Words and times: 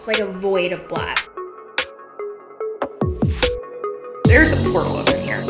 It's 0.00 0.06
like 0.06 0.18
a 0.18 0.24
void 0.24 0.72
of 0.72 0.88
black. 0.88 1.28
There's 4.24 4.50
a 4.50 4.72
portal 4.72 4.96
over 4.96 5.14
here. 5.18 5.44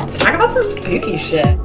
Let's 0.00 0.18
talk 0.18 0.34
about 0.36 0.54
some 0.54 0.62
spooky 0.62 1.18
shit. 1.18 1.58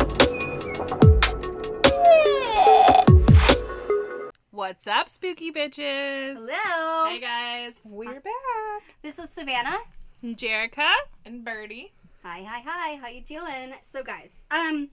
What's 4.49 4.85
up, 4.85 5.07
spooky 5.07 5.53
bitches? 5.53 6.35
Hello. 6.35 7.09
Hey 7.09 7.21
guys. 7.21 7.75
We're 7.85 8.19
back. 8.19 8.95
This 9.01 9.17
is 9.17 9.29
Savannah. 9.29 9.77
Jerica. 10.21 10.91
and 11.23 11.45
Birdie. 11.45 11.93
Hi, 12.23 12.43
hi, 12.43 12.61
hi. 12.65 12.97
How 12.97 13.07
you 13.07 13.21
doing? 13.21 13.75
So, 13.93 14.03
guys, 14.03 14.31
um, 14.51 14.89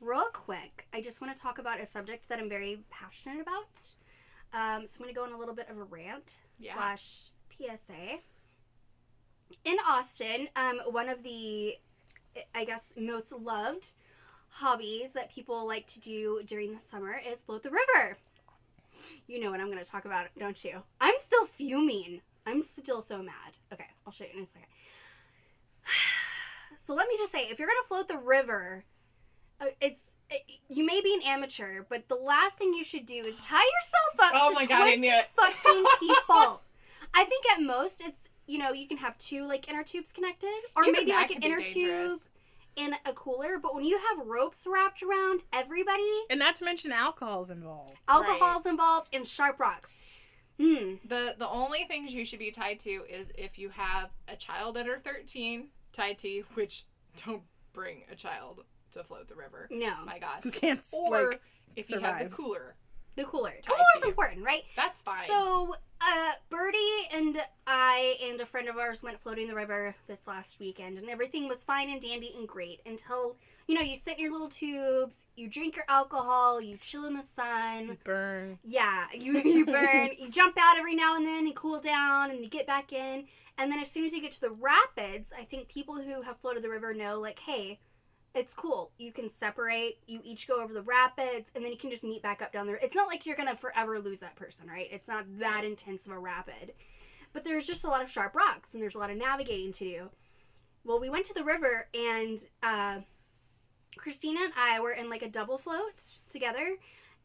real 0.00 0.24
quick, 0.32 0.86
I 0.92 1.00
just 1.00 1.20
want 1.20 1.34
to 1.34 1.40
talk 1.40 1.58
about 1.58 1.80
a 1.80 1.86
subject 1.86 2.28
that 2.28 2.38
I'm 2.38 2.48
very 2.48 2.80
passionate 2.90 3.40
about. 3.40 3.66
Um, 4.52 4.86
so 4.86 4.94
I'm 4.96 5.02
going 5.02 5.08
to 5.08 5.14
go 5.14 5.24
on 5.24 5.32
a 5.32 5.38
little 5.38 5.54
bit 5.54 5.68
of 5.68 5.76
a 5.78 5.82
rant 5.84 6.38
Yeah. 6.58 6.74
slash 6.74 7.30
PSA. 7.56 8.20
In 9.64 9.76
Austin, 9.86 10.48
um, 10.56 10.80
one 10.90 11.08
of 11.08 11.22
the, 11.22 11.74
I 12.54 12.64
guess, 12.64 12.84
most 12.96 13.32
loved 13.32 13.90
hobbies 14.48 15.12
that 15.14 15.30
people 15.32 15.66
like 15.66 15.86
to 15.88 16.00
do 16.00 16.42
during 16.46 16.74
the 16.74 16.80
summer 16.80 17.20
is 17.26 17.40
float 17.40 17.62
the 17.62 17.70
river. 17.70 18.18
You 19.26 19.40
know 19.40 19.50
what 19.50 19.60
I'm 19.60 19.70
going 19.70 19.82
to 19.84 19.90
talk 19.90 20.04
about, 20.04 20.26
don't 20.38 20.62
you? 20.64 20.82
I'm 21.00 21.14
still 21.18 21.46
fuming. 21.46 22.20
I'm 22.46 22.62
still 22.62 23.02
so 23.02 23.18
mad. 23.22 23.54
Okay, 23.72 23.86
I'll 24.06 24.12
show 24.12 24.24
you 24.24 24.30
in 24.38 24.42
a 24.44 24.46
second. 24.46 24.66
So 26.84 26.94
let 26.94 27.08
me 27.08 27.16
just 27.18 27.32
say, 27.32 27.40
if 27.48 27.58
you're 27.58 27.66
gonna 27.66 27.88
float 27.88 28.06
the 28.06 28.16
river, 28.16 28.84
it's 29.80 30.00
it, 30.30 30.42
you 30.68 30.84
may 30.84 31.00
be 31.00 31.14
an 31.14 31.20
amateur, 31.24 31.82
but 31.88 32.08
the 32.08 32.16
last 32.16 32.58
thing 32.58 32.74
you 32.74 32.82
should 32.84 33.06
do 33.06 33.14
is 33.14 33.36
tie 33.36 33.56
yourself 33.56 34.20
up 34.20 34.32
Oh 34.34 34.48
to 34.50 34.54
my 34.56 34.66
God, 34.66 34.82
I 34.82 34.96
20 34.96 34.96
knew 34.96 35.12
it. 35.14 35.26
fucking 35.36 35.84
people. 36.00 36.62
I 37.14 37.24
think 37.24 37.44
at 37.54 37.62
most 37.62 38.00
it's 38.04 38.18
you 38.46 38.58
know 38.58 38.72
you 38.72 38.86
can 38.88 38.96
have 38.98 39.16
two 39.18 39.46
like 39.46 39.68
inner 39.68 39.84
tubes 39.84 40.12
connected, 40.12 40.50
or 40.76 40.82
Even 40.84 40.94
maybe 40.94 41.12
like 41.12 41.30
an 41.30 41.34
could 41.34 41.40
be 41.42 41.46
inner 41.46 41.60
tube 41.62 41.74
dangerous. 41.88 42.28
and 42.76 42.94
a 43.04 43.12
cooler. 43.12 43.58
But 43.62 43.74
when 43.74 43.84
you 43.84 43.98
have 44.10 44.26
ropes 44.26 44.64
wrapped 44.66 45.02
around 45.02 45.42
everybody, 45.52 46.24
And 46.28 46.38
not 46.40 46.56
to 46.56 46.64
mention 46.64 46.90
alcohol's 46.92 47.48
involved. 47.50 47.94
alcohol's 48.08 48.66
involved, 48.66 49.08
and 49.14 49.26
sharp 49.26 49.60
rocks. 49.60 49.90
Hmm. 50.60 50.94
The 51.06 51.34
the 51.38 51.48
only 51.48 51.84
things 51.84 52.12
you 52.14 52.24
should 52.24 52.38
be 52.40 52.50
tied 52.50 52.80
to 52.80 52.90
is 53.08 53.30
if 53.36 53.58
you 53.58 53.68
have 53.70 54.10
a 54.26 54.34
child 54.36 54.76
under 54.76 54.96
13 54.98 55.68
tied 55.92 56.18
to 56.18 56.28
you, 56.28 56.44
which 56.54 56.84
don't 57.24 57.42
bring 57.72 58.04
a 58.10 58.14
child 58.14 58.64
to 58.96 59.04
float 59.04 59.28
the 59.28 59.34
river. 59.34 59.68
No, 59.70 59.94
My 60.04 60.18
God. 60.18 60.40
Who 60.42 60.50
can't 60.50 60.80
Or 60.92 61.30
like 61.30 61.40
if 61.76 61.90
you 61.90 61.98
have 62.00 62.18
the 62.28 62.34
cooler, 62.34 62.74
the 63.16 63.24
cooler. 63.24 63.52
Tied 63.62 63.64
Cooler's 63.76 64.02
to 64.02 64.08
important, 64.08 64.44
right? 64.44 64.62
that's 64.76 65.02
fine. 65.02 65.26
So, 65.26 65.74
uh, 66.00 66.32
Birdie 66.50 67.08
and 67.12 67.40
I 67.66 68.16
and 68.22 68.40
a 68.40 68.46
friend 68.46 68.68
of 68.68 68.76
ours 68.76 69.02
went 69.02 69.18
floating 69.20 69.48
the 69.48 69.54
river 69.54 69.94
this 70.06 70.26
last 70.26 70.58
weekend, 70.60 70.98
and 70.98 71.08
everything 71.08 71.48
was 71.48 71.64
fine 71.64 71.88
and 71.90 72.00
dandy 72.00 72.32
and 72.36 72.46
great 72.46 72.80
until 72.84 73.36
you 73.66 73.74
know 73.74 73.80
you 73.80 73.96
sit 73.96 74.18
in 74.18 74.24
your 74.24 74.32
little 74.32 74.48
tubes, 74.50 75.24
you 75.34 75.48
drink 75.48 75.76
your 75.76 75.86
alcohol, 75.88 76.60
you 76.60 76.76
chill 76.76 77.06
in 77.06 77.14
the 77.14 77.24
sun. 77.34 77.96
burn. 78.04 78.58
Yeah, 78.62 79.06
you 79.14 79.32
you 79.44 79.64
burn, 79.66 80.10
you 80.18 80.30
jump 80.30 80.56
out 80.60 80.76
every 80.78 80.94
now 80.94 81.16
and 81.16 81.26
then, 81.26 81.46
you 81.46 81.54
cool 81.54 81.80
down, 81.80 82.30
and 82.30 82.40
you 82.40 82.48
get 82.50 82.66
back 82.66 82.92
in. 82.92 83.26
And 83.58 83.72
then 83.72 83.80
as 83.80 83.90
soon 83.90 84.04
as 84.04 84.12
you 84.12 84.20
get 84.20 84.32
to 84.32 84.40
the 84.42 84.50
rapids, 84.50 85.30
I 85.38 85.44
think 85.44 85.68
people 85.68 85.94
who 86.02 86.20
have 86.20 86.36
floated 86.38 86.62
the 86.62 86.68
river 86.68 86.92
know, 86.92 87.18
like, 87.20 87.38
hey, 87.38 87.78
it's 88.36 88.52
cool. 88.52 88.90
You 88.98 89.12
can 89.12 89.30
separate. 89.30 89.98
You 90.06 90.20
each 90.22 90.46
go 90.46 90.62
over 90.62 90.74
the 90.74 90.82
rapids, 90.82 91.50
and 91.54 91.64
then 91.64 91.72
you 91.72 91.78
can 91.78 91.90
just 91.90 92.04
meet 92.04 92.22
back 92.22 92.42
up 92.42 92.52
down 92.52 92.66
there. 92.66 92.78
It's 92.82 92.94
not 92.94 93.08
like 93.08 93.24
you're 93.24 93.36
gonna 93.36 93.56
forever 93.56 93.98
lose 93.98 94.20
that 94.20 94.36
person, 94.36 94.68
right? 94.68 94.88
It's 94.90 95.08
not 95.08 95.24
that 95.38 95.64
intense 95.64 96.04
of 96.04 96.12
a 96.12 96.18
rapid, 96.18 96.74
but 97.32 97.44
there's 97.44 97.66
just 97.66 97.84
a 97.84 97.88
lot 97.88 98.02
of 98.02 98.10
sharp 98.10 98.34
rocks, 98.34 98.74
and 98.74 98.82
there's 98.82 98.94
a 98.94 98.98
lot 98.98 99.10
of 99.10 99.16
navigating 99.16 99.72
to 99.72 99.84
do. 99.84 100.10
Well, 100.84 101.00
we 101.00 101.10
went 101.10 101.24
to 101.26 101.34
the 101.34 101.44
river, 101.44 101.88
and 101.94 102.38
uh, 102.62 103.00
Christina 103.96 104.40
and 104.44 104.52
I 104.56 104.80
were 104.80 104.92
in 104.92 105.08
like 105.10 105.22
a 105.22 105.28
double 105.28 105.58
float 105.58 106.02
together, 106.28 106.76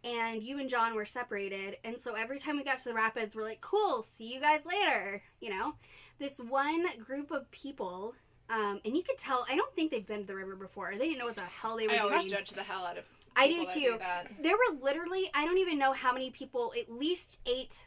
and 0.03 0.41
you 0.41 0.59
and 0.59 0.69
John 0.69 0.95
were 0.95 1.05
separated. 1.05 1.77
And 1.83 1.97
so 2.01 2.15
every 2.15 2.39
time 2.39 2.57
we 2.57 2.63
got 2.63 2.79
to 2.79 2.89
the 2.89 2.95
rapids, 2.95 3.35
we're 3.35 3.43
like, 3.43 3.61
cool, 3.61 4.01
see 4.01 4.33
you 4.33 4.39
guys 4.39 4.61
later. 4.65 5.21
You 5.39 5.49
know, 5.51 5.75
this 6.19 6.37
one 6.39 6.85
group 6.99 7.31
of 7.31 7.51
people, 7.51 8.15
um, 8.51 8.81
and 8.83 8.95
you 8.95 9.03
could 9.03 9.17
tell, 9.17 9.45
I 9.49 9.55
don't 9.55 9.73
think 9.75 9.91
they've 9.91 10.05
been 10.05 10.21
to 10.21 10.27
the 10.27 10.35
river 10.35 10.55
before. 10.55 10.91
Or 10.91 10.97
they 10.97 11.05
didn't 11.07 11.19
know 11.19 11.25
what 11.25 11.35
the 11.35 11.41
hell 11.41 11.77
they 11.77 11.87
were 11.87 11.93
I 11.93 11.99
doing. 11.99 12.13
always 12.13 12.31
judge 12.31 12.49
the 12.51 12.63
hell 12.63 12.85
out 12.85 12.97
of 12.97 13.05
I 13.35 13.47
do 13.47 13.65
too. 13.73 13.95
that. 13.99 14.27
There 14.41 14.55
were 14.55 14.77
literally, 14.81 15.31
I 15.33 15.45
don't 15.45 15.57
even 15.57 15.79
know 15.79 15.93
how 15.93 16.11
many 16.11 16.29
people, 16.29 16.73
at 16.77 16.91
least 16.91 17.39
eight 17.45 17.83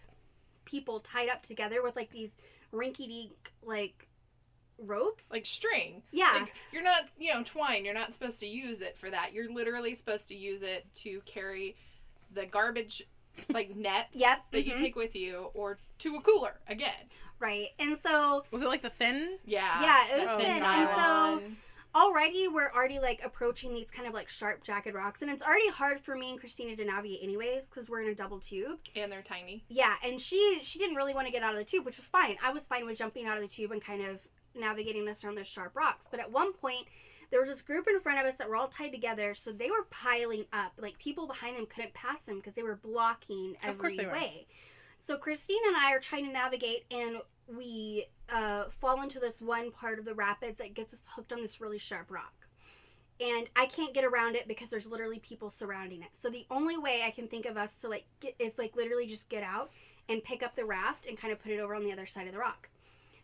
people 0.64 1.00
tied 1.00 1.28
up 1.28 1.42
together 1.42 1.82
with 1.82 1.96
like 1.96 2.10
these 2.10 2.30
rinky 2.72 3.06
dink, 3.06 3.52
like, 3.62 4.08
ropes. 4.78 5.28
Like 5.30 5.44
string. 5.44 6.02
Yeah. 6.10 6.32
Like, 6.40 6.54
you're 6.72 6.82
not, 6.82 7.02
you 7.18 7.34
know, 7.34 7.42
twine. 7.44 7.84
You're 7.84 7.94
not 7.94 8.14
supposed 8.14 8.40
to 8.40 8.46
use 8.46 8.80
it 8.80 8.96
for 8.96 9.10
that. 9.10 9.34
You're 9.34 9.52
literally 9.52 9.94
supposed 9.94 10.28
to 10.28 10.34
use 10.34 10.62
it 10.62 10.86
to 10.96 11.20
carry 11.26 11.76
the 12.32 12.46
garbage, 12.46 13.02
like 13.50 13.76
nets 13.76 14.08
Yep, 14.14 14.38
that 14.52 14.64
you 14.66 14.72
mhm. 14.74 14.78
take 14.78 14.96
with 14.96 15.14
you, 15.14 15.50
or 15.54 15.78
to 15.98 16.16
a 16.16 16.20
cooler 16.22 16.54
again. 16.68 16.92
Right. 17.38 17.68
And 17.78 17.98
so 18.04 18.44
Was 18.50 18.62
it 18.62 18.68
like 18.68 18.82
the 18.82 18.90
thin? 18.90 19.38
Yeah. 19.44 19.80
Yeah, 19.82 20.04
it 20.06 20.20
the 20.20 20.26
was 20.26 20.28
oh 20.34 20.38
thin 20.38 20.54
thin, 20.54 20.62
and 20.64 20.88
so- 20.96 21.42
already 21.94 22.48
we're 22.48 22.70
already 22.72 22.98
like 22.98 23.20
approaching 23.24 23.72
these 23.72 23.88
kind 23.88 24.08
of 24.08 24.12
like 24.14 24.28
sharp 24.28 24.64
jagged 24.64 24.92
rocks 24.94 25.22
and 25.22 25.30
it's 25.30 25.44
already 25.44 25.68
hard 25.70 26.00
for 26.00 26.16
me 26.16 26.30
and 26.30 26.40
christina 26.40 26.74
to 26.74 26.84
navigate 26.84 27.20
anyways 27.22 27.66
because 27.66 27.88
we're 27.88 28.02
in 28.02 28.08
a 28.08 28.14
double 28.16 28.40
tube 28.40 28.80
and 28.96 29.12
they're 29.12 29.22
tiny. 29.22 29.62
yeah 29.68 29.94
and 30.04 30.20
she 30.20 30.58
she 30.64 30.76
didn't 30.80 30.96
really 30.96 31.14
want 31.14 31.24
to 31.28 31.32
get 31.32 31.44
out 31.44 31.52
of 31.52 31.58
the 31.58 31.64
tube 31.64 31.84
which 31.86 31.96
was 31.96 32.06
fine 32.06 32.36
i 32.42 32.50
was 32.52 32.66
fine 32.66 32.84
with 32.84 32.98
jumping 32.98 33.26
out 33.26 33.36
of 33.36 33.42
the 33.44 33.48
tube 33.48 33.70
and 33.70 33.80
kind 33.80 34.04
of 34.04 34.18
navigating 34.58 35.08
us 35.08 35.22
around 35.22 35.36
those 35.36 35.46
sharp 35.46 35.70
rocks 35.76 36.06
but 36.10 36.18
at 36.18 36.32
one 36.32 36.52
point 36.52 36.86
there 37.30 37.40
was 37.40 37.48
this 37.48 37.62
group 37.62 37.86
in 37.88 38.00
front 38.00 38.18
of 38.18 38.26
us 38.26 38.36
that 38.38 38.48
were 38.48 38.56
all 38.56 38.66
tied 38.68 38.90
together 38.90 39.32
so 39.32 39.52
they 39.52 39.70
were 39.70 39.84
piling 39.90 40.46
up 40.52 40.72
like 40.78 40.98
people 40.98 41.28
behind 41.28 41.56
them 41.56 41.64
couldn't 41.66 41.94
pass 41.94 42.20
them 42.22 42.36
because 42.38 42.56
they 42.56 42.62
were 42.64 42.74
blocking 42.76 43.54
every 43.62 43.70
Of 43.70 43.78
course 43.78 43.96
they 43.96 44.06
were. 44.06 44.12
way 44.12 44.46
so 45.06 45.16
Christine 45.16 45.60
and 45.66 45.76
i 45.76 45.92
are 45.92 46.00
trying 46.00 46.26
to 46.26 46.32
navigate 46.32 46.84
and 46.90 47.18
we 47.46 48.06
uh, 48.32 48.64
fall 48.70 49.02
into 49.02 49.20
this 49.20 49.40
one 49.40 49.70
part 49.70 49.98
of 49.98 50.04
the 50.04 50.14
rapids 50.14 50.58
that 50.58 50.74
gets 50.74 50.94
us 50.94 51.06
hooked 51.14 51.32
on 51.32 51.42
this 51.42 51.60
really 51.60 51.78
sharp 51.78 52.10
rock 52.10 52.44
and 53.20 53.48
I 53.54 53.66
can't 53.66 53.94
get 53.94 54.04
around 54.04 54.34
it 54.34 54.48
because 54.48 54.70
there's 54.70 54.86
literally 54.86 55.20
people 55.20 55.48
surrounding 55.48 56.02
it. 56.02 56.08
So 56.12 56.28
the 56.28 56.46
only 56.50 56.76
way 56.76 57.02
I 57.06 57.10
can 57.10 57.28
think 57.28 57.46
of 57.46 57.56
us 57.56 57.76
to 57.80 57.88
like 57.88 58.06
get 58.20 58.34
is 58.38 58.58
like 58.58 58.74
literally 58.74 59.06
just 59.06 59.28
get 59.28 59.42
out 59.42 59.70
and 60.08 60.22
pick 60.22 60.42
up 60.42 60.56
the 60.56 60.64
raft 60.64 61.06
and 61.06 61.16
kind 61.16 61.32
of 61.32 61.40
put 61.40 61.52
it 61.52 61.60
over 61.60 61.74
on 61.74 61.84
the 61.84 61.92
other 61.92 62.06
side 62.06 62.26
of 62.26 62.32
the 62.32 62.38
rock. 62.38 62.68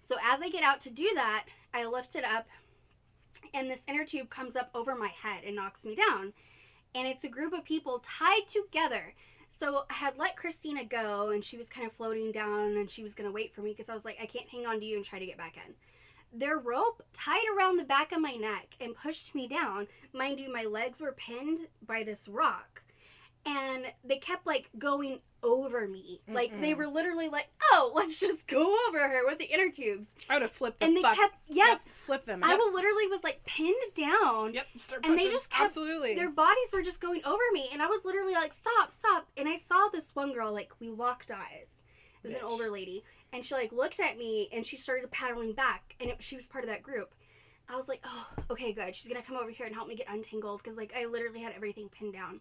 So 0.09 0.17
as 0.25 0.41
I 0.41 0.49
get 0.49 0.63
out 0.63 0.81
to 0.83 0.91
do 0.91 1.11
that, 1.15 1.47
I 1.75 1.87
lift 1.87 2.15
it 2.15 2.25
up 2.25 2.47
and 3.53 3.71
this 3.71 3.81
inner 3.89 4.05
tube 4.05 4.31
comes 4.31 4.55
up 4.55 4.71
over 4.75 4.95
my 4.95 5.09
head 5.09 5.43
and 5.45 5.57
knocks 5.57 5.85
me 5.85 5.97
down. 5.97 6.35
And 6.95 7.07
it's 7.07 7.25
a 7.25 7.29
group 7.29 7.53
of 7.53 7.65
people 7.65 8.03
tied 8.05 8.49
together. 8.49 9.15
So 9.61 9.85
I 9.91 9.93
had 9.93 10.17
let 10.17 10.37
Christina 10.37 10.85
go 10.87 11.29
and 11.29 11.45
she 11.45 11.59
was 11.59 11.69
kind 11.69 11.87
of 11.87 11.93
floating 11.93 12.33
down 12.33 12.79
and 12.79 12.91
she 12.91 13.03
was 13.03 13.15
going 13.15 13.29
to 13.29 13.35
wait 13.35 13.55
for 13.55 13.61
me 13.61 13.73
because 13.73 13.91
I 13.91 13.95
was 13.95 14.07
like, 14.07 14.17
I 14.21 14.25
can't 14.25 14.49
hang 14.49 14.67
on 14.67 14.81
to 14.81 14.87
you 14.87 14.97
and 14.97 15.05
try 15.05 15.19
to 15.19 15.27
get 15.27 15.37
back 15.37 15.57
in 15.57 15.75
their 16.33 16.59
rope 16.59 17.03
tied 17.13 17.45
around 17.57 17.77
the 17.77 17.85
back 17.85 18.13
of 18.13 18.21
my 18.21 18.33
neck 18.33 18.77
and 18.81 18.95
pushed 18.95 19.35
me 19.35 19.49
down. 19.49 19.89
Mind 20.13 20.39
you, 20.41 20.53
my 20.53 20.65
legs 20.65 21.01
were 21.01 21.13
pinned 21.13 21.69
by 21.85 22.03
this 22.03 22.29
rock. 22.29 22.83
And 23.47 23.87
they 24.05 24.17
kept 24.19 24.47
like 24.47 24.69
going 24.79 25.21
over 25.43 25.89
me. 25.89 26.21
Like 26.29 26.61
they 26.61 26.75
were 26.75 26.87
literally 26.87 27.29
like, 27.29 27.49
oh, 27.73 27.91
let's 27.97 28.21
just 28.21 28.47
go 28.47 28.77
over 28.89 28.99
her 29.09 29.25
with 29.27 29.39
the 29.39 29.47
inner 29.47 29.71
tubes. 29.71 30.09
I 30.29 30.35
would 30.35 30.43
have 30.43 30.53
flipped 30.53 30.81
the 30.81 30.87
And 30.87 30.97
they 30.97 31.03
fuck. 31.03 31.17
kept, 31.17 31.37
yes, 31.49 31.81
Yep, 31.87 31.95
flip 31.95 32.25
them. 32.27 32.45
I 32.45 32.51
Yep. 32.51 32.59
will 32.59 32.73
literally 32.75 33.07
was 33.07 33.25
like 33.25 33.45
pinned 33.47 33.75
down. 33.95 34.53
Yep. 34.55 34.67
Start 34.77 35.07
And 35.07 35.17
they 35.19 35.29
just 35.29 35.51
kept, 35.51 35.63
Absolutely. 35.71 36.15
their 36.15 36.31
bodies 36.31 36.69
were 36.73 36.83
just 36.83 37.01
going 37.01 37.25
over 37.25 37.43
me. 37.53 37.69
And 37.73 37.81
I 37.83 37.87
was 37.87 38.03
literally 38.05 38.35
like, 38.35 38.53
stop, 38.53 38.93
stop. 38.93 39.29
And 39.37 39.49
I 39.49 39.57
saw 39.57 39.89
this 39.91 40.11
one 40.15 40.35
girl, 40.35 40.53
like, 40.53 40.73
we 40.79 40.91
locked 40.91 41.31
eyes. 41.31 41.69
It 42.23 42.29
was 42.29 42.35
an 42.37 42.43
older 42.45 42.71
lady. 42.71 43.03
And 43.33 43.43
she, 43.45 43.55
like, 43.55 43.73
looked 43.73 44.01
at 44.01 44.19
me 44.19 44.49
and 44.53 44.67
she 44.67 44.77
started 44.77 45.11
paddling 45.11 45.55
back. 45.55 45.95
And 46.01 46.11
it, 46.11 46.23
she 46.23 46.37
was 46.37 46.45
part 46.47 46.65
of 46.65 46.69
that 46.71 46.83
group. 46.83 47.15
I 47.69 47.77
was 47.77 47.89
like, 47.89 48.05
oh, 48.05 48.27
okay, 48.51 48.73
good. 48.75 48.95
She's 48.95 49.11
to 49.11 49.23
come 49.23 49.37
over 49.37 49.51
here 49.51 49.65
and 49.65 49.75
help 49.75 49.89
me 49.89 49.95
get 49.95 50.09
untangled. 50.11 50.63
Because, 50.63 50.77
like, 50.77 50.93
I 50.95 51.07
literally 51.07 51.41
had 51.41 51.55
everything 51.55 51.89
pinned 51.89 52.13
down. 52.13 52.41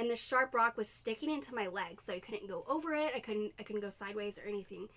And 0.00 0.10
the 0.10 0.16
sharp 0.16 0.54
rock 0.54 0.78
was 0.78 0.88
sticking 0.88 1.30
into 1.30 1.54
my 1.54 1.66
leg. 1.66 2.00
So 2.00 2.14
I 2.14 2.20
couldn't 2.20 2.48
go 2.48 2.64
over 2.66 2.94
it. 2.94 3.12
I 3.14 3.20
couldn't, 3.20 3.52
I 3.58 3.62
couldn't 3.62 3.82
go 3.82 3.90
sideways 3.90 4.38
or 4.38 4.48
anything. 4.48 4.88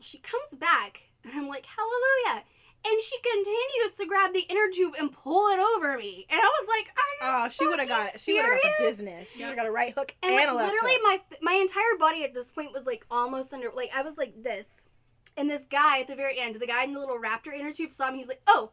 She 0.00 0.18
comes 0.18 0.58
back. 0.58 1.02
And 1.22 1.32
I'm 1.32 1.46
like, 1.48 1.64
hallelujah. 1.66 2.44
And 2.84 3.00
she 3.00 3.16
continues 3.20 3.94
to 3.98 4.06
grab 4.06 4.32
the 4.32 4.46
inner 4.48 4.68
tube 4.72 4.94
and 4.98 5.12
pull 5.12 5.48
it 5.48 5.58
over 5.60 5.96
me. 5.96 6.26
And 6.30 6.40
I 6.40 6.44
was 6.60 6.68
like, 6.68 6.88
Oh, 7.22 7.48
she 7.48 7.66
would 7.66 7.78
have 7.80 7.88
got 7.88 8.14
it. 8.14 8.20
She 8.20 8.34
would 8.34 8.44
have 8.44 8.52
got 8.62 8.72
the 8.78 8.84
business. 8.84 9.32
She 9.32 9.42
would 9.42 9.48
have 9.48 9.56
got 9.56 9.66
a 9.66 9.70
right 9.70 9.92
hook 9.94 10.14
and, 10.22 10.30
And, 10.32 10.36
like 10.40 10.48
a 10.48 10.54
left 10.54 10.72
literally 10.72 10.98
hook. 11.02 11.22
my 11.40 11.52
my 11.54 11.60
entire 11.60 11.96
body 11.98 12.22
at 12.24 12.34
this 12.34 12.50
point 12.52 12.72
was 12.72 12.86
like 12.86 13.04
almost 13.10 13.52
under 13.52 13.70
like 13.74 13.90
I 13.94 14.02
was 14.02 14.16
like 14.16 14.42
this. 14.44 14.66
And 15.36 15.48
this 15.50 15.62
guy 15.70 16.00
at 16.00 16.06
the 16.08 16.14
very 16.16 16.38
end, 16.40 16.54
the 16.56 16.66
guy 16.66 16.84
in 16.84 16.92
the 16.92 17.00
little 17.00 17.18
raptor 17.18 17.52
inner 17.52 17.72
tube 17.72 17.92
saw 17.92 18.10
me, 18.12 18.18
he's 18.18 18.28
like, 18.28 18.42
Oh, 18.46 18.70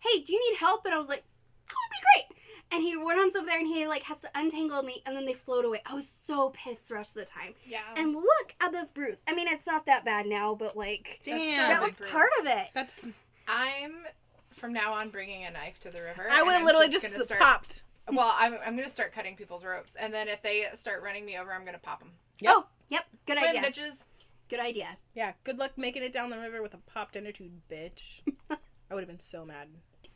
hey, 0.00 0.20
do 0.22 0.32
you 0.34 0.50
need 0.50 0.58
help? 0.58 0.84
And 0.84 0.94
I 0.94 0.98
was 0.98 1.08
like, 1.08 1.24
That 1.68 1.74
would 1.74 1.96
be 1.96 2.04
great. 2.34 2.42
And 2.72 2.82
he 2.82 2.94
runs 2.96 3.36
over 3.36 3.46
there 3.46 3.58
and 3.58 3.66
he 3.66 3.86
like 3.86 4.04
has 4.04 4.18
to 4.20 4.28
untangle 4.34 4.82
me 4.82 5.02
and 5.06 5.16
then 5.16 5.24
they 5.24 5.34
float 5.34 5.64
away. 5.64 5.82
I 5.86 5.94
was 5.94 6.10
so 6.26 6.50
pissed 6.50 6.88
the 6.88 6.94
rest 6.94 7.16
of 7.16 7.24
the 7.24 7.30
time. 7.30 7.54
Yeah. 7.66 7.80
And 7.96 8.14
look 8.14 8.54
at 8.60 8.72
this 8.72 8.90
bruise. 8.90 9.22
I 9.28 9.34
mean, 9.34 9.48
it's 9.48 9.66
not 9.66 9.86
that 9.86 10.04
bad 10.04 10.26
now, 10.26 10.54
but 10.54 10.76
like 10.76 11.20
Damn. 11.22 11.68
that 11.68 11.82
was 11.82 11.94
bruise. 11.94 12.10
part 12.10 12.30
of 12.40 12.46
it. 12.46 12.68
That's. 12.74 13.00
I'm 13.48 14.04
from 14.50 14.72
now 14.72 14.94
on 14.94 15.10
bringing 15.10 15.44
a 15.44 15.50
knife 15.50 15.78
to 15.80 15.90
the 15.90 16.02
river. 16.02 16.28
I 16.30 16.42
would 16.42 16.54
have 16.54 16.64
literally 16.64 16.88
just 16.88 17.02
just, 17.02 17.14
gonna 17.14 17.24
start, 17.24 17.40
popped. 17.40 17.82
Well, 18.10 18.34
I'm, 18.36 18.54
I'm 18.64 18.76
gonna 18.76 18.88
start 18.88 19.12
cutting 19.12 19.36
people's 19.36 19.64
ropes, 19.64 19.96
and 19.96 20.12
then 20.12 20.28
if 20.28 20.42
they 20.42 20.66
start 20.74 21.02
running 21.02 21.24
me 21.24 21.38
over, 21.38 21.52
I'm 21.52 21.64
gonna 21.64 21.78
pop 21.78 22.00
them. 22.00 22.12
Yep. 22.40 22.52
Oh, 22.56 22.66
yep. 22.88 23.04
Good 23.26 23.38
Swim, 23.38 23.56
idea. 23.56 23.62
bitches. 23.62 24.02
Good 24.48 24.60
idea. 24.60 24.96
Yeah. 25.14 25.32
Good 25.44 25.58
luck 25.58 25.72
making 25.76 26.02
it 26.02 26.12
down 26.12 26.30
the 26.30 26.38
river 26.38 26.62
with 26.62 26.74
a 26.74 26.78
popped 26.78 27.16
inner 27.16 27.32
tube, 27.32 27.52
bitch. 27.70 28.20
I 28.50 28.94
would 28.94 29.00
have 29.00 29.08
been 29.08 29.20
so 29.20 29.44
mad. 29.44 29.68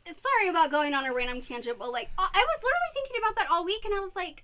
Sorry 0.05 0.49
about 0.49 0.71
going 0.71 0.93
on 0.93 1.05
a 1.05 1.13
random 1.13 1.41
tangent, 1.41 1.77
but 1.77 1.91
like 1.91 2.09
I 2.17 2.23
was 2.23 2.59
literally 2.63 2.93
thinking 2.93 3.17
about 3.19 3.35
that 3.35 3.47
all 3.51 3.65
week, 3.65 3.85
and 3.85 3.93
I 3.93 3.99
was 3.99 4.15
like, 4.15 4.43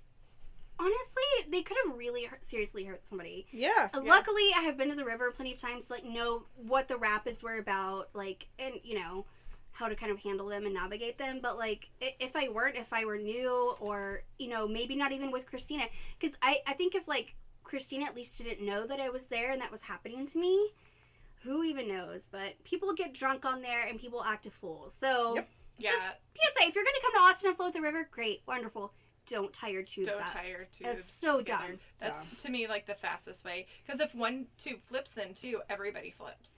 honestly, 0.78 1.50
they 1.50 1.62
could 1.62 1.76
have 1.84 1.96
really 1.96 2.24
hurt, 2.24 2.44
seriously 2.44 2.84
hurt 2.84 3.02
somebody. 3.08 3.46
Yeah. 3.50 3.88
Uh, 3.92 4.00
Luckily, 4.04 4.50
I 4.56 4.62
have 4.62 4.76
been 4.76 4.88
to 4.90 4.94
the 4.94 5.04
river 5.04 5.30
plenty 5.30 5.52
of 5.52 5.58
times, 5.58 5.86
to, 5.86 5.94
like 5.94 6.04
know 6.04 6.44
what 6.56 6.88
the 6.88 6.96
rapids 6.96 7.42
were 7.42 7.58
about, 7.58 8.08
like, 8.14 8.46
and 8.58 8.74
you 8.84 8.98
know 8.98 9.24
how 9.72 9.88
to 9.88 9.94
kind 9.94 10.10
of 10.10 10.18
handle 10.20 10.46
them 10.46 10.64
and 10.64 10.74
navigate 10.74 11.18
them. 11.18 11.40
But 11.42 11.58
like, 11.58 11.88
if 12.00 12.34
I 12.34 12.48
weren't, 12.48 12.76
if 12.76 12.92
I 12.92 13.04
were 13.04 13.18
new, 13.18 13.74
or 13.80 14.22
you 14.38 14.48
know, 14.48 14.68
maybe 14.68 14.94
not 14.96 15.12
even 15.12 15.30
with 15.30 15.46
Christina, 15.46 15.84
because 16.18 16.36
I 16.42 16.58
I 16.66 16.74
think 16.74 16.94
if 16.94 17.08
like 17.08 17.34
Christina 17.64 18.06
at 18.06 18.14
least 18.16 18.38
didn't 18.38 18.64
know 18.64 18.86
that 18.86 19.00
I 19.00 19.10
was 19.10 19.24
there 19.24 19.52
and 19.52 19.60
that 19.60 19.70
was 19.70 19.82
happening 19.82 20.26
to 20.28 20.38
me. 20.38 20.70
Who 21.44 21.62
even 21.64 21.88
knows? 21.88 22.28
But 22.30 22.62
people 22.64 22.92
get 22.94 23.14
drunk 23.14 23.44
on 23.44 23.62
there 23.62 23.86
and 23.86 23.98
people 23.98 24.22
act 24.24 24.46
a 24.46 24.50
fool. 24.50 24.90
So, 24.90 25.34
Yep. 25.36 25.48
Yeah. 25.80 25.90
PSA: 25.90 26.68
if 26.68 26.74
you're 26.74 26.84
gonna 26.84 26.96
come 27.02 27.12
to 27.12 27.18
Austin 27.20 27.48
and 27.48 27.56
float 27.56 27.72
the 27.72 27.80
river, 27.80 28.08
great, 28.10 28.42
wonderful. 28.46 28.92
Don't 29.26 29.52
tie 29.52 29.68
your 29.68 29.82
tubes 29.82 30.08
Don't 30.08 30.22
up. 30.22 30.32
tie 30.32 30.46
your 30.48 30.64
tubes. 30.72 30.80
That's 30.82 31.12
so 31.12 31.38
together. 31.38 31.66
dumb. 31.68 31.78
That's 32.00 32.42
to 32.42 32.50
me 32.50 32.66
like 32.66 32.86
the 32.86 32.94
fastest 32.94 33.44
way. 33.44 33.66
Because 33.86 34.00
if 34.00 34.14
one 34.14 34.46
tube 34.58 34.80
flips, 34.86 35.10
then 35.12 35.34
two, 35.34 35.60
everybody 35.68 36.10
flips. 36.10 36.54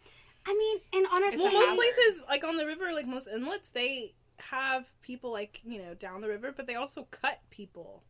I 0.47 0.55
mean, 0.55 0.81
and 0.95 1.07
honestly, 1.13 1.39
Well, 1.39 1.49
a 1.49 1.53
most 1.53 1.75
places, 1.75 2.25
like 2.29 2.45
on 2.45 2.57
the 2.57 2.65
river, 2.67 2.93
like 2.95 3.07
most 3.07 3.29
inlets, 3.29 3.71
they 3.71 4.15
have 4.51 4.91
people 5.03 5.31
like 5.31 5.61
you 5.65 5.83
know 5.83 5.93
down 5.95 6.21
the 6.23 6.29
river, 6.29 6.53
but 6.57 6.67
they 6.67 6.77
also 6.77 7.07
cut 7.11 7.41
people. 7.51 8.05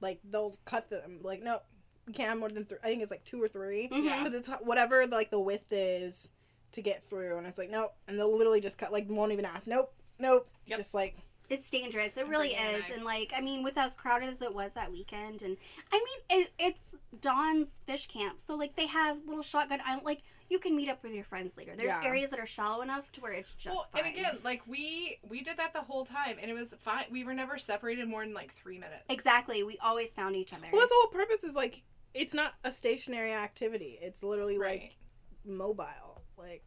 Like 0.00 0.20
they'll 0.24 0.56
cut 0.64 0.90
them. 0.90 1.20
Like 1.22 1.42
no, 1.42 1.60
you 2.08 2.14
can't 2.14 2.30
have 2.30 2.38
more 2.38 2.48
than 2.48 2.64
three. 2.64 2.78
I 2.82 2.86
think 2.88 3.02
it's 3.02 3.10
like 3.10 3.24
two 3.24 3.42
or 3.42 3.48
three. 3.48 3.88
Mm-hmm. 3.88 4.04
Yeah. 4.06 4.18
because 4.24 4.34
it's 4.34 4.48
whatever 4.62 5.06
like 5.06 5.30
the 5.30 5.40
width 5.40 5.66
is 5.70 6.28
to 6.72 6.82
get 6.82 7.02
through, 7.04 7.38
and 7.38 7.46
it's 7.46 7.58
like 7.58 7.70
nope, 7.70 7.94
and 8.08 8.18
they'll 8.18 8.36
literally 8.36 8.60
just 8.60 8.78
cut. 8.78 8.92
Like 8.92 9.06
won't 9.08 9.32
even 9.32 9.44
ask. 9.44 9.66
Nope, 9.66 9.92
nope. 10.18 10.48
Yep. 10.66 10.78
Just 10.78 10.94
like 10.94 11.16
It's 11.48 11.70
dangerous. 11.70 12.16
It 12.16 12.26
really 12.28 12.50
is. 12.50 12.82
knife. 12.82 12.90
And 12.94 13.04
like, 13.04 13.32
I 13.34 13.40
mean, 13.40 13.62
with 13.62 13.78
as 13.78 13.94
crowded 13.94 14.28
as 14.28 14.42
it 14.42 14.54
was 14.54 14.72
that 14.74 14.90
weekend, 14.92 15.42
and 15.42 15.56
I 15.92 15.96
mean, 16.28 16.42
it, 16.42 16.50
it's 16.58 16.96
Dawn's 17.22 17.68
fish 17.86 18.06
camp, 18.06 18.38
so 18.46 18.54
like 18.54 18.76
they 18.76 18.86
have 18.86 19.18
little 19.26 19.42
shotgun 19.42 19.80
island. 19.86 20.02
Like 20.04 20.20
you 20.50 20.58
can 20.58 20.74
meet 20.76 20.88
up 20.88 21.02
with 21.02 21.12
your 21.12 21.24
friends 21.24 21.52
later. 21.58 21.72
There's 21.76 21.88
Yeah. 21.88 22.02
areas 22.04 22.30
that 22.30 22.40
are 22.40 22.46
shallow 22.46 22.80
enough 22.82 23.10
to 23.12 23.20
where 23.20 23.32
it's 23.32 23.54
just 23.54 23.74
well, 23.74 23.86
fine. 23.92 24.04
and 24.06 24.14
again, 24.16 24.38
like 24.44 24.62
we 24.66 25.18
we 25.28 25.42
did 25.42 25.56
that 25.58 25.72
the 25.72 25.80
whole 25.80 26.04
time, 26.04 26.36
and 26.40 26.50
it 26.50 26.54
was 26.54 26.68
fine. 26.80 27.04
We 27.10 27.24
were 27.24 27.34
never 27.34 27.56
separated 27.58 28.06
more 28.08 28.24
than 28.24 28.34
like 28.34 28.54
three 28.56 28.76
minutes. 28.78 29.04
exactly. 29.08 29.62
We 29.62 29.78
always 29.82 30.10
found 30.10 30.36
each 30.36 30.52
other. 30.52 30.66
well, 30.70 30.80
that's 30.82 30.90
the 30.90 30.96
whole 31.02 31.12
purpose. 31.12 31.44
Is 31.44 31.54
like 31.54 31.82
it's 32.14 32.34
not 32.34 32.54
a 32.64 32.72
stationary 32.72 33.32
activity. 33.32 33.98
It's 34.00 34.22
literally 34.22 34.58
Right. 34.58 34.80
like 34.80 34.96
mobile. 35.44 36.22
Like 36.36 36.62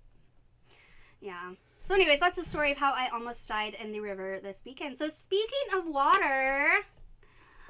Yeah. 1.19 1.53
So, 1.83 1.95
anyways, 1.95 2.19
that's 2.19 2.37
the 2.37 2.47
story 2.47 2.71
of 2.71 2.77
how 2.77 2.93
I 2.93 3.09
almost 3.09 3.47
died 3.47 3.73
in 3.73 3.91
the 3.91 3.99
river 4.01 4.39
this 4.41 4.61
weekend. 4.65 4.97
So, 4.97 5.09
speaking 5.09 5.73
of 5.75 5.85
water, 5.87 6.85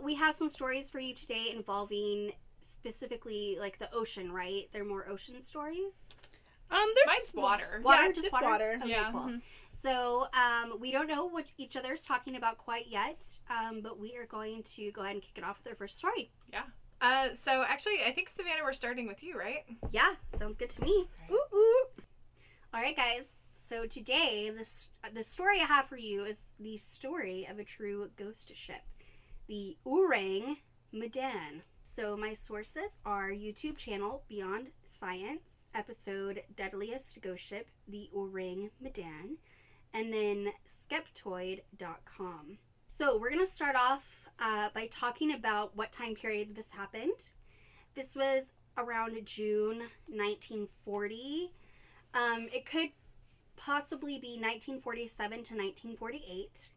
we 0.01 0.15
have 0.15 0.35
some 0.35 0.49
stories 0.49 0.89
for 0.89 0.99
you 0.99 1.13
today 1.15 1.49
involving 1.55 2.33
specifically 2.61 3.57
like 3.59 3.79
the 3.79 3.93
ocean, 3.93 4.31
right? 4.31 4.69
They're 4.73 4.83
more 4.85 5.07
ocean 5.07 5.43
stories. 5.43 5.93
um, 6.69 6.87
there's 6.95 7.05
Mine's 7.07 7.21
just 7.23 7.35
water. 7.35 7.81
Water, 7.83 8.01
Yeah, 8.03 8.07
just, 8.09 8.21
just 8.21 8.33
water. 8.33 8.45
water. 8.47 8.79
Okay, 8.81 8.89
Yeah. 8.89 9.11
cool. 9.11 9.21
Mhm. 9.21 9.41
So 9.81 10.27
um, 10.33 10.79
we 10.79 10.91
don't 10.91 11.07
know 11.07 11.25
what 11.25 11.47
each 11.57 11.75
other's 11.75 12.01
talking 12.01 12.35
about 12.37 12.57
quite 12.57 12.87
yet, 12.87 13.25
um, 13.49 13.81
but 13.81 13.99
we 13.99 14.15
are 14.15 14.25
going 14.25 14.63
to 14.75 14.89
go 14.93 15.01
ahead 15.01 15.15
and 15.15 15.21
kick 15.21 15.37
it 15.37 15.43
off 15.43 15.57
with 15.57 15.67
our 15.67 15.75
first 15.75 15.97
story. 15.97 16.31
Yeah. 16.49 16.63
Uh, 17.01 17.29
so 17.33 17.63
actually, 17.67 17.97
I 18.05 18.11
think 18.11 18.29
Savannah, 18.29 18.63
we're 18.63 18.73
starting 18.73 19.07
with 19.07 19.23
you, 19.23 19.37
right? 19.37 19.65
Yeah, 19.91 20.13
sounds 20.37 20.55
good 20.55 20.69
to 20.69 20.83
me. 20.83 21.09
Ooh, 21.31 21.55
ooh. 21.55 21.85
All 22.73 22.81
right, 22.81 22.95
guys. 22.95 23.25
So 23.55 23.85
today, 23.85 24.51
this 24.55 24.89
the 25.13 25.23
story 25.23 25.59
I 25.61 25.65
have 25.65 25.87
for 25.87 25.97
you 25.97 26.25
is 26.25 26.37
the 26.59 26.77
story 26.77 27.47
of 27.49 27.57
a 27.57 27.63
true 27.63 28.09
ghost 28.17 28.55
ship, 28.55 28.81
the 29.47 29.77
Orang 29.85 30.57
Medan. 30.91 31.63
So 31.95 32.15
my 32.15 32.33
sources 32.33 32.91
are 33.05 33.29
YouTube 33.31 33.77
channel 33.77 34.23
Beyond 34.29 34.71
Science, 34.87 35.65
episode 35.73 36.43
Deadliest 36.55 37.21
Ghost 37.21 37.47
Ship, 37.47 37.67
the 37.87 38.09
Orang 38.13 38.71
Medan, 38.79 39.37
and 39.93 40.13
then 40.13 40.49
Skeptoid.com. 40.67 42.57
So 42.87 43.17
we're 43.17 43.31
gonna 43.31 43.45
start 43.45 43.75
off 43.75 44.20
uh, 44.41 44.69
by 44.73 44.87
talking 44.87 45.31
about 45.31 45.77
what 45.77 45.91
time 45.91 46.15
period 46.15 46.55
this 46.55 46.71
happened. 46.71 47.29
This 47.95 48.15
was 48.15 48.45
around 48.77 49.17
June 49.25 49.83
1940. 50.07 51.53
Um, 52.13 52.49
it 52.51 52.65
could 52.65 52.89
possibly 53.55 54.17
be 54.17 54.39
1947 54.39 55.29
to 55.29 55.37
1948, 55.37 56.69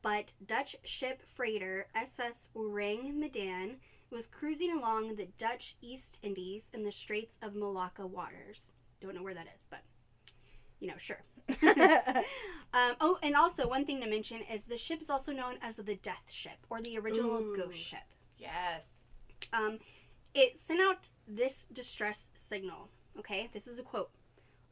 but 0.00 0.32
Dutch 0.44 0.76
ship 0.84 1.22
freighter 1.26 1.88
SS 1.94 2.48
Orang 2.54 3.18
Medan 3.18 3.76
was 4.10 4.26
cruising 4.26 4.72
along 4.72 5.16
the 5.16 5.28
Dutch 5.38 5.74
East 5.80 6.18
Indies 6.22 6.68
in 6.72 6.84
the 6.84 6.92
Straits 6.92 7.38
of 7.42 7.54
Malacca 7.54 8.06
waters. 8.06 8.70
Don't 9.00 9.14
know 9.14 9.22
where 9.22 9.34
that 9.34 9.48
is, 9.58 9.66
but 9.68 9.80
you 10.78 10.86
know, 10.86 10.96
sure. 10.98 11.22
um, 12.74 12.94
oh, 13.00 13.18
and 13.22 13.34
also 13.34 13.68
one 13.68 13.84
thing 13.84 14.00
to 14.00 14.08
mention 14.08 14.40
is 14.52 14.64
the 14.64 14.78
ship 14.78 15.02
is 15.02 15.10
also 15.10 15.32
known 15.32 15.54
as 15.62 15.76
the 15.76 15.94
Death 15.96 16.30
Ship 16.30 16.58
or 16.70 16.80
the 16.80 16.98
original 16.98 17.38
Ooh. 17.38 17.56
Ghost 17.56 17.78
Ship. 17.78 18.00
Yes. 18.38 18.88
Um, 19.52 19.78
it 20.34 20.58
sent 20.58 20.80
out 20.80 21.08
this 21.28 21.66
distress 21.72 22.24
signal. 22.34 22.88
Okay, 23.18 23.50
this 23.52 23.66
is 23.66 23.78
a 23.78 23.82
quote. 23.82 24.10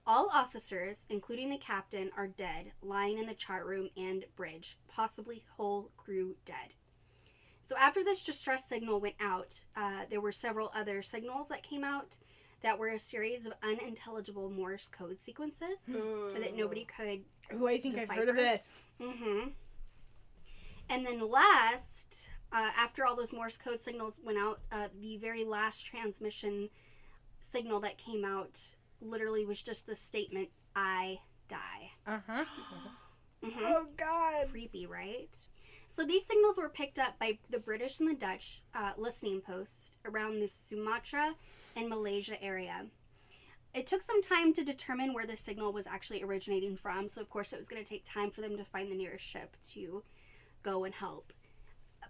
All 0.07 0.31
officers, 0.33 1.05
including 1.09 1.51
the 1.51 1.59
captain, 1.59 2.11
are 2.17 2.27
dead, 2.27 2.73
lying 2.83 3.19
in 3.19 3.27
the 3.27 3.35
chart 3.35 3.67
room 3.67 3.91
and 3.97 4.25
bridge, 4.35 4.79
possibly 4.89 5.45
whole 5.57 5.91
crew 5.97 6.37
dead. 6.45 6.75
So 7.63 7.77
after 7.77 8.03
this 8.03 8.25
distress 8.25 8.69
signal 8.69 8.99
went 8.99 9.15
out, 9.21 9.63
uh, 9.77 10.01
there 10.11 10.21
were 10.21 10.33
several 10.33 10.73
other 10.75 11.03
signals 11.03 11.49
that 11.49 11.63
came 11.63 11.85
out 11.85 12.17
that 12.63 12.79
were 12.79 12.89
a 12.89 12.99
series 12.99 13.47
of 13.47 13.53
unintelligible 13.63 14.51
Morse 14.51 14.89
code 14.89 15.21
sequences 15.21 15.79
that 15.87 16.57
nobody 16.57 16.85
could 16.85 17.23
Who 17.51 17.67
I 17.69 17.79
think 17.79 17.97
I've 17.97 18.11
heard 18.11 18.29
of 18.29 18.37
this. 18.37 18.73
Mm-hmm. 19.01 19.49
And 20.89 21.07
then 21.07 21.31
last, 21.31 22.27
uh, 22.53 22.71
after 22.77 23.07
all 23.07 23.17
those 23.17 23.33
Morse 23.33 23.57
code 23.57 23.81
signals 23.81 24.19
went 24.23 24.39
out, 24.39 24.61
uh, 24.73 24.89
the 25.01 25.17
very 25.17 25.45
last 25.45 25.87
transmission 25.87 26.69
signal 27.41 27.81
that 27.81 27.97
came 27.97 28.25
out 28.25 28.73
literally 29.01 29.45
was 29.45 29.63
just 29.63 29.87
the 29.87 29.97
statement, 29.97 30.49
I 30.77 31.19
die. 31.49 31.93
Uh 32.07 32.21
huh. 32.27 32.45
Mhm. 33.43 33.53
Oh 33.61 33.87
God. 33.97 34.51
Creepy, 34.51 34.85
right? 34.87 35.35
So 35.91 36.07
these 36.07 36.25
signals 36.25 36.57
were 36.57 36.69
picked 36.69 37.01
up 37.01 37.19
by 37.19 37.39
the 37.51 37.59
British 37.59 37.99
and 37.99 38.09
the 38.09 38.15
Dutch 38.15 38.63
uh, 38.73 38.93
listening 38.97 39.41
posts 39.41 39.91
around 40.05 40.39
the 40.39 40.49
Sumatra 40.49 41.35
and 41.75 41.89
Malaysia 41.89 42.41
area. 42.41 42.87
It 43.75 43.89
took 43.89 44.01
some 44.01 44.23
time 44.23 44.53
to 44.53 44.65
determine 44.65 45.13
where 45.13 45.27
the 45.27 45.37
signal 45.37 45.73
was 45.73 45.89
actually 45.89 46.23
originating 46.23 46.77
from, 46.77 47.09
so 47.09 47.21
of 47.21 47.29
course 47.29 47.53
it 47.53 47.59
was 47.59 47.67
going 47.67 47.83
to 47.83 47.89
take 47.89 48.05
time 48.05 48.31
for 48.31 48.41
them 48.41 48.57
to 48.57 48.65
find 48.65 48.91
the 48.91 48.97
nearest 48.97 49.27
ship 49.27 49.57
to 49.73 50.05
go 50.63 50.85
and 50.85 50.95
help. 50.95 51.33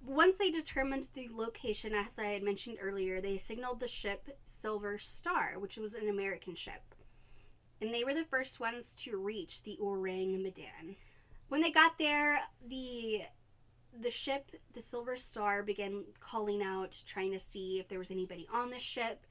Once 0.04 0.36
they 0.36 0.50
determined 0.50 1.08
the 1.14 1.30
location, 1.34 1.94
as 1.94 2.18
I 2.18 2.26
had 2.26 2.42
mentioned 2.42 2.76
earlier, 2.82 3.22
they 3.22 3.38
signaled 3.38 3.80
the 3.80 3.88
ship 3.88 4.38
Silver 4.46 4.98
Star, 4.98 5.54
which 5.58 5.78
was 5.78 5.94
an 5.94 6.06
American 6.06 6.54
ship. 6.54 6.94
And 7.80 7.94
they 7.94 8.04
were 8.04 8.14
the 8.14 8.24
first 8.24 8.60
ones 8.60 8.94
to 9.04 9.16
reach 9.16 9.62
the 9.62 9.78
Orang 9.80 10.42
Medan. 10.42 10.96
When 11.48 11.62
they 11.62 11.70
got 11.70 11.96
there, 11.96 12.40
the 12.68 13.22
the 13.98 14.10
ship, 14.10 14.50
the 14.72 14.82
Silver 14.82 15.16
Star, 15.16 15.62
began 15.62 16.04
calling 16.20 16.62
out, 16.62 16.96
trying 17.06 17.32
to 17.32 17.40
see 17.40 17.78
if 17.78 17.88
there 17.88 17.98
was 17.98 18.10
anybody 18.10 18.46
on 18.52 18.70
the 18.70 18.78
ship, 18.78 19.26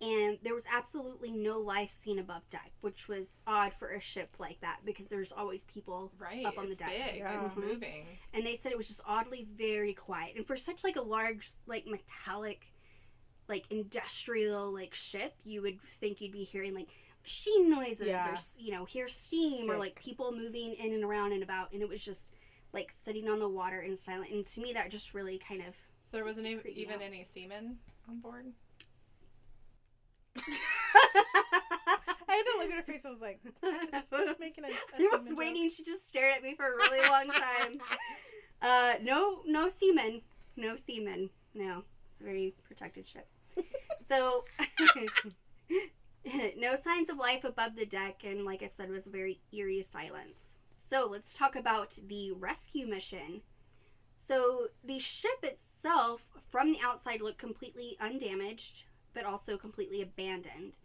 and 0.00 0.38
there 0.42 0.54
was 0.54 0.64
absolutely 0.72 1.30
no 1.30 1.58
life 1.58 1.90
seen 2.04 2.18
above 2.18 2.48
deck, 2.50 2.72
which 2.80 3.08
was 3.08 3.28
odd 3.46 3.72
for 3.72 3.88
a 3.90 4.00
ship 4.00 4.36
like 4.38 4.60
that 4.60 4.80
because 4.84 5.08
there's 5.08 5.32
always 5.32 5.64
people 5.64 6.12
Right. 6.18 6.44
up 6.44 6.58
on 6.58 6.64
the 6.66 6.70
it's 6.72 6.80
deck. 6.80 6.90
big. 6.90 7.16
Yeah. 7.18 7.44
It's 7.44 7.54
Mhm. 7.54 7.64
moving. 7.64 8.18
And 8.32 8.44
they 8.44 8.56
said 8.56 8.72
it 8.72 8.78
was 8.78 8.88
just 8.88 9.00
oddly 9.06 9.44
very 9.44 9.94
quiet, 9.94 10.36
and 10.36 10.46
for 10.46 10.56
such 10.56 10.82
like 10.84 10.96
a 10.96 11.02
large, 11.02 11.52
like 11.66 11.86
metallic, 11.86 12.66
like 13.48 13.64
industrial 13.70 14.72
like 14.72 14.94
ship, 14.94 15.34
you 15.44 15.62
would 15.62 15.80
think 15.82 16.20
you'd 16.20 16.32
be 16.32 16.44
hearing 16.44 16.74
like 16.74 16.88
machine 17.22 17.70
noises 17.70 18.06
Yeah. 18.08 18.30
or 18.34 18.36
you 18.58 18.70
know 18.72 18.84
hear 18.84 19.08
steam 19.08 19.70
or 19.70 19.78
like 19.78 19.94
people 19.98 20.32
moving 20.32 20.74
in 20.74 20.92
and 20.92 21.04
around 21.04 21.32
and 21.32 21.42
about, 21.42 21.72
and 21.72 21.80
it 21.82 21.88
was 21.88 22.04
just 22.04 22.30
like 22.74 22.92
sitting 23.04 23.28
on 23.30 23.38
the 23.38 23.48
water 23.48 23.80
and 23.80 23.98
silent. 24.02 24.30
And 24.32 24.46
to 24.48 24.60
me, 24.60 24.74
that 24.74 24.90
just 24.90 25.14
really 25.14 25.38
kind 25.38 25.62
of 25.62 25.74
So 26.02 26.18
there 26.18 26.24
wasn't 26.24 26.46
even 26.46 26.96
out. 26.96 27.02
any 27.02 27.24
semen 27.24 27.78
on 28.08 28.18
board. 28.20 28.46
I 30.36 30.40
had 32.28 32.42
to 32.42 32.58
look 32.58 32.70
at 32.70 32.76
her 32.76 32.82
face. 32.82 33.04
I 33.06 33.10
was 33.10 33.20
like, 33.20 33.40
"Is 33.44 33.90
this 33.90 34.08
supposed 34.08 34.34
to 34.34 34.36
make 34.40 34.58
an, 34.58 34.64
a 34.64 34.68
I 34.68 34.96
semen 34.98 35.10
was 35.20 35.28
joke?" 35.28 35.38
waiting. 35.38 35.70
She 35.70 35.84
just 35.84 36.06
stared 36.06 36.34
at 36.36 36.42
me 36.42 36.54
for 36.56 36.66
a 36.66 36.74
really 36.76 37.08
long 37.08 37.28
time. 37.28 37.78
Uh, 38.62 38.94
no, 39.02 39.42
no 39.46 39.68
semen, 39.68 40.22
no 40.56 40.74
semen. 40.74 41.28
No, 41.54 41.82
it's 42.10 42.22
a 42.22 42.24
very 42.24 42.54
protected 42.66 43.06
ship. 43.06 43.28
So, 44.08 44.44
no 46.56 46.74
signs 46.82 47.10
of 47.10 47.18
life 47.18 47.44
above 47.44 47.76
the 47.76 47.84
deck, 47.84 48.22
and 48.24 48.46
like 48.46 48.62
I 48.62 48.68
said, 48.68 48.88
it 48.88 48.92
was 48.92 49.06
a 49.06 49.10
very 49.10 49.40
eerie 49.52 49.82
silence. 49.86 50.53
So 50.88 51.08
let's 51.10 51.34
talk 51.34 51.56
about 51.56 51.98
the 52.06 52.32
rescue 52.32 52.86
mission. 52.86 53.42
So 54.26 54.68
the 54.82 54.98
ship 54.98 55.42
itself, 55.42 56.26
from 56.50 56.72
the 56.72 56.78
outside, 56.82 57.20
looked 57.20 57.38
completely 57.38 57.96
undamaged, 58.00 58.84
but 59.12 59.24
also 59.24 59.56
completely 59.56 60.02
abandoned. 60.02 60.76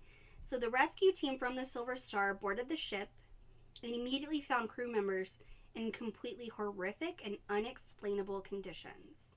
So 0.46 0.58
the 0.58 0.70
rescue 0.70 1.12
team 1.12 1.38
from 1.38 1.56
the 1.56 1.66
Silver 1.66 1.96
Star 1.96 2.34
boarded 2.34 2.70
the 2.70 2.76
ship 2.76 3.10
and 3.84 3.94
immediately 3.94 4.42
found 4.42 4.70
crew 4.70 4.92
members 4.92 5.38
in 5.76 5.92
completely 5.92 6.48
horrific 6.48 7.22
and 7.24 7.38
unexplainable 7.50 8.42
conditions. 8.42 9.36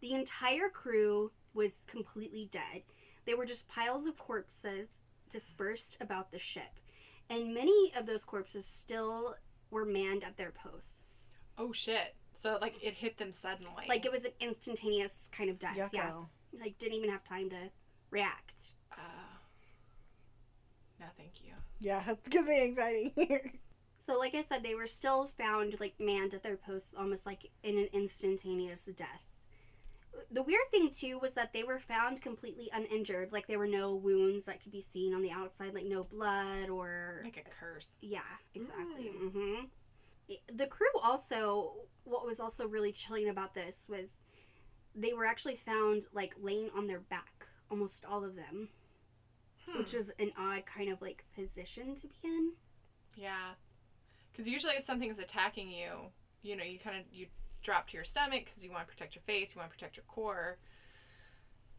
The 0.00 0.12
entire 0.12 0.68
crew 0.68 1.32
was 1.52 1.84
completely 1.86 2.48
dead. 2.50 2.82
They 3.24 3.34
were 3.34 3.46
just 3.46 3.68
piles 3.68 4.06
of 4.06 4.16
corpses 4.16 4.88
dispersed 5.30 5.96
about 6.00 6.30
the 6.30 6.38
ship, 6.38 6.80
and 7.28 7.52
many 7.52 7.92
of 7.96 8.06
those 8.06 8.24
corpses 8.24 8.66
still 8.66 9.34
were 9.70 9.84
manned 9.84 10.24
at 10.24 10.36
their 10.36 10.50
posts. 10.50 11.16
Oh 11.58 11.72
shit! 11.72 12.14
So 12.32 12.58
like 12.60 12.74
it 12.82 12.94
hit 12.94 13.18
them 13.18 13.32
suddenly. 13.32 13.84
Like 13.88 14.04
it 14.04 14.12
was 14.12 14.24
an 14.24 14.32
instantaneous 14.40 15.30
kind 15.36 15.50
of 15.50 15.58
death. 15.58 15.76
Yeah. 15.92 16.12
Like 16.58 16.78
didn't 16.78 16.94
even 16.94 17.10
have 17.10 17.24
time 17.24 17.50
to 17.50 17.70
react. 18.10 18.72
Uh, 18.92 19.36
no, 21.00 21.06
thank 21.16 21.32
you. 21.42 21.52
Yeah, 21.80 22.02
that 22.06 22.24
gives 22.28 22.48
me 22.48 22.62
anxiety. 22.62 23.14
So, 24.06 24.20
like 24.20 24.36
I 24.36 24.42
said, 24.42 24.62
they 24.62 24.76
were 24.76 24.86
still 24.86 25.26
found 25.26 25.80
like 25.80 25.94
manned 25.98 26.32
at 26.32 26.44
their 26.44 26.56
posts, 26.56 26.94
almost 26.96 27.26
like 27.26 27.50
in 27.64 27.76
an 27.76 27.88
instantaneous 27.92 28.88
death. 28.96 29.35
The 30.36 30.42
weird 30.42 30.70
thing 30.70 30.90
too 30.90 31.18
was 31.18 31.32
that 31.32 31.54
they 31.54 31.62
were 31.64 31.78
found 31.80 32.20
completely 32.20 32.68
uninjured. 32.70 33.32
Like 33.32 33.46
there 33.46 33.58
were 33.58 33.66
no 33.66 33.94
wounds 33.94 34.44
that 34.44 34.62
could 34.62 34.70
be 34.70 34.82
seen 34.82 35.14
on 35.14 35.22
the 35.22 35.30
outside, 35.30 35.72
like 35.72 35.86
no 35.86 36.04
blood 36.04 36.68
or 36.68 37.22
Like 37.24 37.38
a 37.46 37.48
curse. 37.48 37.88
yeah, 38.02 38.20
exactly. 38.54 39.08
hmm 39.08 39.64
The 40.54 40.66
crew 40.66 40.92
also, 41.02 41.76
what 42.04 42.26
was 42.26 42.38
also 42.38 42.66
really 42.68 42.92
chilling 42.92 43.30
about 43.30 43.54
this 43.54 43.86
was 43.88 44.10
they 44.94 45.14
were 45.14 45.24
actually 45.24 45.56
found 45.56 46.02
like 46.12 46.34
laying 46.38 46.68
on 46.76 46.86
their 46.86 47.00
back, 47.00 47.46
almost 47.70 48.04
all 48.04 48.22
of 48.22 48.36
them, 48.36 48.68
which 49.74 49.92
Hmm. 49.92 49.96
was 49.96 50.10
an 50.18 50.32
odd 50.38 50.64
kind 50.66 50.90
of 50.92 51.00
like 51.00 51.24
position 51.34 51.94
to 51.96 52.08
be 52.08 52.16
in. 52.24 52.52
Yeah. 53.16 53.54
Because 54.32 54.46
usually 54.46 54.74
if 54.74 54.84
something's 54.84 55.18
attacking 55.18 55.70
you, 55.70 56.10
you 56.42 56.56
know, 56.56 56.64
you 56.64 56.78
kind 56.78 56.98
of 56.98 57.04
you 57.10 57.26
drop 57.66 57.88
to 57.88 57.96
your 57.96 58.04
stomach 58.04 58.44
because 58.46 58.64
you 58.64 58.70
want 58.70 58.86
to 58.86 58.92
protect 58.92 59.14
your 59.14 59.22
face, 59.26 59.50
you 59.54 59.58
want 59.60 59.70
to 59.70 59.76
protect 59.76 59.96
your 59.98 60.04
core. 60.08 60.56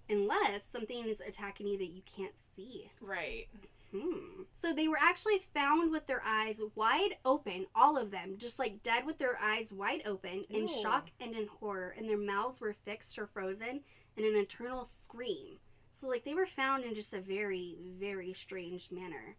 unless 0.10 0.62
something 0.72 1.06
is 1.08 1.22
attacking 1.27 1.67
you 1.67 1.77
that 1.77 1.89
you 1.89 2.01
can't 2.06 2.36
see. 2.56 2.89
Right. 3.01 3.48
Hmm. 3.91 4.44
So 4.62 4.74
they 4.74 4.88
were 4.88 5.00
actually 5.01 5.39
found 5.53 5.91
with 5.91 6.08
their 6.08 6.22
eyes 6.25 6.58
wide 6.75 7.15
open, 7.25 7.67
all 7.75 7.98
of 7.98 8.12
them, 8.12 8.36
just 8.38 8.60
like 8.60 8.84
dead 8.84 9.06
with 9.06 9.17
their 9.17 9.38
eyes 9.41 9.72
wide 9.72 10.01
open 10.06 10.44
in 10.50 10.67
Ew. 10.67 10.82
shock 10.82 11.10
and 11.20 11.34
in 11.36 11.48
horror, 11.48 11.94
and 11.98 12.08
their 12.10 12.17
mouths 12.17 12.60
were 12.62 12.74
fixed 12.74 13.17
or 13.17 13.27
frozen 13.27 13.82
in 14.15 14.25
an 14.25 14.36
eternal 14.36 14.86
scream. 14.86 15.60
So 16.00 16.08
like 16.08 16.24
they 16.25 16.34
were 16.34 16.46
found 16.46 16.84
in 16.84 16.94
just 16.94 17.13
a 17.13 17.20
very, 17.22 17.75
very 18.00 18.34
strange 18.34 18.89
manner. 18.91 19.36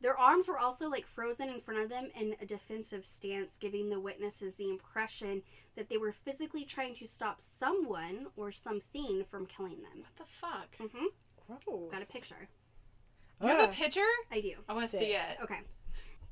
Their 0.00 0.16
arms 0.16 0.48
were 0.48 0.58
also 0.58 0.88
like 0.88 1.06
frozen 1.06 1.50
in 1.50 1.60
front 1.60 1.82
of 1.82 1.90
them 1.90 2.08
in 2.18 2.34
a 2.40 2.46
defensive 2.46 3.04
stance, 3.04 3.56
giving 3.60 3.90
the 3.90 4.00
witnesses 4.00 4.54
the 4.54 4.70
impression 4.70 5.42
that 5.76 5.88
they 5.88 5.98
were 5.98 6.12
physically 6.12 6.64
trying 6.64 6.94
to 6.96 7.06
stop 7.06 7.38
someone 7.40 8.28
or 8.36 8.50
something 8.50 9.24
from 9.30 9.46
killing 9.46 9.82
them. 9.82 10.02
What 10.02 10.16
the 10.16 10.24
fuck? 10.40 10.76
Mm-hmm. 10.78 11.06
Gross. 11.46 11.90
Got 11.92 12.02
a 12.02 12.12
picture. 12.12 12.48
You 13.42 13.48
have 13.48 13.70
a 13.70 13.72
picture? 13.72 14.00
I 14.30 14.40
do. 14.40 14.54
I 14.68 14.74
want 14.74 14.90
to 14.90 14.98
see 14.98 15.04
it. 15.04 15.38
Okay. 15.42 15.60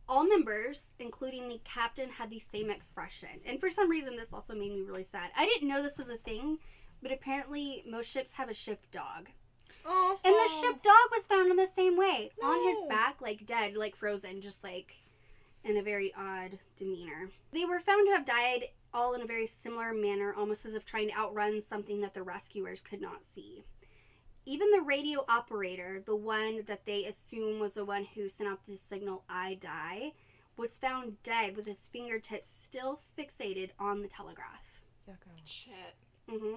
All 0.08 0.26
members, 0.26 0.92
including 0.98 1.48
the 1.48 1.60
captain, 1.64 2.08
had 2.08 2.30
the 2.30 2.40
same 2.40 2.70
expression. 2.70 3.28
And 3.44 3.60
for 3.60 3.68
some 3.68 3.90
reason, 3.90 4.16
this 4.16 4.32
also 4.32 4.54
made 4.54 4.72
me 4.72 4.82
really 4.82 5.04
sad. 5.04 5.30
I 5.36 5.44
didn't 5.44 5.68
know 5.68 5.82
this 5.82 5.98
was 5.98 6.08
a 6.08 6.16
thing, 6.16 6.58
but 7.02 7.12
apparently, 7.12 7.84
most 7.86 8.10
ships 8.10 8.32
have 8.32 8.48
a 8.48 8.54
ship 8.54 8.86
dog. 8.90 9.28
Oh. 9.84 10.18
And 10.24 10.34
the 10.34 10.48
ship 10.60 10.82
dog 10.82 11.10
was 11.10 11.26
found 11.26 11.50
in 11.50 11.56
the 11.56 11.68
same 11.74 11.96
way 11.96 12.30
on 12.42 12.68
his 12.68 12.84
back, 12.88 13.20
like 13.20 13.46
dead, 13.46 13.76
like 13.76 13.96
frozen, 13.96 14.40
just 14.40 14.62
like 14.62 14.96
in 15.64 15.76
a 15.76 15.82
very 15.82 16.12
odd 16.16 16.58
demeanor. 16.76 17.30
They 17.52 17.64
were 17.64 17.80
found 17.80 18.06
to 18.08 18.12
have 18.12 18.26
died 18.26 18.68
all 18.92 19.14
in 19.14 19.22
a 19.22 19.26
very 19.26 19.46
similar 19.46 19.92
manner, 19.92 20.34
almost 20.36 20.64
as 20.64 20.74
if 20.74 20.84
trying 20.84 21.08
to 21.08 21.16
outrun 21.16 21.62
something 21.62 22.00
that 22.00 22.14
the 22.14 22.22
rescuers 22.22 22.80
could 22.80 23.00
not 23.00 23.24
see. 23.24 23.64
Even 24.46 24.70
the 24.70 24.80
radio 24.80 25.24
operator, 25.28 26.02
the 26.04 26.16
one 26.16 26.62
that 26.66 26.86
they 26.86 27.04
assume 27.04 27.60
was 27.60 27.74
the 27.74 27.84
one 27.84 28.06
who 28.14 28.28
sent 28.30 28.48
out 28.48 28.60
the 28.66 28.78
signal, 28.78 29.24
I 29.28 29.54
die, 29.54 30.12
was 30.56 30.78
found 30.78 31.22
dead 31.22 31.54
with 31.54 31.66
his 31.66 31.88
fingertips 31.92 32.50
still 32.50 33.00
fixated 33.16 33.70
on 33.78 34.00
the 34.00 34.08
telegraph. 34.08 34.82
Yucko. 35.08 35.30
Shit. 35.44 35.96
hmm 36.28 36.54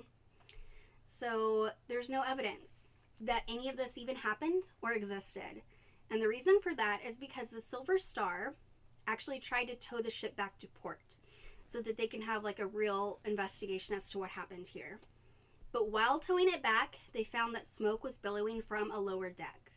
So 1.07 1.71
there's 1.87 2.09
no 2.09 2.23
evidence 2.23 2.70
that 3.21 3.43
any 3.47 3.69
of 3.69 3.77
this 3.77 3.97
even 3.97 4.17
happened 4.17 4.63
or 4.81 4.91
existed. 4.91 5.61
And 6.09 6.21
the 6.21 6.27
reason 6.27 6.59
for 6.61 6.75
that 6.75 6.99
is 7.07 7.17
because 7.17 7.49
the 7.49 7.61
Silver 7.61 7.97
Star 7.97 8.55
actually 9.07 9.39
tried 9.39 9.65
to 9.65 9.75
tow 9.75 10.01
the 10.01 10.09
ship 10.09 10.35
back 10.35 10.59
to 10.59 10.67
port 10.67 11.17
so 11.67 11.81
that 11.81 11.97
they 11.97 12.07
can 12.07 12.21
have 12.21 12.43
like 12.43 12.59
a 12.59 12.67
real 12.67 13.19
investigation 13.23 13.95
as 13.95 14.09
to 14.09 14.19
what 14.19 14.31
happened 14.31 14.67
here. 14.67 14.99
But 15.71 15.89
while 15.89 16.19
towing 16.19 16.49
it 16.49 16.61
back, 16.61 16.95
they 17.13 17.23
found 17.23 17.55
that 17.55 17.65
smoke 17.65 18.03
was 18.03 18.17
billowing 18.17 18.61
from 18.61 18.91
a 18.91 18.99
lower 18.99 19.29
deck. 19.29 19.71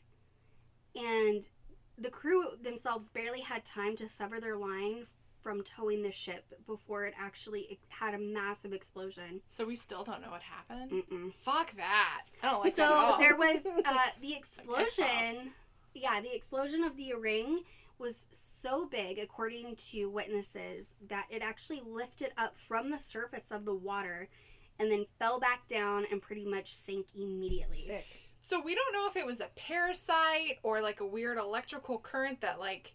And 0.96 1.48
the 1.96 2.10
crew 2.10 2.56
themselves 2.60 3.08
barely 3.08 3.42
had 3.42 3.64
time 3.64 3.96
to 3.96 4.08
sever 4.08 4.40
their 4.40 4.56
line 4.56 5.06
from 5.44 5.62
towing 5.62 6.02
the 6.02 6.10
ship 6.10 6.54
before 6.66 7.04
it 7.04 7.14
actually 7.20 7.78
had 7.90 8.14
a 8.14 8.18
massive 8.18 8.72
explosion. 8.72 9.42
So 9.48 9.66
we 9.66 9.76
still 9.76 10.02
don't 10.02 10.22
know 10.22 10.30
what 10.30 10.42
happened? 10.42 10.90
Mm-mm. 10.90 11.34
Fuck 11.34 11.76
that. 11.76 12.24
I 12.42 12.50
don't 12.50 12.64
like 12.64 12.74
that 12.76 12.82
at 12.82 12.88
So 12.88 12.94
all. 12.94 13.18
there 13.18 13.36
was 13.36 13.58
uh, 13.84 13.94
the 14.20 14.34
explosion. 14.34 15.52
Yeah, 15.94 16.20
the 16.20 16.34
explosion 16.34 16.82
of 16.82 16.96
the 16.96 17.12
ring 17.14 17.60
was 17.98 18.24
so 18.32 18.86
big, 18.86 19.18
according 19.18 19.76
to 19.76 20.06
witnesses, 20.08 20.86
that 21.08 21.26
it 21.30 21.42
actually 21.42 21.82
lifted 21.86 22.32
up 22.36 22.56
from 22.56 22.90
the 22.90 22.98
surface 22.98 23.52
of 23.52 23.66
the 23.66 23.74
water 23.74 24.28
and 24.80 24.90
then 24.90 25.06
fell 25.20 25.38
back 25.38 25.68
down 25.68 26.04
and 26.10 26.20
pretty 26.20 26.44
much 26.46 26.74
sank 26.74 27.06
immediately. 27.14 27.76
Sick. 27.76 28.06
So 28.42 28.60
we 28.60 28.74
don't 28.74 28.92
know 28.92 29.06
if 29.08 29.16
it 29.16 29.24
was 29.26 29.40
a 29.40 29.48
parasite 29.56 30.58
or 30.62 30.80
like 30.80 31.00
a 31.00 31.06
weird 31.06 31.38
electrical 31.38 31.98
current 31.98 32.40
that 32.40 32.58
like 32.58 32.94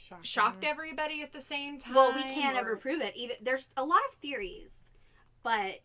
Shocking. 0.00 0.22
shocked 0.24 0.64
everybody 0.64 1.22
at 1.22 1.32
the 1.32 1.40
same 1.40 1.78
time. 1.78 1.94
Well, 1.94 2.14
we 2.14 2.22
can't 2.22 2.56
or- 2.56 2.60
ever 2.60 2.76
prove 2.76 3.00
it. 3.02 3.16
Even 3.16 3.36
there's 3.42 3.68
a 3.76 3.84
lot 3.84 4.00
of 4.08 4.14
theories, 4.14 4.70
but 5.42 5.80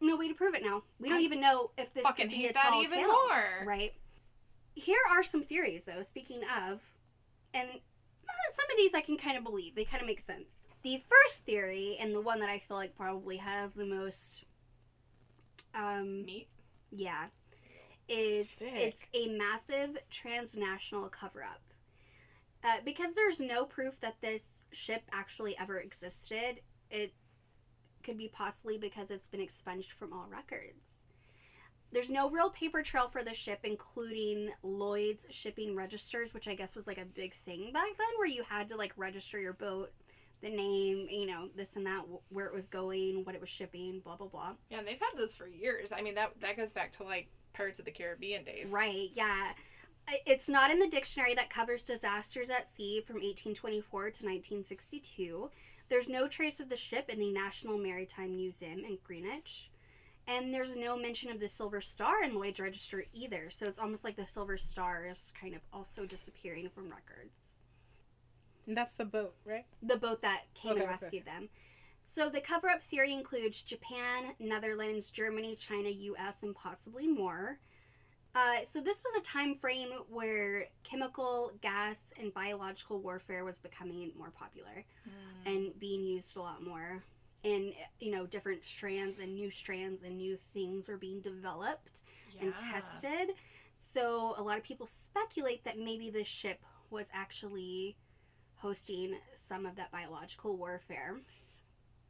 no 0.00 0.16
way 0.16 0.28
to 0.28 0.34
prove 0.34 0.54
it 0.54 0.62
now. 0.62 0.82
We 0.98 1.08
don't 1.08 1.18
I 1.18 1.22
even 1.22 1.40
know 1.40 1.70
if 1.78 1.92
this 1.94 2.02
fucking 2.02 2.26
could 2.26 2.30
be 2.30 2.36
hate 2.42 2.50
a 2.50 2.54
that 2.54 2.68
tall 2.70 2.82
even 2.82 2.98
tale, 2.98 3.08
more. 3.08 3.64
Right. 3.64 3.94
Here 4.74 4.98
are 5.10 5.22
some 5.22 5.42
theories, 5.42 5.84
though. 5.84 6.02
Speaking 6.02 6.42
of, 6.42 6.80
and 7.54 7.68
uh, 7.68 8.52
some 8.56 8.70
of 8.70 8.76
these 8.76 8.94
I 8.94 9.00
can 9.00 9.16
kind 9.16 9.36
of 9.36 9.44
believe. 9.44 9.74
They 9.74 9.84
kind 9.84 10.00
of 10.02 10.06
make 10.06 10.20
sense. 10.20 10.46
The 10.82 11.02
first 11.08 11.44
theory, 11.44 11.96
and 12.00 12.14
the 12.14 12.20
one 12.20 12.38
that 12.40 12.48
I 12.48 12.58
feel 12.58 12.76
like 12.76 12.96
probably 12.96 13.38
has 13.38 13.72
the 13.74 13.84
most, 13.86 14.44
um, 15.74 16.24
Meat. 16.24 16.48
yeah, 16.92 17.26
is 18.08 18.48
Sick. 18.50 18.68
it's 18.72 19.06
a 19.14 19.26
massive 19.28 19.98
transnational 20.10 21.08
cover 21.08 21.42
up. 21.42 21.60
Uh, 22.64 22.78
because 22.84 23.14
there's 23.14 23.40
no 23.40 23.64
proof 23.64 24.00
that 24.00 24.16
this 24.20 24.42
ship 24.72 25.02
actually 25.12 25.56
ever 25.58 25.78
existed, 25.78 26.60
it 26.90 27.14
could 28.02 28.18
be 28.18 28.28
possibly 28.28 28.78
because 28.78 29.10
it's 29.10 29.28
been 29.28 29.40
expunged 29.40 29.92
from 29.92 30.12
all 30.12 30.26
records. 30.30 31.06
There's 31.90 32.10
no 32.10 32.28
real 32.28 32.50
paper 32.50 32.82
trail 32.82 33.08
for 33.08 33.24
the 33.24 33.32
ship, 33.32 33.60
including 33.64 34.50
Lloyd's 34.62 35.24
shipping 35.30 35.74
registers, 35.74 36.34
which 36.34 36.46
I 36.46 36.54
guess 36.54 36.74
was 36.74 36.86
like 36.86 36.98
a 36.98 37.04
big 37.04 37.34
thing 37.44 37.72
back 37.72 37.96
then, 37.96 38.18
where 38.18 38.26
you 38.26 38.44
had 38.46 38.68
to 38.70 38.76
like 38.76 38.92
register 38.96 39.38
your 39.40 39.54
boat, 39.54 39.92
the 40.42 40.50
name, 40.50 41.06
you 41.10 41.26
know, 41.26 41.48
this 41.56 41.76
and 41.76 41.86
that, 41.86 42.02
where 42.28 42.46
it 42.46 42.54
was 42.54 42.66
going, 42.66 43.24
what 43.24 43.34
it 43.34 43.40
was 43.40 43.48
shipping, 43.48 44.00
blah, 44.04 44.16
blah, 44.16 44.26
blah. 44.26 44.52
Yeah, 44.68 44.78
and 44.78 44.86
they've 44.86 45.00
had 45.00 45.18
those 45.18 45.34
for 45.34 45.46
years. 45.46 45.92
I 45.92 46.02
mean, 46.02 46.14
that 46.16 46.32
that 46.40 46.56
goes 46.56 46.72
back 46.72 46.92
to 46.98 47.04
like 47.04 47.28
Pirates 47.54 47.78
of 47.78 47.86
the 47.86 47.90
Caribbean 47.90 48.44
days. 48.44 48.68
Right, 48.68 49.08
yeah. 49.14 49.52
It's 50.26 50.48
not 50.48 50.70
in 50.70 50.78
the 50.78 50.88
dictionary 50.88 51.34
that 51.34 51.50
covers 51.50 51.82
disasters 51.82 52.50
at 52.50 52.74
sea 52.74 53.00
from 53.00 53.16
1824 53.16 54.00
to 54.02 54.06
1962, 54.06 55.50
There's 55.88 56.08
no 56.08 56.28
trace 56.28 56.60
of 56.60 56.68
the 56.68 56.76
ship 56.76 57.08
in 57.08 57.18
the 57.18 57.30
National 57.32 57.78
Maritime 57.78 58.36
Museum 58.36 58.80
in 58.80 58.98
Greenwich. 59.02 59.70
And 60.26 60.52
there's 60.52 60.76
no 60.76 60.98
mention 60.98 61.30
of 61.30 61.40
the 61.40 61.48
Silver 61.48 61.80
Star 61.80 62.22
in 62.22 62.34
Lloyd's 62.34 62.60
Register 62.60 63.04
either. 63.14 63.48
So 63.50 63.64
it's 63.66 63.78
almost 63.78 64.04
like 64.04 64.16
the 64.16 64.28
Silver 64.28 64.58
Star 64.58 65.06
is 65.06 65.32
kind 65.40 65.54
of 65.54 65.62
also 65.72 66.04
disappearing 66.04 66.68
from 66.68 66.90
records. 66.90 67.56
And 68.66 68.76
that's 68.76 68.96
the 68.96 69.06
boat, 69.06 69.34
right? 69.46 69.64
The 69.82 69.96
boat 69.96 70.20
that 70.20 70.42
came 70.54 70.72
Okay, 70.72 70.82
and 70.82 70.90
okay. 70.90 70.98
rescued 71.00 71.24
them. 71.24 71.48
So 72.04 72.28
the 72.28 72.42
cover 72.42 72.68
up 72.68 72.82
theory 72.82 73.14
includes 73.14 73.62
Japan, 73.62 74.34
Netherlands, 74.38 75.10
Germany, 75.10 75.56
China, 75.56 75.88
US, 75.88 76.42
and 76.42 76.54
possibly 76.54 77.06
more. 77.06 77.58
Uh, 78.34 78.64
so 78.64 78.80
this 78.80 79.02
was 79.02 79.20
a 79.20 79.24
time 79.24 79.56
frame 79.56 79.88
where 80.08 80.66
chemical, 80.84 81.52
gas, 81.60 81.96
and 82.20 82.32
biological 82.32 83.00
warfare 83.00 83.44
was 83.44 83.58
becoming 83.58 84.12
more 84.16 84.30
popular 84.30 84.84
and 85.46 85.78
being 85.80 86.04
used 86.04 86.36
a 86.36 86.40
lot 86.40 86.62
more. 86.62 87.02
And 87.44 87.72
you 88.00 88.10
know, 88.10 88.26
different 88.26 88.64
strands 88.64 89.18
and 89.18 89.34
new 89.34 89.50
strands 89.50 90.02
and 90.02 90.16
new 90.18 90.36
things 90.36 90.88
were 90.88 90.96
being 90.96 91.20
developed 91.20 92.02
and 92.40 92.52
tested. 92.56 93.34
So 93.92 94.34
a 94.38 94.42
lot 94.42 94.58
of 94.58 94.64
people 94.64 94.86
speculate 94.86 95.64
that 95.64 95.78
maybe 95.78 96.10
this 96.10 96.28
ship 96.28 96.60
was 96.90 97.06
actually 97.12 97.96
hosting 98.56 99.16
some 99.48 99.66
of 99.66 99.76
that 99.76 99.90
biological 99.90 100.56
warfare. 100.56 101.16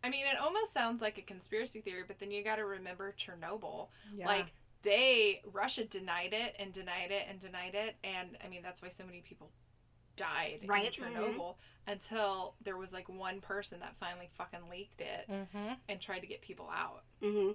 I 0.02 0.10
mean, 0.10 0.26
it 0.26 0.38
almost 0.40 0.72
sounds 0.72 1.00
like 1.00 1.18
a 1.18 1.22
conspiracy 1.22 1.80
theory, 1.80 2.02
but 2.06 2.18
then 2.18 2.30
you 2.30 2.42
got 2.44 2.56
to 2.56 2.64
remember 2.64 3.14
Chernobyl. 3.18 3.88
Yeah. 4.14 4.26
Like 4.26 4.46
they 4.82 5.42
Russia 5.52 5.84
denied 5.84 6.32
it 6.32 6.54
and 6.58 6.72
denied 6.72 7.10
it 7.10 7.24
and 7.28 7.40
denied 7.40 7.74
it, 7.74 7.96
and 8.04 8.36
I 8.44 8.48
mean 8.48 8.62
that's 8.62 8.82
why 8.82 8.88
so 8.88 9.04
many 9.04 9.20
people 9.20 9.50
died 10.16 10.60
Right, 10.66 10.86
in 10.86 11.04
Chernobyl 11.04 11.54
until 11.86 12.54
there 12.62 12.76
was 12.76 12.92
like 12.92 13.08
one 13.08 13.40
person 13.40 13.80
that 13.80 13.94
finally 14.00 14.28
fucking 14.36 14.68
leaked 14.70 15.00
it 15.00 15.30
mm-hmm. 15.30 15.74
and 15.88 16.00
tried 16.00 16.20
to 16.20 16.26
get 16.26 16.42
people 16.42 16.68
out. 16.74 17.04
hmm 17.22 17.52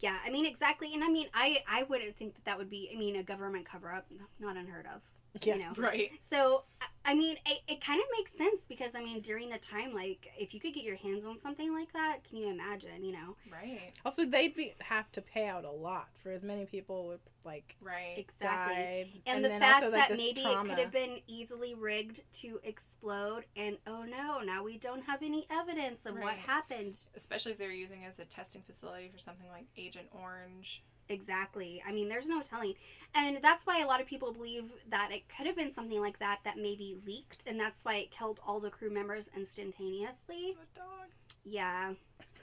Yeah, 0.00 0.18
I 0.24 0.30
mean 0.30 0.46
exactly, 0.46 0.94
and 0.94 1.02
I 1.02 1.08
mean 1.08 1.28
I 1.34 1.62
I 1.68 1.84
wouldn't 1.84 2.16
think 2.16 2.34
that 2.34 2.44
that 2.44 2.58
would 2.58 2.70
be 2.70 2.90
I 2.92 2.98
mean 2.98 3.16
a 3.16 3.22
government 3.22 3.66
cover 3.66 3.92
up, 3.92 4.06
not 4.38 4.56
unheard 4.56 4.86
of. 4.94 5.02
Yes. 5.42 5.56
You 5.56 5.82
know. 5.82 5.88
Right. 5.88 6.10
So 6.30 6.64
I- 7.04 7.12
I 7.12 7.14
mean 7.14 7.36
it, 7.46 7.60
it 7.68 7.84
kind 7.84 8.00
of 8.00 8.06
makes 8.16 8.32
sense 8.36 8.62
because 8.68 8.94
I 8.94 9.02
mean 9.02 9.20
during 9.20 9.50
the 9.50 9.58
time 9.58 9.92
like 9.94 10.28
if 10.38 10.54
you 10.54 10.60
could 10.60 10.72
get 10.74 10.84
your 10.84 10.96
hands 10.96 11.24
on 11.24 11.38
something 11.38 11.72
like 11.74 11.92
that, 11.92 12.18
can 12.28 12.38
you 12.38 12.48
imagine? 12.50 13.04
You 13.04 13.12
know 13.12 13.36
Right. 13.50 13.92
Also, 14.04 14.24
they'd 14.24 14.54
be 14.54 14.74
have 14.80 15.10
to 15.12 15.20
pay 15.22 15.46
out 15.46 15.64
a 15.64 15.70
lot 15.70 16.08
for 16.22 16.30
as 16.32 16.42
many 16.42 16.64
people 16.66 17.06
would 17.08 17.20
like 17.44 17.76
Right. 17.80 18.14
exactly. 18.16 18.74
died, 18.76 19.08
And, 19.26 19.44
the 19.44 19.48
then 19.48 19.60
fact 19.60 19.82
also, 19.84 19.96
like, 19.96 20.08
that 20.10 20.16
maybe 20.16 20.42
trauma. 20.42 20.60
it 20.62 20.68
could 20.68 20.78
have 20.78 20.92
been 20.92 21.20
easily 21.26 21.74
rigged 21.74 22.20
to 22.34 22.60
explode, 22.62 23.44
and 23.56 23.78
oh 23.86 24.04
no, 24.04 24.40
now 24.40 24.62
we 24.62 24.78
don't 24.78 25.02
have 25.02 25.22
any 25.22 25.46
evidence 25.50 26.06
of 26.06 26.16
what 26.16 26.34
happened. 26.36 26.96
Especially 27.16 27.50
if 27.52 27.58
they 27.58 27.66
were 27.66 27.72
using 27.72 28.02
it 28.02 28.08
as 28.12 28.18
a 28.20 28.24
testing 28.24 28.62
facility 28.62 29.08
for 29.12 29.18
something 29.18 29.48
like 29.48 29.66
Agent 29.76 30.06
Orange. 30.12 30.82
Exactly. 31.08 31.82
I 31.86 31.92
mean, 31.92 32.08
there's 32.08 32.28
no 32.28 32.42
telling. 32.42 32.74
And 33.14 33.38
that's 33.42 33.66
why 33.66 33.82
a 33.82 33.86
lot 33.86 34.00
of 34.00 34.06
people 34.06 34.32
believe 34.32 34.64
that 34.88 35.10
it 35.12 35.24
could 35.28 35.46
have 35.46 35.56
been 35.56 35.72
something 35.72 36.00
like 36.00 36.18
that 36.20 36.40
that 36.44 36.56
maybe 36.56 36.96
leaked, 37.06 37.42
and 37.46 37.60
that's 37.60 37.84
why 37.84 37.96
it 37.96 38.10
killed 38.10 38.40
all 38.46 38.60
the 38.60 38.70
crew 38.70 38.90
members 38.90 39.28
instantaneously. 39.36 40.56
The 40.56 40.80
dog. 40.80 41.08
Yeah. 41.44 41.92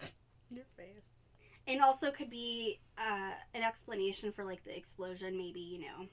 your 0.50 0.66
face. 0.78 1.26
And 1.68 1.82
also 1.82 2.12
could 2.12 2.30
be 2.30 2.80
uh, 2.98 3.32
an 3.54 3.64
explanation 3.64 4.32
for, 4.32 4.44
like, 4.44 4.64
the 4.64 4.76
explosion, 4.76 5.38
maybe, 5.38 5.60
you 5.60 5.80
know, 5.80 6.08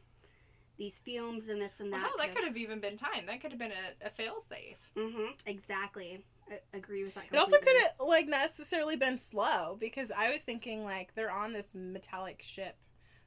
these 0.78 0.98
fumes 0.98 1.48
and 1.48 1.60
this 1.60 1.80
and 1.80 1.92
that. 1.92 2.00
hell, 2.00 2.10
that 2.18 2.34
could 2.34 2.44
have 2.44 2.56
even 2.56 2.80
been 2.80 2.96
time. 2.96 3.26
That 3.26 3.40
could 3.40 3.50
have 3.50 3.58
been 3.58 3.72
a, 3.72 4.06
a 4.06 4.10
fail 4.10 4.40
safe. 4.40 4.76
Mm-hmm. 4.96 5.32
Exactly. 5.46 6.24
I 6.50 6.76
agree 6.76 7.02
with 7.02 7.14
that. 7.14 7.24
It 7.32 7.36
also 7.36 7.58
could 7.58 7.76
have 7.82 8.06
like 8.06 8.28
necessarily 8.28 8.96
been 8.96 9.18
slow 9.18 9.76
because 9.78 10.12
I 10.16 10.32
was 10.32 10.42
thinking 10.42 10.84
like 10.84 11.14
they're 11.14 11.30
on 11.30 11.52
this 11.52 11.74
metallic 11.74 12.42
ship. 12.42 12.76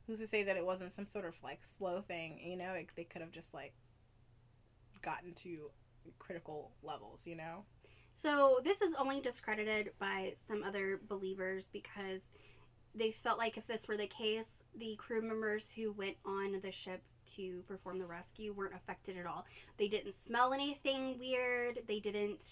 Who's 0.07 0.19
to 0.19 0.27
say 0.27 0.43
that 0.43 0.57
it 0.57 0.65
wasn't 0.65 0.93
some 0.93 1.05
sort 1.05 1.25
of 1.25 1.37
like 1.43 1.63
slow 1.63 2.01
thing? 2.01 2.39
You 2.43 2.57
know, 2.57 2.71
like, 2.73 2.93
they 2.95 3.03
could 3.03 3.21
have 3.21 3.31
just 3.31 3.53
like 3.53 3.73
gotten 5.01 5.33
to 5.35 5.71
critical 6.17 6.71
levels. 6.81 7.27
You 7.27 7.35
know. 7.35 7.65
So 8.21 8.59
this 8.63 8.81
is 8.81 8.93
only 8.99 9.21
discredited 9.21 9.91
by 9.99 10.33
some 10.47 10.63
other 10.63 10.99
believers 11.07 11.67
because 11.71 12.21
they 12.95 13.11
felt 13.11 13.37
like 13.37 13.57
if 13.57 13.67
this 13.67 13.87
were 13.87 13.97
the 13.97 14.07
case, 14.07 14.63
the 14.75 14.95
crew 14.97 15.21
members 15.21 15.71
who 15.75 15.91
went 15.91 16.17
on 16.25 16.59
the 16.61 16.71
ship 16.71 17.01
to 17.35 17.63
perform 17.67 17.99
the 17.99 18.05
rescue 18.05 18.51
weren't 18.51 18.75
affected 18.75 19.15
at 19.17 19.25
all. 19.25 19.45
They 19.77 19.87
didn't 19.87 20.15
smell 20.25 20.53
anything 20.53 21.19
weird. 21.19 21.79
They 21.87 21.99
didn't, 21.99 22.43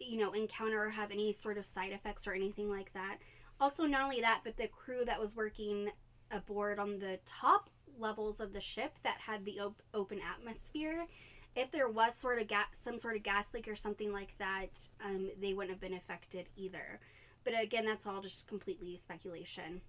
you 0.00 0.18
know, 0.18 0.32
encounter 0.32 0.84
or 0.84 0.90
have 0.90 1.10
any 1.10 1.32
sort 1.32 1.58
of 1.58 1.66
side 1.66 1.92
effects 1.92 2.26
or 2.26 2.32
anything 2.32 2.70
like 2.70 2.92
that. 2.94 3.18
Also, 3.60 3.84
not 3.84 4.02
only 4.02 4.20
that, 4.20 4.40
but 4.42 4.56
the 4.56 4.68
crew 4.68 5.04
that 5.04 5.20
was 5.20 5.36
working 5.36 5.90
aboard 6.30 6.78
on 6.78 6.98
the 6.98 7.18
top 7.26 7.70
levels 7.98 8.40
of 8.40 8.52
the 8.52 8.60
ship 8.60 8.94
that 9.02 9.18
had 9.26 9.44
the 9.44 9.60
op- 9.60 9.82
open 9.92 10.20
atmosphere 10.20 11.06
if 11.56 11.70
there 11.70 11.88
was 11.88 12.14
sort 12.14 12.40
of 12.40 12.48
gas, 12.48 12.66
some 12.82 12.98
sort 12.98 13.16
of 13.16 13.22
gas 13.22 13.46
leak 13.52 13.68
or 13.68 13.74
something 13.76 14.12
like 14.12 14.34
that, 14.38 14.88
um, 15.04 15.30
they 15.40 15.52
wouldn't 15.52 15.72
have 15.72 15.80
been 15.80 15.94
affected 15.94 16.48
either. 16.56 17.00
But 17.44 17.60
again, 17.60 17.84
that's 17.84 18.06
all 18.06 18.20
just 18.20 18.46
completely 18.46 18.96
speculation. 18.96 19.80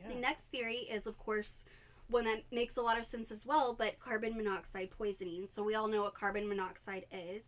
Yeah. 0.00 0.14
The 0.14 0.20
next 0.20 0.44
theory 0.44 0.88
is, 0.90 1.06
of 1.06 1.18
course, 1.18 1.64
one 2.08 2.24
that 2.24 2.44
makes 2.52 2.76
a 2.76 2.82
lot 2.82 2.98
of 2.98 3.04
sense 3.04 3.30
as 3.30 3.46
well, 3.46 3.74
but 3.74 3.98
carbon 3.98 4.36
monoxide 4.36 4.90
poisoning. 4.90 5.48
So 5.50 5.62
we 5.62 5.74
all 5.74 5.88
know 5.88 6.02
what 6.02 6.14
carbon 6.14 6.48
monoxide 6.48 7.06
is. 7.10 7.42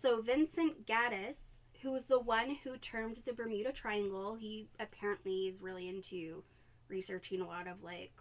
So 0.00 0.20
Vincent 0.20 0.86
Gaddis, 0.86 1.36
who 1.82 1.90
was 1.90 2.06
the 2.06 2.20
one 2.20 2.58
who 2.62 2.76
termed 2.76 3.18
the 3.24 3.32
Bermuda 3.32 3.72
Triangle, 3.72 4.34
he 4.34 4.68
apparently 4.78 5.46
is 5.46 5.60
really 5.60 5.88
into 5.88 6.44
researching 6.88 7.40
a 7.40 7.46
lot 7.46 7.66
of 7.66 7.82
like 7.82 8.12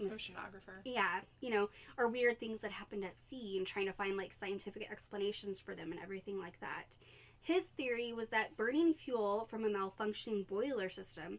Oceanographer. 0.00 0.80
yeah, 0.84 1.20
you 1.40 1.50
know, 1.50 1.70
or 1.96 2.08
weird 2.08 2.38
things 2.38 2.60
that 2.60 2.70
happened 2.70 3.04
at 3.04 3.16
sea 3.28 3.56
and 3.58 3.66
trying 3.66 3.86
to 3.86 3.92
find 3.92 4.16
like 4.16 4.32
scientific 4.32 4.88
explanations 4.90 5.58
for 5.58 5.74
them 5.74 5.90
and 5.90 6.00
everything 6.00 6.38
like 6.38 6.60
that. 6.60 6.96
His 7.40 7.64
theory 7.66 8.12
was 8.12 8.28
that 8.28 8.56
burning 8.56 8.94
fuel 8.94 9.46
from 9.50 9.64
a 9.64 9.68
malfunctioning 9.68 10.46
boiler 10.46 10.88
system 10.88 11.38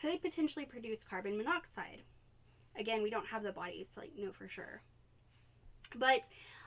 could 0.00 0.22
potentially 0.22 0.64
produce 0.64 1.02
carbon 1.02 1.36
monoxide. 1.36 2.02
Again, 2.78 3.02
we 3.02 3.10
don't 3.10 3.26
have 3.26 3.42
the 3.42 3.52
bodies 3.52 3.88
to 3.94 4.00
like 4.00 4.12
know 4.16 4.32
for 4.32 4.48
sure. 4.48 4.82
But 5.94 6.22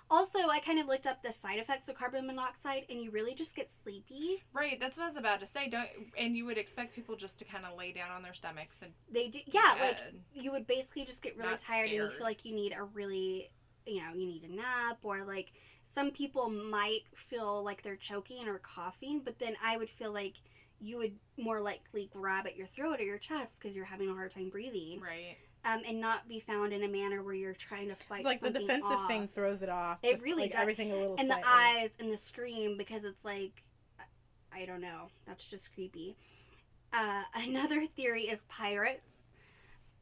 also, 0.09 0.39
I 0.49 0.59
kind 0.59 0.79
of 0.79 0.87
looked 0.87 1.07
up 1.07 1.23
the 1.23 1.31
side 1.31 1.59
effects 1.59 1.87
of 1.87 1.95
carbon 1.95 2.27
monoxide, 2.27 2.85
and 2.89 3.01
you 3.01 3.11
really 3.11 3.33
just 3.33 3.55
get 3.55 3.69
sleepy. 3.83 4.43
Right, 4.53 4.79
that's 4.79 4.97
what 4.97 5.05
I 5.05 5.07
was 5.07 5.17
about 5.17 5.39
to 5.41 5.47
say. 5.47 5.69
Don't 5.69 5.89
and 6.17 6.35
you 6.35 6.45
would 6.45 6.57
expect 6.57 6.95
people 6.95 7.15
just 7.15 7.39
to 7.39 7.45
kind 7.45 7.65
of 7.65 7.77
lay 7.77 7.91
down 7.91 8.11
on 8.11 8.23
their 8.23 8.33
stomachs 8.33 8.77
and 8.81 8.91
They 9.11 9.27
do, 9.27 9.39
yeah, 9.47 9.75
like 9.79 9.97
you 10.33 10.51
would 10.51 10.67
basically 10.67 11.05
just 11.05 11.21
get 11.21 11.37
really 11.37 11.57
tired 11.57 11.89
and 11.89 11.95
you 11.95 12.09
feel 12.09 12.25
like 12.25 12.45
you 12.45 12.55
need 12.55 12.73
a 12.77 12.83
really 12.83 13.49
you 13.85 14.01
know 14.01 14.13
you 14.13 14.25
need 14.25 14.43
a 14.43 14.53
nap 14.53 14.97
or 15.03 15.23
like 15.23 15.51
some 15.83 16.11
people 16.11 16.49
might 16.49 17.01
feel 17.15 17.63
like 17.63 17.83
they're 17.83 17.95
choking 17.95 18.47
or 18.47 18.59
coughing 18.59 19.21
but 19.23 19.39
then 19.39 19.55
i 19.63 19.77
would 19.77 19.89
feel 19.89 20.11
like 20.11 20.35
you 20.79 20.97
would 20.97 21.13
more 21.37 21.61
likely 21.61 22.09
grab 22.11 22.45
at 22.45 22.55
your 22.55 22.67
throat 22.67 22.99
or 22.99 23.03
your 23.03 23.17
chest 23.17 23.53
because 23.59 23.75
you're 23.75 23.85
having 23.85 24.09
a 24.09 24.13
hard 24.13 24.31
time 24.31 24.49
breathing 24.49 24.99
right. 24.99 25.37
Um, 25.65 25.81
and 25.87 25.99
not 25.99 26.27
be 26.29 26.39
found 26.39 26.71
in 26.73 26.83
a 26.83 26.87
manner 26.87 27.21
where 27.23 27.33
you're 27.33 27.53
trying 27.53 27.89
to 27.89 27.95
fight 27.95 28.19
It's 28.19 28.25
like 28.25 28.39
the 28.39 28.47
something 28.47 28.67
defensive 28.67 28.91
off. 28.97 29.07
thing 29.09 29.27
throws 29.33 29.61
it 29.61 29.69
off. 29.69 29.97
It 30.03 30.13
just, 30.13 30.23
really 30.23 30.43
like, 30.43 30.51
does. 30.51 30.61
everything 30.61 30.91
a 30.91 30.95
little 30.95 31.15
and 31.17 31.29
the 31.29 31.41
eyes 31.45 31.89
and 31.99 32.11
the 32.11 32.17
scream 32.17 32.77
because 32.77 33.03
it's 33.03 33.25
like 33.25 33.63
I- 33.99 34.61
i 34.61 34.65
don't 34.65 34.81
know 34.81 35.09
that's 35.27 35.47
just 35.47 35.73
creepy 35.73 36.15
uh, 36.93 37.23
another 37.35 37.85
theory 37.87 38.23
is 38.23 38.43
pirates 38.47 39.01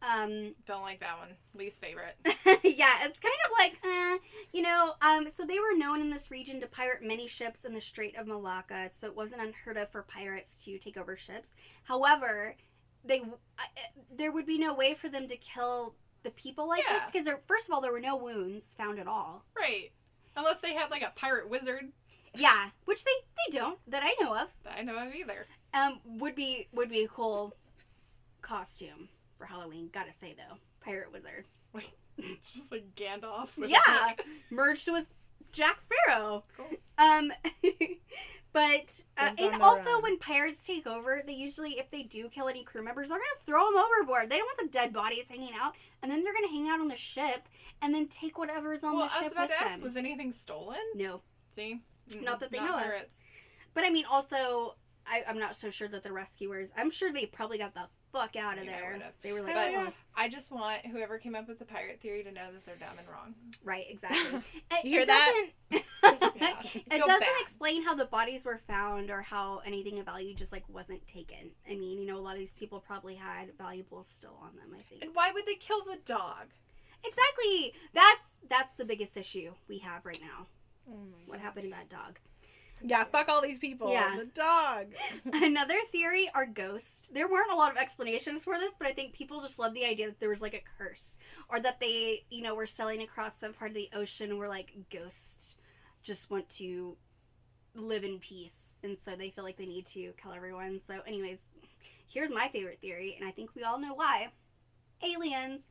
um, 0.02 0.54
Don't 0.66 0.82
like 0.82 1.00
that 1.00 1.18
one. 1.18 1.30
Least 1.56 1.80
favorite. 1.80 2.16
yeah, 2.26 3.06
it's 3.06 3.20
kind 3.20 3.40
of 3.46 3.52
like, 3.58 3.78
uh, 3.86 4.18
you 4.52 4.62
know, 4.62 4.96
um, 5.02 5.28
so 5.34 5.46
they 5.46 5.60
were 5.60 5.78
known 5.78 6.02
in 6.02 6.10
this 6.10 6.30
region 6.30 6.60
to 6.60 6.68
pirate 6.68 7.02
many 7.02 7.26
ships 7.26 7.64
in 7.64 7.74
the 7.74 7.80
Strait 7.80 8.18
of 8.18 8.28
Malacca, 8.28 8.90
so 9.00 9.08
it 9.08 9.16
wasn't 9.16 9.42
unheard 9.42 9.78
of 9.78 9.90
for 9.90 10.04
pirates 10.04 10.58
to 10.66 10.78
take 10.78 10.98
over 10.98 11.16
ships. 11.16 11.52
However, 11.86 12.58
they 13.06 13.20
uh, 13.22 13.64
there 14.16 14.32
would 14.32 14.46
be 14.46 14.58
no 14.58 14.74
way 14.74 14.94
for 14.94 15.10
them 15.10 15.28
to 15.28 15.36
kill 15.38 15.96
the 16.24 16.32
people 16.32 16.68
like 16.68 16.84
Yeah. 16.90 17.00
this 17.12 17.12
because 17.26 17.40
first 17.48 17.68
of 17.68 17.74
all, 17.74 17.82
there 17.82 17.92
were 17.92 18.00
no 18.00 18.16
wounds 18.16 18.74
found 18.78 19.00
at 19.00 19.08
all. 19.08 19.44
Right. 19.56 19.92
Unless 20.36 20.60
they 20.62 20.74
had 20.74 20.90
like 20.90 21.02
a 21.04 21.12
pirate 21.16 21.50
wizard 21.50 21.92
Yeah, 22.36 22.70
which 22.86 23.04
they 23.04 23.12
they 23.52 23.58
don't 23.58 23.78
that 23.88 24.04
I 24.04 24.16
know 24.24 24.36
of. 24.36 24.48
that 24.64 24.78
I 24.78 24.82
know 24.82 24.96
of 24.98 25.14
either. 25.14 25.48
Um, 25.74 26.00
would 26.06 26.36
be 26.36 26.68
would 26.74 26.90
be 26.90 27.04
a 27.04 27.08
cool 27.08 27.54
costume 28.42 29.10
for 29.38 29.46
Halloween. 29.46 29.90
Gotta 29.94 30.14
say 30.14 30.36
though, 30.36 30.58
pirate 30.82 31.12
wizard. 31.12 31.46
Wait, 31.74 31.90
just 32.54 32.72
like 32.72 32.96
Gandalf. 32.96 33.50
Yeah, 33.58 34.14
merged 34.50 34.90
with 34.92 35.08
Jack 35.52 35.80
Sparrow. 35.82 36.44
Cool. 36.56 36.68
Um, 36.98 37.32
but 38.54 39.02
uh, 39.18 39.32
and 39.40 39.62
also 39.62 39.90
own. 39.96 40.02
when 40.04 40.20
pirates 40.20 40.64
take 40.64 40.86
over, 40.88 41.22
they 41.26 41.34
usually, 41.34 41.72
if 41.80 41.90
they 41.92 42.04
do 42.04 42.30
kill 42.30 42.48
any 42.48 42.64
crew 42.64 42.84
members, 42.84 43.10
they're 43.10 43.18
gonna 43.18 43.46
throw 43.46 43.66
them 43.72 43.78
overboard. 43.84 44.30
They 44.30 44.38
don't 44.38 44.46
want 44.46 44.72
the 44.72 44.78
dead 44.78 44.94
bodies 44.94 45.26
hanging 45.30 45.54
out, 45.60 45.74
and 46.02 46.12
then 46.12 46.24
they're 46.24 46.34
gonna 46.34 46.48
hang 46.48 46.70
out 46.70 46.80
on 46.80 46.88
the 46.88 46.96
ship 46.96 47.50
and 47.82 47.94
then 47.94 48.08
take 48.08 48.38
whatever 48.38 48.74
is 48.74 48.84
on 48.84 48.96
well, 48.96 49.08
the 49.08 49.14
I 49.14 49.16
ship 49.16 49.24
was 49.24 49.32
about 49.34 49.50
with 49.50 49.58
to 49.58 49.64
ask, 49.64 49.72
them. 49.74 49.82
was 49.82 49.98
anything 49.98 50.32
stolen? 50.32 50.78
no, 50.96 51.22
See, 51.56 51.82
Mm, 52.12 52.24
Not 52.24 52.40
that 52.42 52.52
they 52.52 52.60
know 52.60 52.78
of. 52.78 52.84
But 53.74 53.86
I 53.86 53.90
mean, 53.90 54.04
also, 54.10 54.76
I, 55.08 55.24
I'm 55.28 55.40
not 55.40 55.56
so 55.56 55.70
sure 55.70 55.88
that 55.88 56.04
the 56.04 56.12
rescuers. 56.12 56.72
I'm 56.78 56.92
sure 56.92 57.12
they 57.14 57.26
probably 57.26 57.58
got 57.58 57.74
the 57.74 57.88
fuck 58.14 58.36
out 58.38 58.58
of 58.58 58.66
there. 58.66 59.02
They 59.22 59.34
were 59.34 59.42
like, 59.42 59.54
But 59.56 59.72
"Oh, 59.76 59.92
I 60.16 60.30
just 60.30 60.52
want 60.52 60.86
whoever 60.86 61.18
came 61.18 61.36
up 61.36 61.48
with 61.50 61.60
the 61.60 61.66
pirate 61.66 62.00
theory 62.02 62.24
to 62.24 62.32
know 62.32 62.52
that 62.54 62.66
they're 62.66 62.76
dumb 62.78 62.98
and 62.98 63.08
wrong. 63.10 63.34
right, 63.64 63.86
exactly. 63.90 64.40
It, 64.72 64.86
You 64.86 64.92
hear 64.92 65.02
it 65.02 65.08
that? 65.08 65.32
doesn't- 65.72 65.86
Yeah. 66.36 66.60
it 66.64 66.72
Feel 66.94 67.00
doesn't 67.08 67.20
bad. 67.20 67.42
explain 67.42 67.84
how 67.84 67.96
the 67.96 68.06
bodies 68.06 68.46
were 68.46 68.60
found 68.68 69.10
or 69.10 69.22
how 69.22 69.62
anything 69.66 69.98
of 70.00 70.06
value 70.06 70.34
just 70.36 70.52
like 70.52 70.64
wasn't 70.70 71.06
taken. 71.08 71.52
I 71.70 71.76
mean, 71.76 72.00
you 72.00 72.06
know, 72.06 72.18
a 72.18 72.20
lot 72.22 72.34
of 72.34 72.40
these 72.40 72.54
people 72.54 72.80
probably 72.80 73.16
had 73.16 73.50
valuables 73.58 74.08
still 74.14 74.38
on 74.42 74.56
them. 74.56 74.78
I 74.78 74.82
think 74.84 75.02
And 75.04 75.16
why 75.16 75.32
would 75.32 75.46
they 75.46 75.56
kill 75.56 75.84
the 75.84 75.98
dog? 76.06 76.48
exactly. 77.04 77.74
That's 77.94 78.28
that's 78.50 78.74
the 78.76 78.86
biggest 78.86 79.18
issue 79.18 79.54
we 79.68 79.80
have 79.80 80.06
right 80.06 80.20
now. 80.22 80.48
Oh 80.90 81.08
What 81.26 81.40
happened 81.40 81.66
to 81.66 81.70
that 81.72 81.90
dog? 81.90 82.20
Yeah, 82.86 83.06
fuck 83.06 83.30
all 83.30 83.42
these 83.42 83.60
people. 83.60 83.92
Yeah. 83.92 84.18
The 84.20 84.30
dog. 84.30 84.88
Another 85.34 85.78
theory 85.92 86.30
are 86.36 86.46
ghosts. 86.46 87.10
There 87.14 87.30
weren't 87.30 87.52
a 87.52 87.56
lot 87.56 87.72
of 87.72 87.78
explanations 87.78 88.44
for 88.44 88.60
this, 88.60 88.74
but 88.78 88.88
I 88.88 88.92
think 88.92 89.14
people 89.14 89.42
just 89.42 89.58
love 89.58 89.74
the 89.74 89.86
idea 89.86 90.08
that 90.08 90.20
there 90.20 90.30
was 90.30 90.42
like 90.42 90.54
a 90.54 90.64
curse 90.78 91.18
or 91.48 91.62
that 91.62 91.80
they, 91.80 92.26
you 92.30 92.44
know, 92.44 92.56
were 92.56 92.68
sailing 92.68 93.02
across 93.02 93.40
some 93.40 93.54
part 93.54 93.72
of 93.72 93.76
the 93.76 93.90
ocean 93.96 94.38
were 94.38 94.50
like 94.50 94.74
ghosts 94.92 95.56
just 96.04 96.30
want 96.30 96.50
to 96.50 96.98
live 97.74 98.04
in 98.04 98.20
peace. 98.20 98.58
And 98.84 98.98
so 99.04 99.16
they 99.16 99.30
feel 99.30 99.46
like 99.46 99.58
they 99.58 99.66
need 99.66 99.86
to 99.88 100.14
kill 100.22 100.34
everyone. 100.34 100.82
So, 100.86 100.96
anyways, 101.08 101.40
here's 102.06 102.30
my 102.30 102.50
favorite 102.50 102.82
theory, 102.82 103.16
and 103.18 103.28
I 103.28 103.32
think 103.32 103.52
we 103.56 103.64
all 103.64 103.80
know 103.80 103.94
why 103.94 104.28
aliens. 105.02 105.62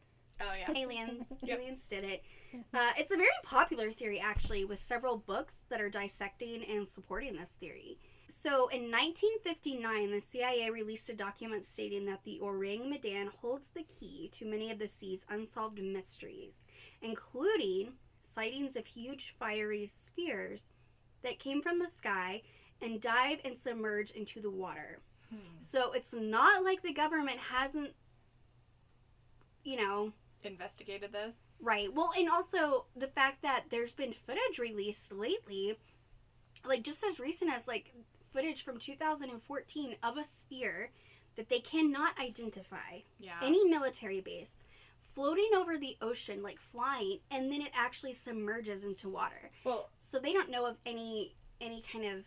Oh 0.41 0.51
yeah. 0.59 0.83
Aliens. 0.83 1.27
Yep. 1.43 1.59
Aliens 1.59 1.83
did 1.89 2.05
it. 2.05 2.23
Uh, 2.75 2.91
it's 2.99 3.11
a 3.11 3.17
very 3.17 3.29
popular 3.43 3.91
theory, 3.91 4.21
actually, 4.21 4.65
with 4.65 4.79
several 4.79 5.17
books 5.17 5.57
that 5.71 5.81
are 5.81 5.89
dissecting 5.89 6.63
and 6.65 6.89
supporting 6.89 7.37
this 7.37 7.51
theory. 7.59 7.99
So, 8.29 8.69
in 8.69 8.91
1959, 8.91 10.11
the 10.11 10.21
CIA 10.21 10.71
released 10.71 11.09
a 11.09 11.15
document 11.15 11.65
stating 11.65 12.07
that 12.07 12.25
the 12.25 12.39
Orang 12.41 12.89
Medan 12.91 13.31
holds 13.41 13.69
the 13.75 13.85
key 13.85 14.31
to 14.35 14.45
many 14.45 14.71
of 14.71 14.79
the 14.79 14.89
sea's 14.89 15.25
unsolved 15.29 15.81
mysteries, 15.83 16.55
including 17.01 17.93
sightings 18.35 18.77
of 18.77 18.87
huge 18.87 19.35
fiery 19.39 19.91
spheres 20.05 20.65
that 21.23 21.39
came 21.39 21.63
from 21.63 21.79
the 21.79 21.89
sky 21.89 22.43
and 22.81 23.01
dive 23.01 23.39
and 23.45 23.57
submerge 23.59 24.11
into 24.11 24.41
the 24.41 24.51
water. 24.51 25.01
So, 25.61 25.93
it's 25.93 26.13
not 26.13 26.63
like 26.65 26.83
the 26.83 26.93
government 26.93 27.39
hasn't, 27.51 27.93
you 29.65 29.77
know, 29.77 30.13
Investigated 30.45 31.13
this. 31.13 31.37
Right. 31.61 31.93
Well, 31.93 32.11
and 32.19 32.29
also 32.29 32.87
the 32.97 33.07
fact 33.07 33.43
that 33.43 33.65
there's 33.71 33.95
been 33.95 34.13
footage 34.13 34.59
released 34.59 35.13
lately, 35.13 35.79
like 36.65 36.83
just 36.83 37.05
as 37.05 37.21
recent 37.21 37.53
as 37.53 37.69
like 37.69 37.93
footage 38.33 38.63
from 38.65 38.79
2014 38.79 39.97
of 40.03 40.17
a 40.17 40.25
sphere 40.25 40.91
that 41.37 41.49
they 41.49 41.61
cannot 41.61 42.19
identify, 42.19 43.01
Yeah. 43.19 43.39
any 43.43 43.65
military 43.65 44.21
base, 44.21 44.65
floating 45.15 45.51
over 45.55 45.79
the 45.79 45.97
ocean, 46.01 46.43
like 46.43 46.59
flying, 46.59 47.21
and 47.31 47.51
then 47.53 47.63
it 47.63 47.71
actually 47.75 48.15
submerges 48.15 48.83
into 48.85 49.09
water. 49.09 49.51
well, 49.65 49.91
So 50.01 50.19
they 50.19 50.33
don't 50.33 50.51
know 50.51 50.67
of 50.67 50.77
any 50.85 51.37
any 51.61 51.81
kind 51.93 52.05
of, 52.05 52.25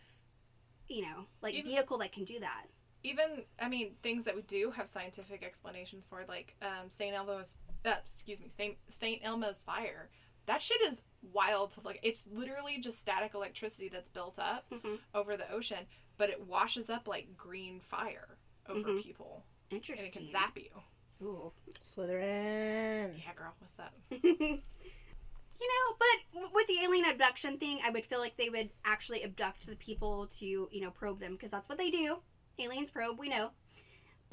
you 0.87 1.01
know, 1.01 1.25
like 1.41 1.53
Even- 1.53 1.69
vehicle 1.71 1.97
that 1.97 2.11
can 2.13 2.23
do 2.23 2.39
that. 2.39 2.67
even 3.03 3.45
I 3.59 3.67
mean 3.69 3.95
things 4.01 4.23
that 4.23 4.35
we 4.35 4.41
do 4.43 4.71
have 4.71 4.87
scientific 4.87 5.43
explanations 5.43 6.05
for, 6.05 6.23
like 6.27 6.55
um, 6.61 6.89
Saint 6.89 7.13
Elmo's, 7.15 7.57
uh, 7.85 7.95
excuse 8.03 8.39
me, 8.39 8.49
Saint 8.49 8.77
Saint 8.89 9.21
Elmo's 9.23 9.61
fire. 9.63 10.09
That 10.47 10.61
shit 10.61 10.81
is 10.81 11.01
wild 11.33 11.71
to 11.71 11.81
look. 11.81 11.97
It's 12.03 12.27
literally 12.31 12.79
just 12.79 12.99
static 12.99 13.33
electricity 13.33 13.89
that's 13.89 14.09
built 14.09 14.37
up 14.39 14.65
Mhm. 14.71 14.99
over 15.13 15.35
the 15.37 15.49
ocean, 15.51 15.87
but 16.17 16.29
it 16.29 16.41
washes 16.45 16.89
up 16.89 17.07
like 17.07 17.35
green 17.35 17.79
fire 17.79 18.37
over 18.67 18.91
Mhm. 18.91 19.01
people, 19.03 19.43
Interesting. 19.71 20.05
and 20.05 20.15
it 20.15 20.17
can 20.17 20.31
zap 20.31 20.57
you. 20.57 20.69
Ooh. 21.25 21.51
Slytherin. 21.81 23.17
Yeah, 23.23 23.33
girl, 23.35 23.53
what's 23.59 23.79
up? 23.79 23.93
You 25.57 25.69
know, 25.69 25.95
but 26.43 26.51
with 26.53 26.67
the 26.67 26.79
alien 26.83 27.05
abduction 27.05 27.57
thing, 27.57 27.79
I 27.83 27.89
would 27.89 28.05
feel 28.05 28.19
like 28.19 28.35
they 28.35 28.49
would 28.49 28.71
actually 28.83 29.23
abduct 29.23 29.65
the 29.65 29.77
people 29.77 30.27
to, 30.39 30.45
you 30.69 30.81
know, 30.81 30.91
probe 30.91 31.21
them 31.21 31.31
because 31.33 31.49
that's 31.49 31.69
what 31.69 31.77
they 31.77 31.89
do. 31.89 32.17
Aliens 32.59 32.91
probe, 32.91 33.17
we 33.17 33.29
know. 33.29 33.51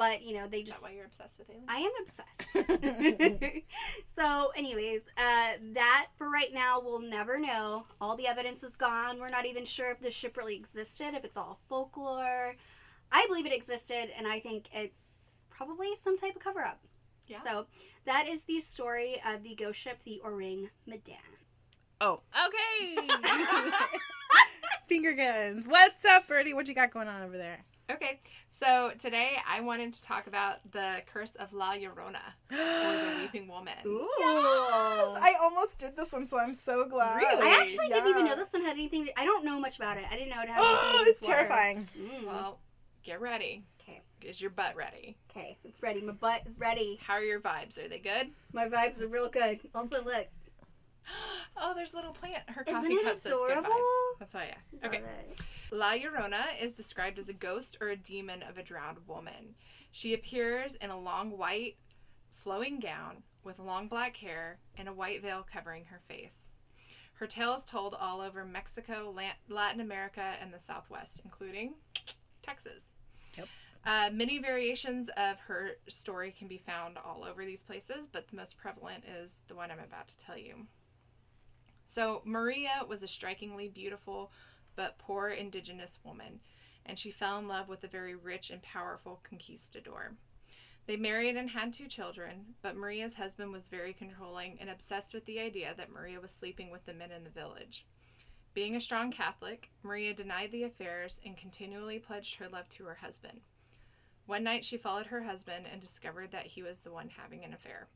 But, 0.02 0.22
you 0.24 0.34
know, 0.34 0.48
they 0.48 0.58
Is 0.58 0.70
just 0.70 0.80
that 0.80 0.88
why 0.88 0.96
you're 0.96 1.04
obsessed 1.04 1.38
with 1.38 1.48
aliens? 1.48 1.68
I 1.68 1.76
am 1.76 1.92
obsessed. 2.02 3.62
so, 4.16 4.50
anyways, 4.56 5.02
uh, 5.16 5.52
that 5.74 6.08
for 6.18 6.28
right 6.28 6.52
now, 6.52 6.80
we'll 6.84 7.00
never 7.00 7.38
know. 7.38 7.86
All 8.00 8.16
the 8.16 8.26
evidence 8.26 8.64
is 8.64 8.74
gone. 8.74 9.20
We're 9.20 9.28
not 9.28 9.46
even 9.46 9.64
sure 9.64 9.92
if 9.92 10.00
the 10.00 10.10
ship 10.10 10.36
really 10.36 10.56
existed, 10.56 11.14
if 11.14 11.24
it's 11.24 11.36
all 11.36 11.60
folklore. 11.68 12.56
I 13.12 13.26
believe 13.28 13.46
it 13.46 13.52
existed, 13.52 14.08
and 14.18 14.26
I 14.26 14.40
think 14.40 14.70
it's 14.72 14.98
probably 15.50 15.90
some 16.02 16.18
type 16.18 16.34
of 16.34 16.42
cover 16.42 16.62
up. 16.62 16.80
Yeah. 17.28 17.44
So, 17.44 17.66
that 18.04 18.26
is 18.26 18.42
the 18.42 18.58
story 18.58 19.22
of 19.24 19.44
the 19.44 19.54
ghost 19.54 19.78
ship, 19.78 20.00
the 20.04 20.20
Orang 20.24 20.70
Medan. 20.84 21.14
Oh, 22.00 22.22
okay. 22.34 23.06
Finger 24.88 25.12
guns. 25.12 25.68
What's 25.68 26.04
up, 26.04 26.26
Birdie? 26.26 26.54
What 26.54 26.66
you 26.66 26.74
got 26.74 26.90
going 26.90 27.06
on 27.06 27.22
over 27.22 27.38
there? 27.38 27.64
Okay, 27.92 28.20
so 28.50 28.92
today 28.98 29.32
I 29.46 29.60
wanted 29.60 29.92
to 29.94 30.02
talk 30.02 30.26
about 30.26 30.58
the 30.70 30.96
curse 31.12 31.34
of 31.34 31.52
La 31.52 31.72
Llorona, 31.74 32.22
or 32.50 32.56
the 32.56 33.16
Weeping 33.20 33.48
Woman. 33.48 33.74
Ooh. 33.84 34.08
Yes! 34.18 35.18
I 35.20 35.34
almost 35.42 35.78
did 35.78 35.96
this 35.96 36.12
one, 36.12 36.26
so 36.26 36.38
I'm 36.38 36.54
so 36.54 36.86
glad. 36.88 37.16
Really? 37.16 37.46
I 37.48 37.60
actually 37.60 37.88
didn't 37.88 38.08
even 38.08 38.24
know 38.24 38.36
this 38.36 38.52
one 38.52 38.62
had 38.62 38.72
anything. 38.72 39.06
To, 39.06 39.20
I 39.20 39.24
don't 39.24 39.44
know 39.44 39.60
much 39.60 39.76
about 39.76 39.98
it. 39.98 40.04
I 40.10 40.14
didn't 40.14 40.30
know 40.30 40.40
it 40.42 40.48
had 40.48 40.58
anything. 40.64 40.78
Oh, 40.80 40.98
to 40.98 41.04
do 41.04 41.10
it's 41.10 41.20
with 41.20 41.28
water. 41.28 41.38
terrifying. 41.40 41.88
Mm. 41.98 42.26
Well, 42.26 42.58
get 43.04 43.20
ready. 43.20 43.64
Okay. 43.82 44.00
Is 44.22 44.40
your 44.40 44.50
butt 44.50 44.74
ready? 44.76 45.18
Okay, 45.30 45.58
it's 45.64 45.82
ready. 45.82 46.00
My 46.00 46.12
butt 46.12 46.42
is 46.46 46.58
ready. 46.58 46.98
How 47.02 47.14
are 47.14 47.22
your 47.22 47.40
vibes? 47.40 47.76
Are 47.78 47.88
they 47.88 47.98
good? 47.98 48.28
My 48.52 48.68
vibes 48.68 49.00
are 49.00 49.06
real 49.08 49.28
good. 49.28 49.60
Also, 49.74 50.02
look. 50.02 50.28
Oh, 51.64 51.74
there's 51.74 51.92
a 51.92 51.96
little 51.96 52.12
plant. 52.12 52.42
Her 52.48 52.62
Isn't 52.66 52.74
coffee 52.74 52.94
it 52.94 53.04
cup 53.04 53.18
says 53.18 53.32
good 53.32 53.50
adorable? 53.50 53.70
vibes. 53.70 54.18
That's 54.18 54.34
why 54.34 54.40
I 54.40 54.46
asked. 54.56 54.74
Okay. 54.84 54.96
It. 54.98 55.40
La 55.70 55.92
Llorona 55.92 56.44
is 56.60 56.74
described 56.74 57.18
as 57.18 57.28
a 57.28 57.34
ghost 57.34 57.76
or 57.80 57.88
a 57.88 57.96
demon 57.96 58.42
of 58.42 58.56
a 58.56 58.62
drowned 58.62 58.98
woman. 59.06 59.54
She 59.90 60.14
appears 60.14 60.74
in 60.76 60.90
a 60.90 60.98
long 60.98 61.36
white, 61.36 61.76
flowing 62.32 62.80
gown 62.80 63.22
with 63.44 63.58
long 63.58 63.86
black 63.86 64.16
hair 64.16 64.58
and 64.76 64.88
a 64.88 64.92
white 64.92 65.22
veil 65.22 65.44
covering 65.50 65.84
her 65.86 66.00
face. 66.08 66.52
Her 67.14 67.26
tale 67.26 67.54
is 67.54 67.64
told 67.64 67.94
all 67.94 68.20
over 68.20 68.44
Mexico, 68.44 69.14
Latin 69.48 69.80
America, 69.80 70.34
and 70.40 70.52
the 70.52 70.58
Southwest, 70.58 71.20
including 71.24 71.74
Texas. 72.42 72.88
Yep. 73.36 73.48
Uh, 73.84 74.10
many 74.12 74.38
variations 74.38 75.08
of 75.16 75.38
her 75.40 75.72
story 75.88 76.34
can 76.36 76.48
be 76.48 76.58
found 76.58 76.96
all 76.98 77.24
over 77.24 77.44
these 77.44 77.62
places, 77.62 78.08
but 78.10 78.28
the 78.28 78.36
most 78.36 78.56
prevalent 78.56 79.04
is 79.22 79.36
the 79.48 79.54
one 79.54 79.70
I'm 79.70 79.78
about 79.78 80.08
to 80.08 80.16
tell 80.24 80.36
you. 80.38 80.66
So, 81.94 82.22
Maria 82.24 82.86
was 82.88 83.02
a 83.02 83.06
strikingly 83.06 83.68
beautiful 83.68 84.32
but 84.76 84.96
poor 84.96 85.28
indigenous 85.28 85.98
woman, 86.02 86.40
and 86.86 86.98
she 86.98 87.10
fell 87.10 87.38
in 87.38 87.46
love 87.46 87.68
with 87.68 87.84
a 87.84 87.88
very 87.88 88.14
rich 88.14 88.48
and 88.48 88.62
powerful 88.62 89.20
conquistador. 89.28 90.14
They 90.86 90.96
married 90.96 91.36
and 91.36 91.50
had 91.50 91.74
two 91.74 91.88
children, 91.88 92.54
but 92.62 92.76
Maria's 92.76 93.16
husband 93.16 93.52
was 93.52 93.68
very 93.68 93.92
controlling 93.92 94.56
and 94.58 94.70
obsessed 94.70 95.12
with 95.12 95.26
the 95.26 95.38
idea 95.38 95.74
that 95.76 95.92
Maria 95.92 96.18
was 96.18 96.30
sleeping 96.30 96.70
with 96.70 96.86
the 96.86 96.94
men 96.94 97.10
in 97.10 97.24
the 97.24 97.30
village. 97.30 97.84
Being 98.54 98.74
a 98.74 98.80
strong 98.80 99.12
Catholic, 99.12 99.68
Maria 99.82 100.14
denied 100.14 100.50
the 100.50 100.64
affairs 100.64 101.20
and 101.26 101.36
continually 101.36 101.98
pledged 101.98 102.36
her 102.36 102.48
love 102.48 102.70
to 102.70 102.84
her 102.84 103.00
husband. 103.02 103.42
One 104.24 104.44
night 104.44 104.64
she 104.64 104.78
followed 104.78 105.08
her 105.08 105.24
husband 105.24 105.66
and 105.70 105.78
discovered 105.78 106.32
that 106.32 106.46
he 106.46 106.62
was 106.62 106.78
the 106.78 106.90
one 106.90 107.10
having 107.10 107.44
an 107.44 107.52
affair. 107.52 107.88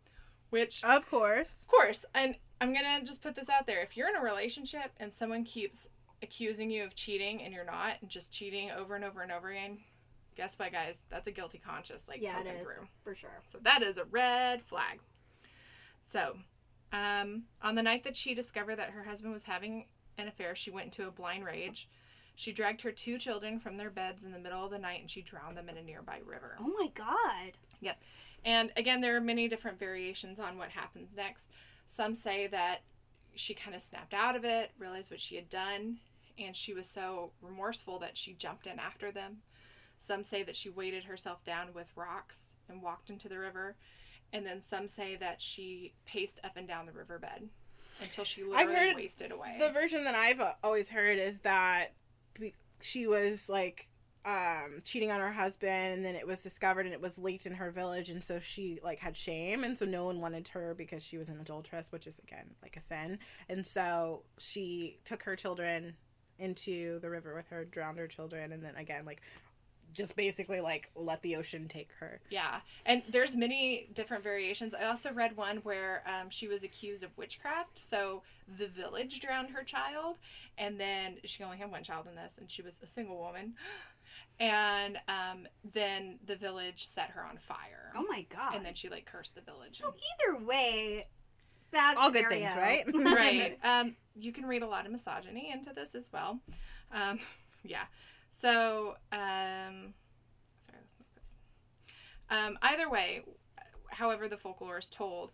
Which 0.51 0.83
Of 0.85 1.09
course. 1.11 1.63
of 1.63 1.69
course, 1.69 2.05
and 2.15 2.37
I'm 2.61 2.73
gonna 2.73 3.03
just 3.05 3.23
put 3.23 3.35
this 3.35 3.49
out 3.51 3.67
there. 3.67 3.81
If 3.83 3.97
you're 3.97 4.09
in 4.09 4.17
a 4.17 4.23
relationship 4.23 4.93
and 4.99 5.13
someone 5.13 5.45
keeps 5.45 5.89
accusing 6.23 6.71
you 6.71 6.85
of 6.85 6.95
cheating 6.95 7.43
and 7.43 7.53
you're 7.53 7.65
not, 7.65 7.95
and 8.01 8.09
just 8.11 8.33
cheating 8.33 8.71
over 8.71 8.95
and 8.95 9.05
over 9.05 9.23
and 9.23 9.31
over 9.33 9.51
again, 9.51 9.79
guess 10.37 10.59
what, 10.59 10.73
guys? 10.73 11.01
That's 11.11 11.27
a 11.27 11.33
guilty 11.33 11.59
conscience, 11.59 12.05
like 12.09 12.23
Yeah, 12.23 12.41
it 12.41 12.47
is. 12.47 12.63
through. 12.63 12.89
For 13.05 13.15
sure. 13.15 13.43
So 13.51 13.59
that 13.63 13.83
is 13.83 13.99
a 13.99 14.05
red 14.05 14.63
flag. 14.63 15.01
So, 16.03 16.39
um, 16.93 17.45
on 17.61 17.75
the 17.75 17.83
night 17.83 18.05
that 18.05 18.17
she 18.17 18.35
discovered 18.35 18.77
that 18.77 18.91
her 18.91 19.05
husband 19.05 19.33
was 19.33 19.43
having 19.45 19.87
an 20.17 20.29
affair, 20.29 20.55
she 20.55 20.71
went 20.71 20.87
into 20.87 21.07
a 21.09 21.11
blind 21.11 21.45
rage. 21.45 21.89
She 22.37 22.53
dragged 22.53 22.83
her 22.83 22.93
two 22.93 23.19
children 23.19 23.59
from 23.61 23.77
their 23.77 23.91
beds 23.91 24.23
in 24.25 24.31
the 24.33 24.39
middle 24.39 24.65
of 24.65 24.71
the 24.71 24.79
night 24.79 25.01
and 25.01 25.11
she 25.11 25.23
drowned 25.23 25.57
them 25.57 25.69
in 25.69 25.77
a 25.79 25.83
nearby 25.83 26.21
river. 26.25 26.57
Oh 26.61 26.69
my 26.79 26.89
god. 26.95 27.53
And 28.47 28.73
again, 28.77 29.01
there 29.01 29.17
are 29.17 29.21
many 29.21 29.49
different 29.49 29.79
variations 29.79 30.39
on 30.39 30.57
what 30.57 30.71
happens 30.71 31.11
next. 31.17 31.51
Some 31.87 32.15
say 32.15 32.47
that 32.47 32.83
she 33.35 33.53
kind 33.53 33.75
of 33.75 33.83
snapped 33.83 34.15
out 34.15 34.37
of 34.37 34.45
it, 34.45 34.71
realized 34.79 35.11
what 35.11 35.21
she 35.21 35.35
had 35.35 35.51
done, 35.51 35.99
and 36.39 36.57
she 36.57 36.73
was 36.73 36.89
so 36.89 37.33
remorseful 37.43 37.99
that 37.99 38.17
she 38.17 38.35
jumped 38.35 38.67
in 38.67 38.79
after 38.79 39.11
them. 39.11 39.39
Some 39.99 40.23
say 40.23 40.45
that 40.45 40.57
she 40.57 40.71
weighted 40.71 41.05
herself 41.05 41.45
down 41.45 41.75
with 41.75 41.89
rocks 41.97 42.55
and 42.69 42.81
walked 42.81 43.11
into 43.11 43.29
the 43.29 43.39
river. 43.39 43.75
And 44.33 44.47
then 44.47 44.63
some 44.63 44.87
say 44.87 45.17
that 45.17 45.43
she 45.43 45.95
paced 46.07 46.39
up 46.45 46.57
and 46.57 46.69
down 46.69 46.87
the 46.87 46.93
riverbed 46.93 47.49
until 48.01 48.25
she 48.25 48.43
I've 48.43 48.69
literally 48.69 48.89
heard 48.89 48.97
wasted 48.97 49.33
away. 49.33 49.57
the 49.59 49.71
version 49.71 50.05
that 50.05 50.15
I've 50.15 50.41
always 50.63 50.91
heard 50.91 51.19
is 51.19 51.41
that 51.41 51.95
she 52.81 53.07
was 53.07 53.49
like 53.49 53.89
um 54.27 54.81
cheating 54.83 55.13
on 55.13 55.21
her 55.21 55.31
husband 55.31 55.95
and 55.95 56.05
then 56.05 56.17
it 56.17 56.27
was 56.27 56.43
discovered 56.43 56.85
and 56.85 56.93
it 56.93 57.01
was 57.01 57.17
leaked 57.17 57.47
in 57.47 57.55
her 57.55 57.71
village 57.71 58.11
and 58.11 58.23
so 58.23 58.41
she 58.41 58.81
like 58.83 58.99
had 58.99 59.17
shame 59.17 59.63
and 59.63 59.79
so 59.79 59.85
no 59.85 60.05
one 60.05 60.21
wanted 60.21 60.49
her 60.49 60.75
because 60.75 61.05
she 61.05 61.17
was 61.17 61.29
an 61.29 61.39
adulteress 61.41 61.93
which 61.93 62.09
is 62.09 62.19
again 62.19 62.51
like 62.61 62.77
a 62.77 62.81
sin 62.81 63.21
and 63.49 63.65
so 63.65 64.25
she 64.39 64.99
took 65.05 65.23
her 65.23 65.37
children 65.37 65.95
into 66.39 66.99
the 66.99 67.09
river 67.09 67.35
with 67.35 67.47
her 67.49 67.65
drowned 67.65 67.99
her 67.99 68.09
children 68.09 68.51
and 68.51 68.65
then 68.65 68.75
again 68.75 69.05
like 69.07 69.23
just 69.93 70.17
basically 70.17 70.61
like 70.61 70.91
let 70.95 71.23
the 71.23 71.37
ocean 71.37 71.69
take 71.69 71.91
her 72.01 72.21
Yeah, 72.29 72.61
and 72.85 73.03
there's 73.09 73.37
many 73.37 73.89
different 73.95 74.23
variations. 74.23 74.75
I 74.75 74.85
also 74.85 75.13
read 75.13 75.37
one 75.37 75.59
where 75.59 76.03
um, 76.07 76.29
she 76.29 76.49
was 76.49 76.65
accused 76.65 77.03
of 77.03 77.17
witchcraft. 77.17 77.81
So 77.81 78.23
the 78.59 78.67
village 78.67 79.21
drowned 79.21 79.51
her 79.51 79.63
child, 79.63 80.19
and 80.59 80.79
then 80.79 81.17
she 81.25 81.43
only 81.43 81.57
had 81.59 81.71
one 81.71 81.83
child 81.83 82.07
in 82.09 82.15
this, 82.17 82.35
and 82.39 82.51
she 82.51 82.63
was 82.63 82.79
a 82.83 82.87
single 82.87 83.19
woman. 83.19 83.55
And 84.39 84.99
um, 85.09 85.47
then 85.73 86.19
the 86.27 86.37
village 86.37 86.85
set 86.87 87.11
her 87.11 87.25
on 87.25 87.39
fire, 87.39 87.93
Oh 87.97 88.05
my 88.09 88.27
god. 88.29 88.55
and 88.55 88.65
then 88.67 88.75
she 88.75 88.89
like 88.91 89.07
cursed 89.07 89.35
the 89.35 89.41
village. 89.41 89.79
so 89.81 89.95
either 90.29 90.45
way, 90.45 91.07
bad 91.71 91.97
All 91.97 92.11
good 92.11 92.29
things, 92.29 92.55
right? 92.55 92.85
right. 92.95 93.59
Um, 93.65 93.97
you 94.15 94.33
can 94.33 94.45
read 94.47 94.63
a 94.63 94.67
lot 94.67 94.85
of 94.87 94.93
misogyny 94.93 95.51
into 95.51 95.73
this 95.73 95.95
as 95.95 96.11
well. 96.13 96.41
Um, 96.93 97.19
yeah. 97.65 97.85
So, 98.31 98.97
um, 99.11 99.95
sorry, 100.61 100.79
let's 100.81 100.97
make 100.99 101.15
this. 101.15 101.39
Um, 102.29 102.59
either 102.63 102.91
way, 102.91 103.23
however 103.91 104.29
the 104.29 104.37
folklore 104.37 104.79
is 104.79 104.91
told, 104.91 105.31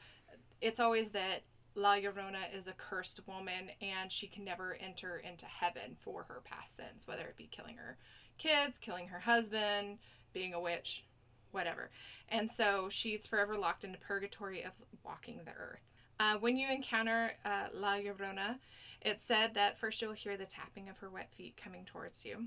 it's 0.61 0.79
always 0.79 1.11
that 1.11 1.43
La 1.75 1.97
Llorona 1.97 2.55
is 2.55 2.69
a 2.69 2.73
cursed 2.73 3.21
woman 3.27 3.71
and 3.81 4.13
she 4.13 4.27
can 4.29 4.45
never 4.45 4.77
enter 4.81 5.17
into 5.17 5.47
heaven 5.47 5.97
for 5.99 6.25
her 6.25 6.41
past 6.45 6.77
sins, 6.77 7.03
whether 7.07 7.23
it 7.23 7.37
be 7.37 7.49
killing 7.51 7.77
her 7.77 7.97
kids, 8.43 8.79
killing 8.79 9.09
her 9.09 9.21
husband, 9.21 9.99
being 10.33 10.55
a 10.55 10.61
witch, 10.61 11.05
whatever. 11.53 11.91
And 12.29 12.51
so 12.51 12.89
she's 12.91 13.27
forever 13.27 13.57
locked 13.57 13.85
into 13.85 13.99
purgatory 13.99 14.63
of 14.63 14.73
walking 15.05 15.41
the 15.45 15.53
earth. 15.53 15.81
Uh, 16.19 16.37
when 16.39 16.57
you 16.57 16.69
encounter 16.71 17.33
uh, 17.45 17.67
La 17.75 17.97
Llorona, 17.97 18.57
it's 19.01 19.25
said 19.25 19.55
that 19.55 19.79
first 19.79 20.01
you'll 20.01 20.13
hear 20.13 20.37
the 20.37 20.45
tapping 20.45 20.89
of 20.89 20.99
her 20.99 21.11
wet 21.11 21.31
feet 21.35 21.61
coming 21.63 21.85
towards 21.85 22.25
you, 22.25 22.47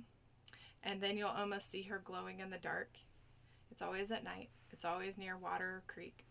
and 0.83 1.01
then 1.01 1.17
you'll 1.17 1.29
almost 1.29 1.71
see 1.71 1.83
her 1.83 2.01
glowing 2.03 2.39
in 2.39 2.49
the 2.49 2.57
dark. 2.57 2.89
It's 3.71 3.81
always 3.81 4.11
at 4.11 4.23
night, 4.23 4.49
it's 4.71 4.85
always 4.85 5.17
near 5.17 5.37
water 5.37 5.65
or 5.65 5.83
creek. 5.87 6.25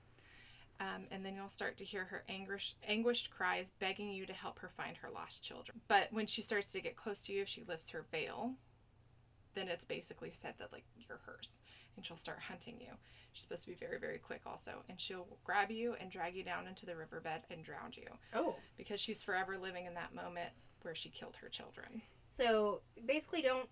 Um, 0.81 1.05
and 1.11 1.25
then 1.25 1.37
you'll 1.37 1.49
start 1.49 1.77
to 1.79 1.85
hear 1.85 2.07
her 2.07 2.25
anguish, 2.29 2.75
anguished 2.87 3.31
cries 3.31 3.71
begging 3.79 4.11
you 4.11 4.27
to 4.27 4.33
help 4.33 4.59
her 4.59 4.71
find 4.77 4.97
her 4.97 5.09
lost 5.15 5.45
children. 5.45 5.81
But 5.87 6.09
when 6.11 6.27
she 6.27 6.43
starts 6.43 6.73
to 6.73 6.81
get 6.81 6.97
close 6.97 7.23
to 7.23 7.33
you, 7.33 7.43
if 7.43 7.49
she 7.49 7.63
lifts 7.67 7.91
her 7.91 8.05
veil, 8.11 8.55
then 9.55 9.69
it's 9.69 9.85
basically 9.85 10.31
said 10.31 10.55
that 10.59 10.73
like 10.73 10.85
you're 10.97 11.21
hers 11.27 11.63
and 11.97 12.05
she'll 12.05 12.17
start 12.17 12.39
hunting 12.49 12.77
you. 12.81 12.93
She's 13.33 13.43
supposed 13.43 13.65
to 13.65 13.71
be 13.71 13.77
very, 13.77 13.99
very 13.99 14.19
quick 14.19 14.43
also. 14.47 14.83
And 14.89 15.01
she'll 15.01 15.27
grab 15.45 15.71
you 15.71 15.95
and 16.01 16.11
drag 16.11 16.37
you 16.37 16.45
down 16.45 16.67
into 16.67 16.87
the 16.87 16.95
riverbed 16.97 17.43
and 17.51 17.65
drown 17.65 17.93
you 17.93 18.09
oh 18.35 18.57
because 18.77 19.01
she's 19.01 19.23
forever 19.23 19.57
living 19.59 19.87
in 19.87 19.95
that 19.95 20.15
moment 20.15 20.51
where 20.83 20.95
she 20.95 21.09
killed 21.09 21.37
her 21.41 21.49
children. 21.49 22.03
So 22.37 22.81
basically, 23.07 23.43
don't 23.43 23.69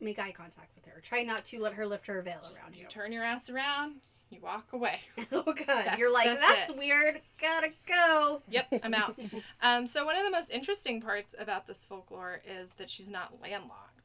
make 0.00 0.18
eye 0.18 0.32
contact 0.32 0.74
with 0.74 0.84
her. 0.86 1.00
Try 1.00 1.22
not 1.22 1.44
to 1.46 1.60
let 1.60 1.74
her 1.74 1.86
lift 1.86 2.06
her 2.06 2.20
veil 2.22 2.40
around 2.42 2.74
you. 2.74 2.82
You 2.82 2.88
turn 2.88 3.12
your 3.12 3.22
ass 3.22 3.48
around, 3.48 4.00
you 4.30 4.40
walk 4.42 4.72
away. 4.72 5.00
oh 5.32 5.42
god, 5.44 5.56
That's- 5.66 5.98
you're 5.98 6.12
like 6.12 6.26
that's 6.26 6.40
that's, 6.40 6.74
weird. 6.74 7.20
Gotta 7.40 7.68
go. 7.86 8.42
Yep, 8.50 8.80
I'm 8.82 8.94
out. 8.94 9.18
um, 9.62 9.86
so 9.86 10.04
one 10.04 10.16
of 10.16 10.24
the 10.24 10.30
most 10.30 10.50
interesting 10.50 11.00
parts 11.00 11.34
about 11.38 11.66
this 11.66 11.84
folklore 11.88 12.40
is 12.46 12.70
that 12.78 12.90
she's 12.90 13.10
not 13.10 13.40
landlocked. 13.40 14.01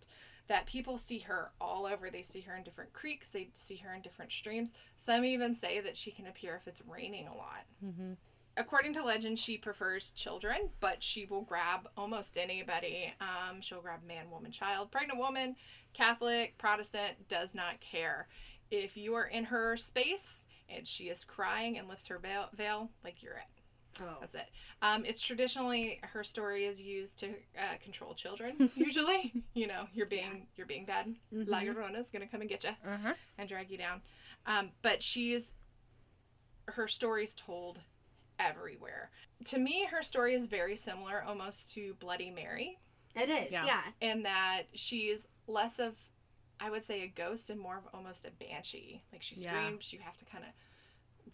That 0.48 0.66
people 0.66 0.98
see 0.98 1.20
her 1.20 1.52
all 1.60 1.86
over. 1.86 2.10
They 2.10 2.22
see 2.22 2.42
her 2.42 2.56
in 2.56 2.64
different 2.64 2.94
creeks. 2.94 3.30
They 3.30 3.50
see 3.54 3.78
her 3.78 3.94
in 3.94 4.02
different 4.02 4.32
streams. 4.32 4.72
Some 4.98 5.26
even 5.26 5.54
say 5.56 5.82
that 5.82 5.98
she 5.98 6.12
can 6.12 6.28
appear 6.28 6.56
if 6.56 6.68
it's 6.68 6.82
raining 6.88 7.28
a 7.28 7.36
lot. 7.36 7.66
mm-hmm. 7.84 8.14
According 8.60 8.94
to 8.96 9.04
legend, 9.04 9.38
she 9.38 9.56
prefers 9.56 10.10
children, 10.10 10.70
but 10.80 11.04
she 11.04 11.26
will 11.26 11.44
grab 11.44 11.90
almost 11.96 12.40
anybody. 12.40 13.14
Um, 13.22 13.62
she'll 13.62 13.82
grab 13.82 14.00
man, 14.04 14.32
woman, 14.32 14.52
child, 14.52 14.90
pregnant 14.90 15.20
woman, 15.20 15.56
Catholic, 15.94 16.58
Protestant, 16.58 17.30
does 17.30 17.54
not 17.54 17.80
care. 17.82 18.28
If 18.72 18.98
you 18.98 19.14
are 19.14 19.28
in 19.28 19.46
her 19.46 19.78
space 19.78 20.44
and 20.68 20.88
she 20.88 21.04
is 21.04 21.24
crying 21.24 21.78
and 21.78 21.88
lifts 21.88 22.08
her 22.08 22.18
veil, 22.18 22.50
veil 22.52 22.90
like 23.04 23.22
you're 23.22 23.34
it. 23.34 23.57
Oh, 24.02 24.18
That's 24.20 24.36
it. 24.36 24.50
Um, 24.82 25.06
it's 25.06 25.22
traditionally 25.22 26.00
her 26.04 26.24
story 26.24 26.66
is 26.66 26.82
used 26.82 27.18
to 27.20 27.30
uh, 27.58 27.78
control 27.84 28.14
children. 28.14 28.70
Usually, 28.76 29.34
you 29.54 29.68
know, 29.68 29.86
you're 29.94 30.08
being 30.08 30.48
you're 30.56 30.68
being 30.68 30.86
bad. 30.86 31.16
La 31.32 31.60
Llorona 31.62 32.00
is 32.00 32.10
gonna 32.12 32.28
come 32.28 32.42
and 32.42 32.50
get 32.50 32.64
you 32.64 32.72
uh-huh 32.86 33.14
and 33.38 33.50
drag 33.50 33.70
you 33.72 33.78
down. 33.78 34.02
Um, 34.46 34.70
but 34.82 35.02
she's 35.04 35.56
her 36.70 36.88
story's 36.88 37.34
told 37.34 37.80
everywhere. 38.40 39.10
To 39.46 39.58
me, 39.58 39.86
her 39.92 40.04
story 40.04 40.36
is 40.36 40.48
very 40.48 40.76
similar, 40.78 41.24
almost 41.24 41.72
to 41.74 41.96
Bloody 42.00 42.30
Mary, 42.30 42.78
it 43.16 43.30
is. 43.30 43.52
Yeah. 43.52 43.66
Yeah. 43.66 43.82
in 44.02 44.24
that 44.24 44.64
she's 44.74 45.28
less 45.48 45.80
of, 45.80 45.96
I 46.60 46.70
would 46.70 46.84
say, 46.84 47.02
a 47.04 47.08
ghost 47.08 47.50
and 47.50 47.60
more 47.60 47.78
of 47.78 47.84
almost 47.94 48.26
a 48.26 48.32
banshee. 48.32 49.02
Like 49.12 49.24
she 49.24 49.36
Yeah. 49.36 49.52
screams, 49.54 49.94
you 49.94 50.00
have 50.00 50.18
to 50.18 50.26
kind 50.26 50.44
of 50.44 50.50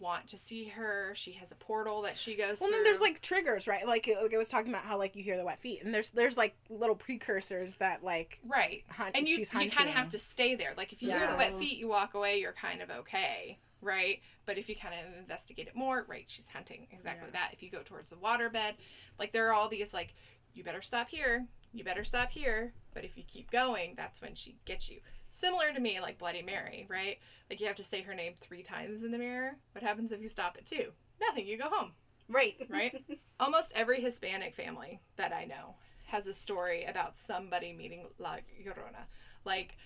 want 0.00 0.28
to 0.28 0.38
see 0.38 0.66
her. 0.66 1.12
She 1.14 1.32
has 1.32 1.50
a 1.52 1.54
portal 1.54 2.02
that 2.02 2.18
she 2.18 2.34
goes 2.34 2.58
through. 2.58 2.66
well 2.66 2.70
through. 2.70 2.76
then 2.78 2.84
there's 2.84 3.00
like 3.00 3.20
triggers 3.20 3.66
right 3.66 3.86
like, 3.86 4.08
like 4.22 4.34
i 4.34 4.36
was 4.36 4.48
talking 4.48 4.72
about 4.72 4.84
how 4.84 4.98
like 4.98 5.16
you 5.16 5.22
hear 5.22 5.36
the 5.36 5.44
wet 5.44 5.60
feet 5.60 5.82
and 5.84 5.94
there's 5.94 6.10
there's 6.10 6.36
like 6.36 6.54
little 6.68 6.96
precursors 6.96 7.76
that 7.76 8.02
like 8.04 8.38
right. 8.46 8.84
hunt 8.90 9.12
and 9.14 9.28
you 9.28 9.38
you 9.38 9.46
kind 9.46 9.88
of 9.88 9.94
have 9.94 10.08
to 10.10 10.18
stay 10.18 10.54
there. 10.54 10.74
Like 10.76 10.92
if 10.92 11.02
you 11.02 11.10
hear 11.10 11.26
the 11.28 11.36
wet 11.36 11.58
feet, 11.58 11.78
you 11.78 11.88
walk 11.88 12.14
away. 12.14 12.38
You're 12.40 12.52
kind 12.52 12.82
of 12.82 12.90
okay, 12.90 13.58
right? 13.80 14.20
But 14.46 14.58
if 14.58 14.68
you 14.68 14.76
kind 14.76 14.94
of 14.94 15.18
investigate 15.18 15.68
it 15.68 15.74
more, 15.76 16.04
right? 16.08 16.24
She's 16.26 16.46
hunting 16.52 16.86
exactly 16.90 17.28
Yeah. 17.32 17.40
that. 17.40 17.50
If 17.54 17.62
you 17.62 17.70
go 17.70 17.80
towards 17.82 18.10
the 18.10 18.16
waterbed, 18.16 18.74
like 19.18 19.32
there 19.32 19.48
are 19.48 19.54
all 19.54 19.68
these 19.68 19.94
like, 19.94 20.14
you 20.52 20.62
better 20.64 20.82
stop 20.82 21.08
here. 21.08 21.46
You 21.72 21.82
better 21.82 22.04
stop 22.04 22.30
here. 22.30 22.72
But 22.92 23.04
if 23.04 23.16
you 23.16 23.24
keep 23.26 23.50
going, 23.50 23.94
that's 23.96 24.20
when 24.20 24.34
she 24.34 24.56
gets 24.64 24.88
you. 24.90 25.00
Similar 25.36 25.72
to 25.72 25.80
me, 25.80 26.00
like 26.00 26.18
Bloody 26.18 26.42
Mary, 26.42 26.86
right? 26.88 27.18
Like 27.50 27.60
you 27.60 27.66
have 27.66 27.76
to 27.76 27.84
say 27.84 28.02
her 28.02 28.14
name 28.14 28.34
three 28.40 28.62
times 28.62 29.02
in 29.02 29.10
the 29.10 29.18
mirror. 29.18 29.56
What 29.72 29.82
happens 29.82 30.12
if 30.12 30.22
you 30.22 30.28
stop 30.28 30.54
at 30.56 30.64
two? 30.64 30.92
Nothing. 31.20 31.48
You 31.48 31.58
go 31.58 31.68
home 31.68 31.90
Right. 32.28 32.54
right? 32.68 33.04
Almost 33.40 33.72
every 33.74 34.00
Hispanic 34.00 34.54
family 34.54 35.00
that 35.16 35.32
I 35.32 35.44
know 35.44 35.74
has 36.06 36.28
a 36.28 36.32
story 36.32 36.84
about 36.84 37.16
somebody 37.16 37.72
meeting 37.72 38.06
La 38.20 38.36
Llorona. 38.64 39.06
Like, 39.44 39.76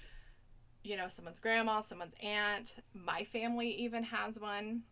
you 0.84 0.98
know, 0.98 1.08
someone's 1.08 1.38
grandma, 1.38 1.80
someone's 1.80 2.14
aunt. 2.22 2.74
My 2.92 3.24
family 3.24 3.70
even 3.70 4.02
has 4.04 4.38
one. 4.38 4.82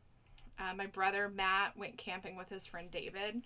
Uh, 0.58 0.74
my 0.74 0.86
brother 0.86 1.28
Matt 1.28 1.76
went 1.76 1.98
camping 1.98 2.34
with 2.34 2.48
his 2.48 2.66
friend 2.66 2.90
David, 2.90 3.42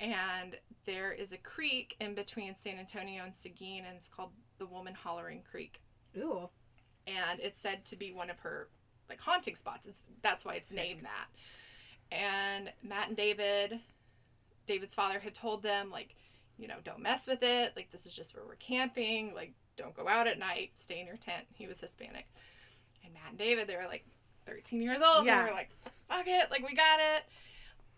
and 0.00 0.56
there 0.86 1.12
is 1.12 1.32
a 1.32 1.36
creek 1.36 1.96
in 2.00 2.14
between 2.14 2.56
San 2.56 2.78
Antonio 2.78 3.24
and 3.24 3.34
Seguin, 3.34 3.84
and 3.84 3.94
it's 3.98 4.08
called 4.08 4.30
the 4.58 4.64
Woman 4.64 4.94
Hollering 4.94 5.42
Creek 5.50 5.82
Ooh. 6.16 6.48
and 7.06 7.40
it's 7.40 7.58
said 7.60 7.84
to 7.86 7.96
be 7.96 8.12
one 8.12 8.30
of 8.30 8.38
her 8.40 8.68
like 9.08 9.20
haunting 9.20 9.56
spots. 9.56 9.86
It's 9.86 10.04
that's 10.22 10.44
why 10.44 10.54
it's 10.54 10.68
Sick. 10.68 10.76
named 10.78 11.02
that. 11.04 12.16
And 12.16 12.70
Matt 12.82 13.08
and 13.08 13.16
David, 13.16 13.80
David's 14.66 14.94
father 14.94 15.18
had 15.20 15.34
told 15.34 15.62
them 15.62 15.90
like, 15.90 16.14
you 16.58 16.66
know, 16.68 16.76
don't 16.84 17.00
mess 17.00 17.26
with 17.26 17.42
it. 17.42 17.72
Like 17.76 17.90
this 17.90 18.06
is 18.06 18.14
just 18.14 18.34
where 18.34 18.44
we're 18.46 18.54
camping. 18.56 19.32
Like 19.34 19.52
don't 19.76 19.94
go 19.94 20.08
out 20.08 20.26
at 20.26 20.38
night. 20.38 20.70
Stay 20.74 21.00
in 21.00 21.06
your 21.06 21.16
tent. 21.16 21.44
He 21.54 21.66
was 21.66 21.80
Hispanic. 21.80 22.26
And 23.04 23.12
Matt 23.14 23.30
and 23.30 23.38
David, 23.38 23.68
they 23.68 23.76
were 23.76 23.86
like 23.86 24.04
13 24.46 24.80
years 24.82 25.00
old. 25.02 25.26
Yeah. 25.26 25.38
And 25.38 25.46
they 25.48 25.50
were 25.52 25.56
like, 25.56 25.70
fuck 26.04 26.26
it. 26.26 26.50
Like 26.50 26.66
we 26.66 26.74
got 26.74 26.98
it. 27.00 27.24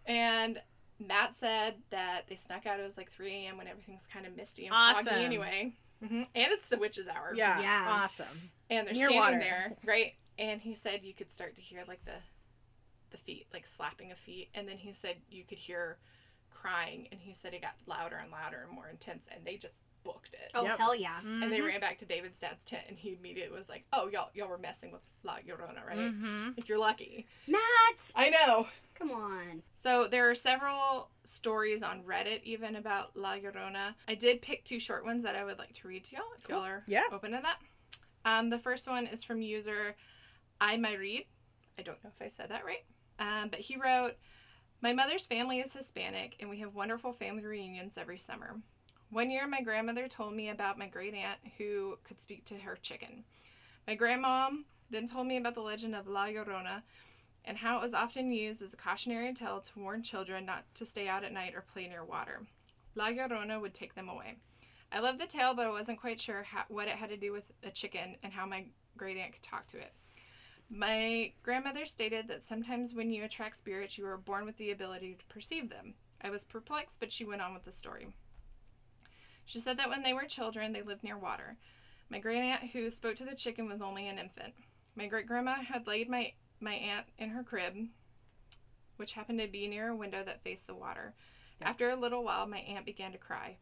And 0.07 0.61
Matt 0.99 1.35
said 1.35 1.75
that 1.91 2.23
they 2.29 2.35
snuck 2.37 2.67
out. 2.67 2.81
It 2.81 2.85
was 2.85 2.97
like 2.97 3.11
3 3.13 3.33
a.m. 3.47 3.57
when 3.59 3.69
everything's 3.69 4.07
kind 4.13 4.27
of 4.27 4.35
misty 4.37 4.67
and 4.67 4.75
Awesome. 4.75 5.07
foggy 5.07 5.25
anyway. 5.25 5.73
Hmm 6.07 6.23
And 6.35 6.53
it's 6.53 6.69
the 6.69 6.79
witch's 6.79 7.09
hour 7.09 7.33
yeah 7.35 7.61
Yeah. 7.61 7.85
awesome 7.87 8.51
and 8.71 8.87
they're 8.87 8.95
Near 8.95 9.09
standing 9.09 9.19
water. 9.21 9.39
there, 9.39 9.77
right? 9.87 10.13
And 10.39 10.61
he 10.61 10.75
said 10.75 11.01
you 11.03 11.15
could 11.15 11.31
start 11.31 11.57
to 11.57 11.61
hear 11.63 11.83
like 11.89 12.05
the 12.05 12.13
the 13.11 13.17
feet, 13.17 13.47
like 13.53 13.67
slapping 13.67 14.13
of 14.13 14.19
feet, 14.19 14.51
and 14.55 14.69
then 14.69 14.77
he 14.77 14.93
said 14.93 15.17
you 15.31 15.43
could 15.45 15.57
hear 15.59 15.97
crying, 16.51 17.09
and 17.11 17.21
he 17.21 17.33
said 17.33 17.55
it 17.55 17.63
got 17.63 17.73
louder 17.87 18.17
and 18.17 18.31
louder 18.31 18.61
and 18.67 18.71
more 18.75 18.89
intense, 18.89 19.27
and 19.35 19.45
they 19.47 19.57
just 19.57 19.77
booked 20.05 20.35
it. 20.35 20.51
Oh 20.55 20.65
Yep. 20.65 20.79
hell 20.79 20.95
yeah. 20.95 21.21
And 21.23 21.51
they 21.51 21.61
ran 21.63 21.81
back 21.81 21.99
to 22.01 22.05
David's 22.05 22.39
dad's 22.39 22.65
tent, 22.67 22.83
and 22.89 22.99
he 22.99 23.15
immediately 23.19 23.57
was 23.57 23.69
like, 23.71 23.85
"Oh, 23.93 24.09
y'all, 24.09 24.29
y'all 24.35 24.49
were 24.49 24.59
messing 24.59 24.93
with 24.93 25.01
La 25.23 25.37
Llorona, 25.39 25.85
right? 25.87 25.99
mm-hmm. 25.99 26.51
If 26.59 26.69
you're 26.69 26.79
lucky." 26.79 27.27
Matt, 27.47 27.61
I 28.15 28.29
know. 28.31 28.67
Come 28.99 29.11
on. 29.11 29.63
So 29.75 30.09
there 30.11 30.29
are 30.29 30.35
several 30.35 31.11
stories 31.25 31.83
on 31.83 32.03
Reddit 32.03 32.43
even 32.45 32.77
about 32.77 33.17
La 33.17 33.35
Llorona. 33.37 33.95
I 34.09 34.15
did 34.15 34.43
pick 34.43 34.65
two 34.65 34.81
short 34.81 35.05
ones 35.05 35.23
that 35.23 35.37
I 35.37 35.45
would 35.45 35.59
like 35.59 35.75
to 35.75 35.89
read 35.89 36.05
to 36.07 36.17
y'all 36.17 36.25
if 36.37 36.49
y'all 36.49 36.65
are 36.65 36.85
Yeah. 36.87 37.03
open 37.13 37.33
to 37.33 37.41
that. 37.43 37.59
Um, 38.25 38.51
the 38.51 38.59
first 38.59 38.89
one 38.89 39.07
is 39.07 39.23
from 39.25 39.41
user 39.41 39.95
I 40.61 40.77
my 40.77 40.95
read. 40.95 41.25
I 41.79 41.83
don't 41.83 42.03
know 42.03 42.11
if 42.15 42.21
I 42.25 42.29
said 42.29 42.51
that 42.51 42.65
right. 42.65 42.85
Um, 43.21 43.49
but 43.51 43.61
he 43.61 43.77
wrote, 43.77 44.15
My 44.83 44.93
mother's 44.93 45.27
family 45.27 45.61
is 45.61 45.73
Hispanic 45.73 46.35
and 46.41 46.51
we 46.51 46.59
have 46.61 46.75
wonderful 46.75 47.13
family 47.13 47.45
reunions 47.45 47.97
every 47.97 48.19
summer. 48.19 48.57
One 49.11 49.31
year, 49.31 49.47
my 49.47 49.63
grandmother 49.63 50.07
told 50.09 50.35
me 50.35 50.51
about 50.51 50.79
my 50.79 50.87
great 50.89 51.15
aunt 51.15 51.39
who 51.57 51.99
could 52.05 52.21
speak 52.21 52.45
to 52.47 52.55
her 52.59 52.77
chicken. 52.83 53.25
My 53.87 53.97
grandmom 53.97 54.65
then 54.91 55.07
told 55.07 55.27
me 55.27 55.37
about 55.39 55.55
the 55.55 55.61
legend 55.63 55.95
of 55.95 56.07
La 56.09 56.27
Llorona 56.27 56.83
and 57.45 57.59
how 57.59 57.79
it 57.79 57.83
was 57.83 57.95
often 57.95 58.33
used 58.33 58.63
as 58.63 58.75
a 58.75 58.77
cautionary 58.77 59.33
tale 59.33 59.61
to 59.61 59.79
warn 59.79 60.03
children 60.03 60.45
not 60.45 60.65
to 60.75 60.87
stay 60.87 61.09
out 61.09 61.25
at 61.25 61.33
night 61.33 61.55
or 61.55 61.63
play 61.63 61.87
near 61.87 62.05
water. 62.05 62.43
La 62.95 63.09
Llorona 63.11 63.61
would 63.61 63.75
take 63.75 63.95
them 63.95 64.09
away. 64.09 64.37
I 64.91 65.01
loved 65.01 65.21
the 65.21 65.27
tale, 65.27 65.55
but 65.55 65.67
I 65.67 65.71
wasn't 65.71 66.01
quite 66.01 66.21
sure 66.21 66.43
how, 66.43 66.65
what 66.69 66.89
it 66.89 66.97
had 66.97 67.11
to 67.11 67.17
do 67.17 67.33
with 67.33 67.51
a 67.63 67.71
chicken 67.71 68.17
and 68.23 68.33
how 68.33 68.47
my 68.47 68.65
great 68.97 69.17
aunt 69.17 69.33
could 69.33 69.43
talk 69.43 69.67
to 69.69 69.79
it. 69.79 69.93
My 70.71 71.33
grandmother 71.43 71.87
stated 71.87 72.29
that 72.29 72.45
sometimes 72.45 72.95
when 72.95 73.11
you 73.11 73.25
attract 73.25 73.57
spirits, 73.57 73.97
you 73.97 74.07
are 74.07 74.19
born 74.19 74.45
with 74.45 74.57
the 74.57 74.71
ability 74.71 75.17
to 75.19 75.35
perceive 75.35 75.71
them. 75.71 75.95
I 76.23 76.31
was 76.31 76.45
perplexed, 76.45 76.97
but 77.01 77.13
she 77.13 77.25
went 77.25 77.41
on 77.41 77.55
with 77.55 77.65
the 77.65 77.73
story. 77.73 78.09
She 79.47 79.61
said 79.61 79.79
that 79.79 79.89
when 79.89 80.03
they 80.03 80.13
were 80.13 80.25
children, 80.25 80.73
they 80.73 80.83
lived 80.83 81.03
near 81.03 81.17
water. 81.17 81.57
My 82.11 82.19
great 82.19 82.41
aunt 82.41 82.71
who 82.73 82.91
spoke 82.91 83.17
to 83.17 83.25
the 83.25 83.35
chicken 83.35 83.69
was 83.69 83.81
only 83.81 84.09
an 84.09 84.19
infant. 84.19 84.55
My 84.95 85.07
great 85.07 85.27
grandma 85.27 85.63
had 85.63 85.87
laid 85.87 86.11
my, 86.11 86.33
my 86.61 86.75
aunt 86.75 87.07
in 87.19 87.31
her 87.31 87.43
crib, 87.43 87.75
which 88.97 89.13
happened 89.13 89.41
to 89.41 89.49
be 89.49 89.67
near 89.67 89.89
a 89.89 89.97
window 89.97 90.23
that 90.25 90.43
faced 90.43 90.67
the 90.67 90.75
water. 90.75 91.15
After 91.61 91.91
a 91.91 91.97
little 91.97 92.25
while, 92.25 92.47
my 92.47 92.59
aunt 92.59 92.87
began 92.87 93.13
to 93.13 93.19
cry. 93.19 93.57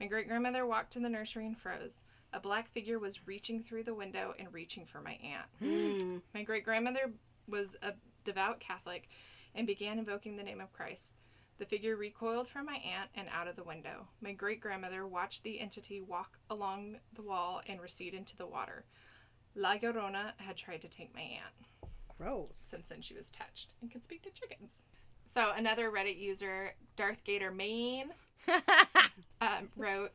My 0.00 0.06
great 0.06 0.28
grandmother 0.28 0.66
walked 0.66 0.92
to 0.94 1.00
the 1.00 1.08
nursery 1.08 1.46
and 1.46 1.58
froze. 1.58 2.02
A 2.32 2.40
black 2.40 2.72
figure 2.72 2.98
was 2.98 3.26
reaching 3.26 3.62
through 3.62 3.84
the 3.84 3.94
window 3.94 4.34
and 4.38 4.52
reaching 4.52 4.86
for 4.86 5.00
my 5.00 5.18
aunt. 5.22 5.46
Mm. 5.62 6.22
My 6.34 6.42
great 6.42 6.64
grandmother 6.64 7.12
was 7.46 7.76
a 7.82 7.92
devout 8.24 8.58
Catholic 8.60 9.08
and 9.54 9.66
began 9.66 9.98
invoking 9.98 10.36
the 10.36 10.42
name 10.42 10.60
of 10.60 10.72
Christ. 10.72 11.14
The 11.58 11.66
figure 11.66 11.94
recoiled 11.94 12.48
from 12.48 12.66
my 12.66 12.76
aunt 12.76 13.10
and 13.14 13.28
out 13.28 13.48
of 13.48 13.56
the 13.56 13.62
window. 13.62 14.08
My 14.20 14.32
great 14.32 14.60
grandmother 14.60 15.06
watched 15.06 15.42
the 15.42 15.60
entity 15.60 16.00
walk 16.00 16.38
along 16.48 16.96
the 17.14 17.22
wall 17.22 17.60
and 17.68 17.80
recede 17.80 18.14
into 18.14 18.36
the 18.36 18.46
water. 18.46 18.84
La 19.54 19.76
Llorona 19.76 20.32
had 20.38 20.56
tried 20.56 20.80
to 20.82 20.88
take 20.88 21.14
my 21.14 21.20
aunt. 21.20 21.54
Gross. 22.22 22.50
Since 22.52 22.88
then, 22.88 23.02
she 23.02 23.14
was 23.14 23.30
touched 23.30 23.72
and 23.80 23.90
can 23.90 24.02
speak 24.02 24.22
to 24.22 24.30
chickens. 24.30 24.82
So, 25.26 25.50
another 25.56 25.90
Reddit 25.90 26.20
user, 26.20 26.74
Darth 26.96 27.24
Gator 27.24 27.50
Maine, 27.50 28.10
um, 29.40 29.68
wrote 29.76 30.12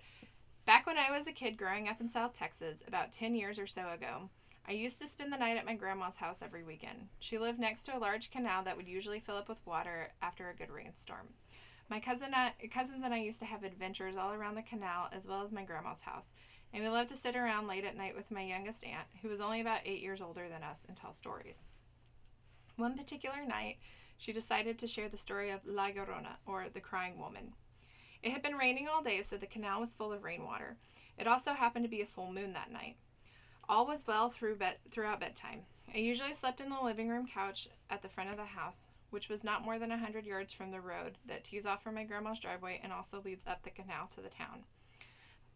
Back 0.65 0.86
when 0.86 0.98
I 0.98 1.12
was 1.12 1.28
a 1.28 1.32
kid 1.32 1.58
growing 1.58 1.88
up 1.88 2.00
in 2.00 2.10
South 2.10 2.34
Texas, 2.34 2.84
about 2.88 3.12
10 3.12 3.36
years 3.36 3.60
or 3.60 3.67
so 3.67 3.89
ago, 3.89 4.30
I 4.67 4.74
used 4.74 5.02
to 5.02 5.08
spend 5.08 5.34
the 5.34 5.38
night 5.38 5.58
at 5.58 5.65
my 5.65 5.76
grandma's 5.76 6.17
house 6.17 6.39
every 6.41 6.63
weekend. 6.63 7.08
She 7.20 7.38
lived 7.38 7.60
next 7.60 7.84
to 7.84 7.98
a 7.98 8.00
large 8.00 8.32
canal 8.32 8.63
that 8.63 8.78
would 8.78 8.88
usually 8.88 9.20
fill 9.20 9.38
up 9.38 9.50
with 9.50 9.65
water 9.65 10.10
after 10.22 10.50
a 10.50 10.56
good 10.56 10.70
rainstorm. 10.70 11.30
My 11.89 12.00
cousin, 12.00 12.34
uh, 12.34 12.50
cousins 12.70 13.04
and 13.04 13.13
I 13.13 13.20
used 13.20 13.39
to 13.39 13.46
have 13.46 13.63
adventures 13.63 14.17
all 14.17 14.34
around 14.34 14.56
the 14.56 14.62
canal 14.62 15.08
as 15.13 15.26
well 15.26 15.41
as 15.41 15.52
my 15.52 15.63
grandma's 15.63 16.02
house, 16.02 16.30
and 16.74 16.84
we 16.84 16.89
loved 16.89 17.10
to 17.10 17.15
sit 17.15 17.36
around 17.36 17.67
late 17.67 17.86
at 17.86 17.96
night 17.96 18.15
with 18.15 18.30
my 18.30 18.41
youngest 18.41 18.84
aunt, 18.84 19.08
who 19.22 19.30
was 19.30 19.39
only 19.41 19.62
about 19.62 19.82
eight 19.86 20.02
years 20.02 20.22
older 20.22 20.50
than 20.50 20.63
us, 20.63 20.86
and 20.88 20.98
tell 20.98 21.13
stories. 21.13 21.63
One 22.78 22.96
particular 22.96 23.44
night, 23.44 23.78
she 24.20 24.32
decided 24.32 24.78
to 24.78 24.88
share 24.88 25.10
the 25.10 25.18
story 25.18 25.50
of 25.50 25.66
La 25.66 25.90
Llorona, 25.90 26.38
or 26.46 26.68
the 26.72 26.80
Crying 26.80 27.18
Woman. 27.18 27.54
It 28.22 28.32
had 28.32 28.44
been 28.44 28.56
raining 28.56 28.88
all 28.88 29.02
day, 29.02 29.24
so 29.24 29.36
the 29.36 29.48
canal 29.48 29.80
was 29.80 29.96
full 29.96 30.13
of 30.13 30.24
rainwater. 30.24 30.78
It 31.18 31.26
also 31.26 31.54
happened 31.54 31.86
to 31.86 31.90
be 31.90 32.02
a 32.02 32.06
full 32.06 32.32
moon 32.32 32.54
that 32.54 32.72
night. 32.72 32.98
All 33.68 33.88
was 33.88 34.06
well 34.06 34.30
through 34.30 34.58
bed- 34.58 34.78
throughout 34.92 35.20
bedtime. 35.20 35.66
I 35.92 35.98
usually 35.98 36.36
slept 36.36 36.62
in 36.62 36.70
the 36.70 36.80
living 36.80 37.10
room 37.10 37.28
couch 37.28 37.68
at 37.90 38.04
the 38.04 38.10
front 38.10 38.30
of 38.30 38.38
the 38.38 38.46
house, 38.46 38.90
which 39.10 39.28
was 39.28 39.44
not 39.44 39.63
more 39.63 39.80
than 39.80 39.92
a 39.92 39.98
hundred 39.98 40.28
yards 40.28 40.54
from 40.54 40.70
the 40.70 40.80
road 40.80 41.18
that 41.26 41.46
tees 41.46 41.66
off 41.66 41.82
from 41.82 41.96
my 41.96 42.04
grandma's 42.04 42.40
driveway 42.40 42.80
and 42.84 42.94
also 42.94 43.22
leads 43.26 43.48
up 43.48 43.63
the 43.63 43.72
canal 43.72 44.08
to 44.13 44.22
the 44.22 44.30
town. 44.30 44.66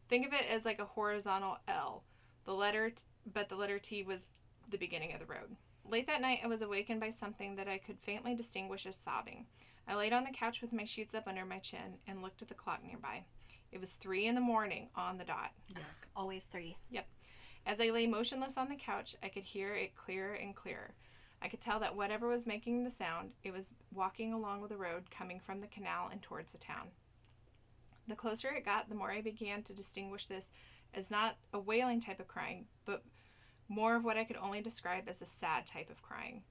Think 0.10 0.26
of 0.26 0.34
it 0.34 0.48
as 0.50 0.66
like 0.66 0.80
a 0.80 0.86
horizontal 0.86 1.58
L. 1.68 2.04
The 2.46 2.54
letter, 2.54 2.90
t- 2.90 3.04
but 3.32 3.50
the 3.50 3.56
letter 3.56 3.78
T 3.78 4.02
was 4.02 4.26
the 4.70 4.78
beginning 4.78 5.14
of 5.14 5.20
the 5.20 5.26
road. 5.28 5.56
Late 5.92 6.08
that 6.08 6.22
night, 6.22 6.40
I 6.42 6.48
was 6.48 6.62
awakened 6.62 7.02
by 7.02 7.10
something 7.10 7.58
that 7.58 7.68
I 7.68 7.78
could 7.78 8.00
faintly 8.00 8.34
distinguish 8.34 8.86
as 8.86 8.96
sobbing. 8.96 9.46
I 9.86 9.96
laid 9.96 10.14
on 10.14 10.24
the 10.24 10.32
couch 10.32 10.62
with 10.62 10.72
my 10.72 10.86
sheets 10.86 11.14
up 11.14 11.28
under 11.28 11.44
my 11.44 11.60
chin 11.60 11.98
and 12.08 12.22
looked 12.22 12.42
at 12.42 12.48
the 12.48 12.54
clock 12.54 12.80
nearby. 12.82 13.26
It 13.74 13.82
was 13.82 13.92
three 13.92 14.26
in 14.26 14.36
the 14.36 14.40
morning 14.40 14.88
on 14.96 15.18
the 15.18 15.26
dot. 15.26 15.52
Always 16.16 16.46
three. 16.46 16.78
Yep. 16.92 17.08
As 17.66 17.82
I 17.82 17.90
lay 17.90 18.08
motionless 18.08 18.58
on 18.58 18.70
the 18.70 18.78
couch, 18.78 19.18
I 19.22 19.28
could 19.28 19.44
hear 19.44 19.76
it 19.76 19.98
clearer 19.98 20.34
and 20.34 20.56
clearer. 20.56 20.94
I 21.42 21.50
could 21.50 21.60
tell 21.60 21.82
that 21.82 21.96
whatever 21.96 22.30
was 22.30 22.48
making 22.48 22.86
the 22.86 22.92
sound, 22.92 23.32
it 23.44 23.52
was 23.52 23.74
walking 23.94 24.32
along 24.32 24.66
the 24.66 24.78
road 24.78 25.12
coming 25.12 25.42
from 25.42 25.60
the 25.60 25.68
canal 25.68 26.08
and 26.10 26.22
towards 26.22 26.54
the 26.54 26.58
town. 26.58 26.88
The 28.08 28.16
closer 28.16 28.50
it 28.52 28.64
got, 28.64 28.88
the 28.88 28.96
more 28.96 29.12
I 29.12 29.20
began 29.20 29.62
to 29.64 29.74
distinguish 29.74 30.28
this 30.28 30.52
as 30.94 31.12
not 31.12 31.36
a 31.54 31.60
wailing 31.60 32.00
type 32.00 32.22
of 32.22 32.30
crying, 32.30 32.68
but 32.86 33.04
more 33.72 33.96
of 33.96 34.04
what 34.04 34.18
I 34.18 34.26
could 34.26 34.36
only 34.36 34.62
describe 34.62 35.06
as 35.08 35.22
a 35.22 35.26
sad 35.26 35.66
type 35.66 35.90
of 35.90 36.04
crying. 36.04 36.44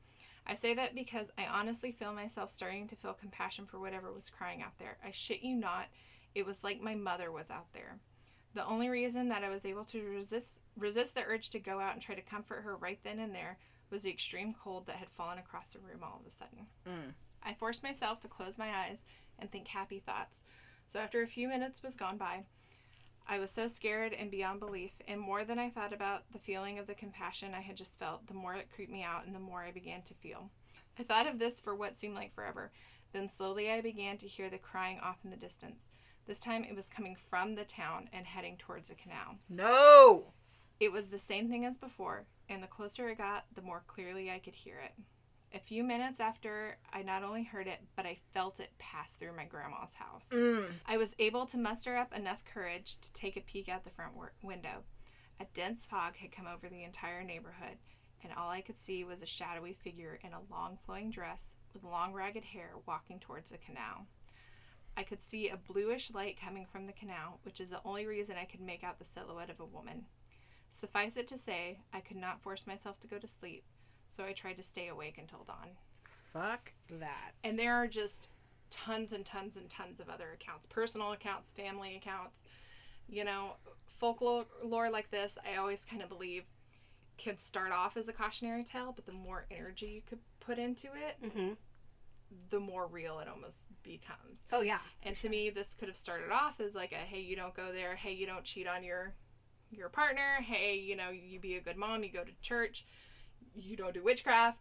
I 0.47 0.55
say 0.55 0.75
that 0.75 0.95
because 0.95 1.31
I 1.37 1.45
honestly 1.45 1.93
feel 1.93 2.15
myself 2.15 2.51
starting 2.51 2.89
to 2.89 2.97
feel 2.97 3.13
compassion 3.13 3.67
for 3.67 3.79
whatever 3.79 4.11
was 4.11 4.31
crying 4.31 4.63
out 4.63 4.79
there. 4.79 4.97
I 5.05 5.11
shit 5.13 5.43
you 5.43 5.55
not, 5.55 5.89
it 6.35 6.47
was 6.47 6.65
like 6.65 6.81
my 6.81 6.95
mother 6.95 7.31
was 7.31 7.51
out 7.51 7.73
there. 7.75 7.99
The 8.55 8.67
only 8.67 8.89
reason 8.89 9.29
that 9.29 9.45
I 9.45 9.51
was 9.51 9.67
able 9.67 9.85
to 9.85 10.03
resist 10.03 10.61
resist 10.77 11.15
the 11.15 11.23
urge 11.23 11.51
to 11.51 11.61
go 11.61 11.79
out 11.79 11.93
and 11.93 12.03
try 12.03 12.15
to 12.15 12.23
comfort 12.23 12.63
her 12.63 12.75
right 12.75 12.99
then 13.05 13.21
and 13.21 13.35
there 13.35 13.59
was 13.91 14.03
the 14.03 14.11
extreme 14.11 14.55
cold 14.65 14.87
that 14.87 14.97
had 14.97 15.11
fallen 15.11 15.39
across 15.39 15.73
the 15.73 15.79
room 15.79 16.01
all 16.03 16.21
of 16.21 16.27
a 16.27 16.31
sudden. 16.31 16.67
Mm. 16.89 17.13
I 17.45 17.55
forced 17.55 17.83
myself 17.83 18.21
to 18.21 18.29
close 18.29 18.57
my 18.57 18.71
eyes 18.71 19.05
and 19.39 19.51
think 19.51 19.69
happy 19.69 20.01
thoughts. 20.01 20.45
So 20.87 20.99
after 20.99 21.23
a 21.23 21.27
few 21.27 21.49
minutes 21.49 21.83
was 21.83 21.97
gone 21.97 22.17
by, 22.17 22.45
I 23.27 23.39
was 23.39 23.51
so 23.51 23.67
scared 23.67 24.13
and 24.13 24.31
beyond 24.31 24.61
belief, 24.61 24.93
and 25.07 25.21
more 25.21 25.45
than 25.45 25.59
I 25.59 25.71
thought 25.71 25.93
about 25.93 26.25
the 26.33 26.39
feeling 26.39 26.79
of 26.79 26.87
the 26.87 26.95
compassion 26.95 27.55
I 27.55 27.61
had 27.61 27.77
just 27.77 27.99
felt, 27.99 28.27
the 28.27 28.35
more 28.35 28.55
it 28.55 28.71
creeped 28.75 28.91
me 28.91 29.03
out 29.05 29.25
and 29.25 29.35
the 29.35 29.41
more 29.41 29.63
I 29.63 29.71
began 29.71 30.03
to 30.03 30.15
feel. 30.15 30.51
I 30.99 31.05
thought 31.05 31.29
of 31.29 31.39
this 31.39 31.61
for 31.61 31.75
what 31.75 31.99
seemed 31.99 32.15
like 32.15 32.35
forever. 32.35 32.73
Then 33.13 33.29
slowly 33.29 33.71
I 33.71 33.81
began 33.81 34.19
to 34.19 34.27
hear 34.27 34.51
the 34.51 34.59
crying 34.59 34.99
off 35.01 35.19
in 35.25 35.31
the 35.31 35.37
distance. 35.37 35.87
This 36.27 36.41
time 36.41 36.65
it 36.65 36.77
was 36.77 36.89
coming 36.89 37.17
from 37.29 37.55
the 37.55 37.65
town 37.65 38.09
and 38.13 38.27
heading 38.27 38.57
towards 38.57 38.89
the 38.89 38.95
canal. 38.95 39.37
No. 39.49 40.33
It 40.79 40.93
was 40.93 41.09
the 41.09 41.19
same 41.19 41.49
thing 41.49 41.65
as 41.65 41.79
before, 41.79 42.25
and 42.49 42.63
the 42.63 42.67
closer 42.67 43.09
it 43.09 43.19
got, 43.19 43.45
the 43.55 43.63
more 43.63 43.83
clearly 43.87 44.31
I 44.31 44.39
could 44.39 44.55
hear 44.55 44.81
it. 44.85 44.93
A 45.53 45.59
few 45.59 45.83
minutes 45.83 46.21
after, 46.21 46.77
I 46.93 47.03
not 47.03 47.25
only 47.25 47.43
heard 47.43 47.67
it, 47.67 47.81
but 47.97 48.07
I 48.07 48.19
felt 48.33 48.61
it 48.61 48.71
pass 48.79 49.15
through 49.15 49.37
my 49.37 49.45
grandma's 49.45 49.95
house. 49.95 50.29
Mm. 50.33 50.67
I 50.87 50.97
was 50.97 51.15
able 51.19 51.45
to 51.47 51.59
muster 51.59 51.97
up 51.97 52.15
enough 52.15 52.45
courage 52.45 52.99
to 53.01 53.13
take 53.13 53.37
a 53.37 53.41
peek 53.41 53.69
out 53.69 53.83
the 53.83 53.91
front 53.91 54.15
wor- 54.15 54.33
window. 54.43 54.85
A 55.41 55.47
dense 55.55 55.87
fog 55.87 56.17
had 56.17 56.31
come 56.31 56.47
over 56.47 56.69
the 56.69 56.85
entire 56.85 57.25
neighborhood, 57.25 57.79
and 58.23 58.33
all 58.37 58.49
I 58.51 58.61
could 58.61 58.79
see 58.79 59.03
was 59.03 59.23
a 59.23 59.27
shadowy 59.27 59.73
figure 59.73 60.21
in 60.23 60.33
a 60.33 60.53
long 60.53 60.79
flowing 60.87 61.11
dress 61.11 61.47
with 61.73 61.83
long 61.83 62.13
ragged 62.13 62.45
hair 62.45 62.75
walking 62.87 63.19
towards 63.19 63.51
the 63.51 63.59
canal. 63.59 64.07
I 64.97 65.03
could 65.03 65.23
see 65.23 65.49
a 65.49 65.57
bluish 65.57 66.13
light 66.13 66.39
coming 66.41 66.67
from 66.71 66.87
the 66.87 66.93
canal, 66.93 67.41
which 67.43 67.61
is 67.61 67.71
the 67.71 67.81
only 67.85 68.07
reason 68.07 68.37
I 68.37 68.45
could 68.45 68.61
make 68.61 68.85
out 68.85 68.99
the 68.99 69.05
silhouette 69.05 69.51
of 69.51 69.61
a 69.61 69.65
woman. 69.65 70.05
Suffice 70.69 71.17
it 71.17 71.27
to 71.29 71.39
say, 71.39 71.81
I 71.93 72.01
could 72.01 72.17
not 72.17 72.43
force 72.43 72.67
myself 72.67 73.01
to 73.01 73.09
go 73.09 73.19
to 73.19 73.29
sleep, 73.29 73.65
so 74.15 74.25
I 74.25 74.33
tried 74.33 74.57
to 74.59 74.63
stay 74.63 74.89
awake 74.89 75.17
until 75.19 75.45
dawn. 75.45 75.71
Fuck 76.33 76.73
that. 76.99 77.33
And 77.43 77.59
there 77.59 77.75
are 77.75 77.87
just 77.87 78.29
tons 78.71 79.13
and 79.13 79.27
tons 79.27 79.57
and 79.57 79.69
tons 79.69 79.99
of 80.01 80.09
other 80.09 80.29
accounts 80.33 80.67
personal 80.67 81.13
accounts, 81.13 81.51
family 81.51 81.97
accounts. 81.97 82.41
You 83.09 83.25
know, 83.25 83.55
folklore 83.87 84.47
lore 84.65 84.91
like 84.91 85.11
this, 85.11 85.37
I 85.45 85.57
always 85.59 85.85
kind 85.85 86.03
of 86.03 86.09
believe 86.09 86.45
can 87.19 87.39
start 87.39 87.73
off 87.73 87.97
as 87.97 88.09
a 88.09 88.13
cautionary 88.13 88.65
tale, 88.65 88.93
but 88.95 89.05
the 89.05 89.13
more 89.13 89.47
energy 89.51 89.87
you 89.87 90.03
could 90.07 90.21
put 90.41 90.59
into 90.59 90.89
it, 90.89 91.33
hmm 91.33 91.53
the 92.51 92.61
more 92.61 92.87
real 92.87 93.19
it 93.19 93.29
almost 93.29 93.67
becomes. 93.83 94.47
Oh 94.53 94.61
yeah. 94.61 94.79
And 95.03 95.17
to 95.17 95.29
me, 95.29 95.51
this 95.51 95.75
could 95.75 95.89
have 95.89 95.97
started 95.97 96.31
off 96.31 96.61
as 96.61 96.75
like 96.75 96.93
a 96.93 96.97
hey, 96.97 97.21
you 97.21 97.37
don't 97.37 97.55
go 97.55 97.73
there. 97.73 97.97
Hey, 97.97 98.13
you 98.13 98.27
don't 98.27 98.45
cheat 98.45 98.67
on 98.67 98.85
your 98.85 99.15
your 99.71 99.89
partner. 99.89 100.39
Hey, 100.41 100.77
you 100.77 100.97
know, 100.97 101.11
you 101.11 101.39
be 101.41 101.57
a 101.57 101.61
good 101.61 101.77
mom. 101.77 102.03
You 102.05 102.13
go 102.13 102.25
to 102.25 102.33
church. 102.43 102.85
You 103.55 103.77
don't 103.77 103.95
do 103.95 104.03
witchcraft. 104.03 104.59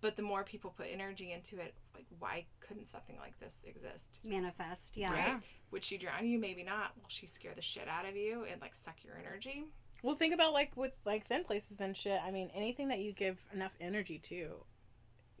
But 0.00 0.16
the 0.16 0.22
more 0.22 0.44
people 0.44 0.74
put 0.76 0.86
energy 0.92 1.32
into 1.32 1.58
it, 1.58 1.74
like 1.94 2.04
why 2.18 2.44
couldn't 2.60 2.88
something 2.88 3.16
like 3.18 3.38
this 3.40 3.56
exist? 3.64 4.18
Manifest. 4.22 4.96
Yeah. 4.96 5.12
Right? 5.12 5.40
Would 5.70 5.82
she 5.84 5.96
drown 5.96 6.26
you? 6.26 6.38
Maybe 6.38 6.62
not. 6.62 6.92
Will 6.96 7.08
she 7.08 7.26
scare 7.26 7.54
the 7.54 7.62
shit 7.62 7.88
out 7.88 8.06
of 8.06 8.14
you 8.14 8.44
and 8.50 8.60
like 8.60 8.74
suck 8.74 8.96
your 9.02 9.16
energy? 9.18 9.64
Well, 10.02 10.14
think 10.14 10.34
about 10.34 10.52
like 10.52 10.76
with 10.76 10.92
like 11.06 11.26
thin 11.26 11.44
places 11.44 11.80
and 11.80 11.96
shit. 11.96 12.20
I 12.22 12.30
mean, 12.30 12.50
anything 12.54 12.88
that 12.88 12.98
you 12.98 13.12
give 13.12 13.38
enough 13.54 13.74
energy 13.80 14.18
to 14.24 14.64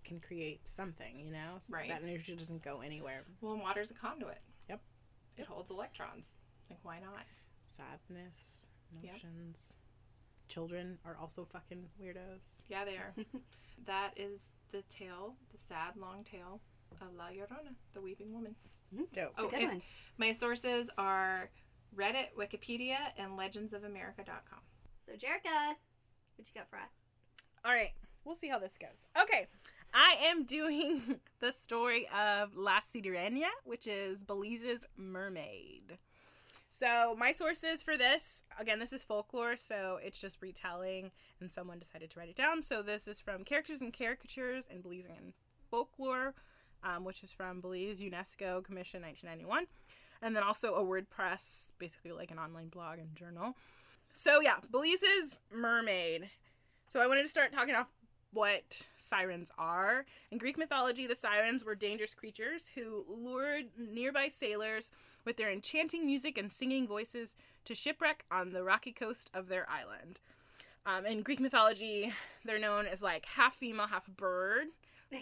can 0.04 0.20
create 0.20 0.66
something. 0.66 1.18
You 1.18 1.30
know, 1.30 1.58
So 1.60 1.74
Right. 1.74 1.88
That 1.88 2.02
energy 2.02 2.34
doesn't 2.34 2.62
go 2.62 2.80
anywhere. 2.80 3.24
Well, 3.40 3.52
and 3.52 3.62
water's 3.62 3.90
a 3.90 3.94
conduit. 3.94 4.40
Yep. 4.68 4.80
It 5.36 5.46
holds 5.46 5.70
electrons. 5.70 6.32
Like 6.70 6.78
why 6.82 7.00
not? 7.00 7.24
Sadness, 7.62 8.68
Yep. 9.02 9.14
Emotions. 10.44 10.54
Children 10.54 10.98
are 11.04 11.16
also 11.20 11.44
fucking 11.44 11.86
weirdos. 12.00 12.62
Yeah, 12.68 12.84
they 12.84 12.96
are. 12.96 13.14
that 13.86 14.12
is 14.16 14.50
the 14.72 14.82
tale, 14.90 15.34
the 15.52 15.58
sad 15.58 15.96
long 15.96 16.24
tale 16.24 16.60
of 17.00 17.14
La 17.16 17.26
Llorona, 17.28 17.74
the 17.92 18.00
weeping 18.00 18.32
woman. 18.32 18.54
Mm-hmm. 18.94 19.04
Dope. 19.12 19.34
Oh, 19.38 19.48
Good 19.48 19.62
one. 19.62 19.82
my 20.18 20.32
sources 20.32 20.90
are 20.98 21.50
Reddit, 21.96 22.28
Wikipedia, 22.38 22.96
and 23.18 23.32
legendsofamerica.com. 23.32 24.60
So, 25.06 25.12
Jerica, 25.12 25.74
what 26.36 26.46
you 26.46 26.54
got 26.54 26.68
for 26.70 26.76
us? 26.76 26.90
All 27.64 27.72
right, 27.72 27.92
we'll 28.24 28.34
see 28.34 28.48
how 28.48 28.58
this 28.58 28.74
goes. 28.80 29.06
Okay, 29.20 29.46
I 29.92 30.16
am 30.26 30.44
doing 30.44 31.20
the 31.40 31.52
story 31.52 32.06
of 32.14 32.56
La 32.56 32.80
Sirena, 32.80 33.48
which 33.64 33.86
is 33.86 34.24
Belize's 34.24 34.86
mermaid. 34.96 35.98
So, 36.76 37.14
my 37.16 37.30
sources 37.30 37.84
for 37.84 37.96
this, 37.96 38.42
again, 38.58 38.80
this 38.80 38.92
is 38.92 39.04
folklore, 39.04 39.54
so 39.54 40.00
it's 40.02 40.18
just 40.18 40.42
retelling, 40.42 41.12
and 41.40 41.52
someone 41.52 41.78
decided 41.78 42.10
to 42.10 42.18
write 42.18 42.30
it 42.30 42.34
down. 42.34 42.62
So, 42.62 42.82
this 42.82 43.06
is 43.06 43.20
from 43.20 43.44
Characters 43.44 43.80
and 43.80 43.92
Caricatures 43.92 44.66
in 44.68 44.82
Belizean 44.82 45.34
Folklore, 45.70 46.34
um, 46.82 47.04
which 47.04 47.22
is 47.22 47.30
from 47.32 47.60
Belize 47.60 48.00
UNESCO 48.00 48.64
Commission 48.64 49.02
1991. 49.02 49.66
And 50.20 50.34
then 50.34 50.42
also 50.42 50.74
a 50.74 50.82
WordPress, 50.82 51.70
basically 51.78 52.10
like 52.10 52.32
an 52.32 52.40
online 52.40 52.70
blog 52.70 52.98
and 52.98 53.14
journal. 53.14 53.54
So, 54.12 54.40
yeah, 54.40 54.56
Belize's 54.68 55.38
mermaid. 55.52 56.28
So, 56.88 57.00
I 57.00 57.06
wanted 57.06 57.22
to 57.22 57.28
start 57.28 57.52
talking 57.52 57.76
off 57.76 57.92
what 58.32 58.88
sirens 58.98 59.52
are. 59.56 60.06
In 60.32 60.38
Greek 60.38 60.58
mythology, 60.58 61.06
the 61.06 61.14
sirens 61.14 61.64
were 61.64 61.76
dangerous 61.76 62.14
creatures 62.14 62.72
who 62.74 63.04
lured 63.08 63.66
nearby 63.78 64.26
sailors 64.26 64.90
with 65.24 65.36
their 65.36 65.50
enchanting 65.50 66.06
music 66.06 66.38
and 66.38 66.52
singing 66.52 66.86
voices 66.86 67.36
to 67.64 67.74
shipwreck 67.74 68.24
on 68.30 68.52
the 68.52 68.62
rocky 68.62 68.92
coast 68.92 69.30
of 69.34 69.48
their 69.48 69.68
island. 69.68 70.20
Um, 70.86 71.06
in 71.06 71.22
Greek 71.22 71.40
mythology, 71.40 72.12
they're 72.44 72.58
known 72.58 72.86
as 72.86 73.02
like 73.02 73.26
half 73.26 73.54
female, 73.54 73.86
half 73.86 74.06
bird. 74.06 74.66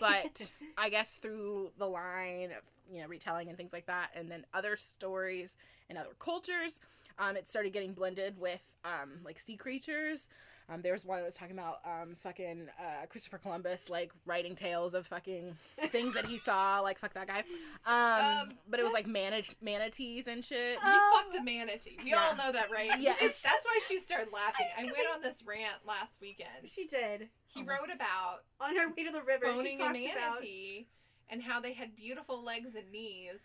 But 0.01 0.51
I 0.79 0.89
guess 0.89 1.17
through 1.17 1.71
the 1.79 1.87
line 1.87 2.51
of 2.51 2.65
you 2.91 3.03
know 3.03 3.09
retelling 3.09 3.49
and 3.49 3.57
things 3.57 3.73
like 3.73 3.87
that, 3.87 4.11
and 4.15 4.31
then 4.31 4.47
other 4.53 4.77
stories 4.77 5.57
and 5.89 5.99
other 5.99 6.11
cultures, 6.19 6.81
um, 7.19 7.37
it 7.37 7.47
started 7.49 7.73
getting 7.73 7.93
blended 7.93 8.39
with 8.39 8.77
um, 8.85 9.21
like 9.25 9.39
sea 9.39 9.57
creatures. 9.57 10.29
Um, 10.69 10.81
there 10.81 10.93
was 10.93 11.05
one 11.05 11.19
that 11.19 11.25
was 11.25 11.35
talking 11.35 11.59
about 11.59 11.79
um, 11.85 12.15
fucking 12.15 12.69
uh, 12.81 13.07
Christopher 13.09 13.37
Columbus 13.39 13.91
like 13.91 14.11
writing 14.25 14.55
tales 14.55 14.95
of 14.95 15.07
fucking 15.07 15.57
things 15.89 16.15
that 16.15 16.25
he 16.25 16.39
saw, 16.39 16.81
like 16.83 16.99
fuck 16.99 17.13
that 17.15 17.27
guy. 17.27 17.43
Um, 17.85 18.41
Um, 18.43 18.49
but 18.71 18.79
it 18.81 18.85
was 18.85 18.93
like 18.93 19.07
manatees 19.07 20.27
and 20.29 20.45
shit. 20.45 20.79
You 20.85 21.01
fucked 21.15 21.35
a 21.35 21.43
manatee. 21.43 21.99
We 22.05 22.13
all 22.15 22.37
know 22.37 22.53
that, 22.53 22.71
right? 22.71 22.91
Yeah. 23.01 23.15
That's 23.21 23.43
why 23.43 23.81
she 23.89 23.99
started 23.99 24.33
laughing. 24.33 24.67
I 24.79 24.85
went 24.85 24.97
on 25.15 25.21
this 25.21 25.43
rant 25.47 25.85
last 25.87 26.21
weekend. 26.21 26.69
She 26.69 26.87
did. 26.87 27.29
He 27.49 27.63
wrote 27.63 27.91
about 27.95 28.45
On 28.61 28.77
her 28.77 28.89
way 28.89 29.05
to 29.05 29.11
the 29.11 29.23
river, 29.23 29.47
she 29.47 29.59
owning 29.59 29.75
a 29.81 29.85
talked 29.85 29.97
about 29.97 30.35
manatee 30.41 30.87
and 31.29 31.43
how 31.43 31.61
they 31.61 31.73
had 31.73 31.97
beautiful 31.97 32.43
legs 32.43 32.75
and 32.77 32.91
knees, 32.93 33.41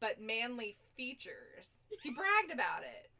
but 0.00 0.20
manly 0.20 0.76
features. 0.96 1.84
He 2.02 2.10
bragged 2.10 2.52
about 2.52 2.82
it. 2.82 3.10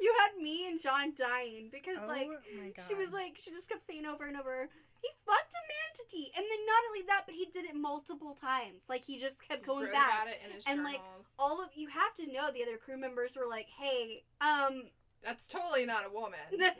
you 0.00 0.12
had 0.20 0.42
me 0.42 0.68
and 0.68 0.80
John 0.80 1.12
dying 1.16 1.68
because 1.72 1.98
Oh 2.00 2.06
like 2.06 2.28
she 2.88 2.94
was 2.94 3.10
like 3.12 3.38
she 3.42 3.50
just 3.50 3.68
kept 3.68 3.84
saying 3.86 4.04
over 4.06 4.26
and 4.26 4.36
over 4.36 4.68
he 5.00 5.08
fucked 5.26 5.54
a 5.54 5.62
manatee 5.74 6.30
and 6.36 6.44
then 6.44 6.62
not 6.66 6.82
only 6.88 7.02
that 7.08 7.22
but 7.26 7.34
he 7.34 7.46
did 7.46 7.64
it 7.64 7.74
multiple 7.74 8.36
times 8.38 8.82
like 8.88 9.04
he 9.04 9.18
just 9.18 9.36
kept 9.48 9.66
going 9.66 9.84
wrote 9.84 9.92
back 9.92 10.12
about 10.22 10.28
it 10.28 10.38
in 10.44 10.52
his 10.54 10.64
and, 10.66 10.84
like, 10.84 11.00
all 11.38 11.62
of 11.62 11.70
you 11.74 11.88
have 11.88 12.14
to 12.16 12.30
know 12.30 12.52
the 12.52 12.62
other 12.62 12.76
crew 12.76 12.98
members 12.98 13.32
were 13.34 13.48
like 13.48 13.66
hey 13.80 14.22
um 14.40 14.84
That's 15.24 15.48
totally 15.48 15.86
not 15.86 16.04
a 16.06 16.10
woman. 16.12 16.38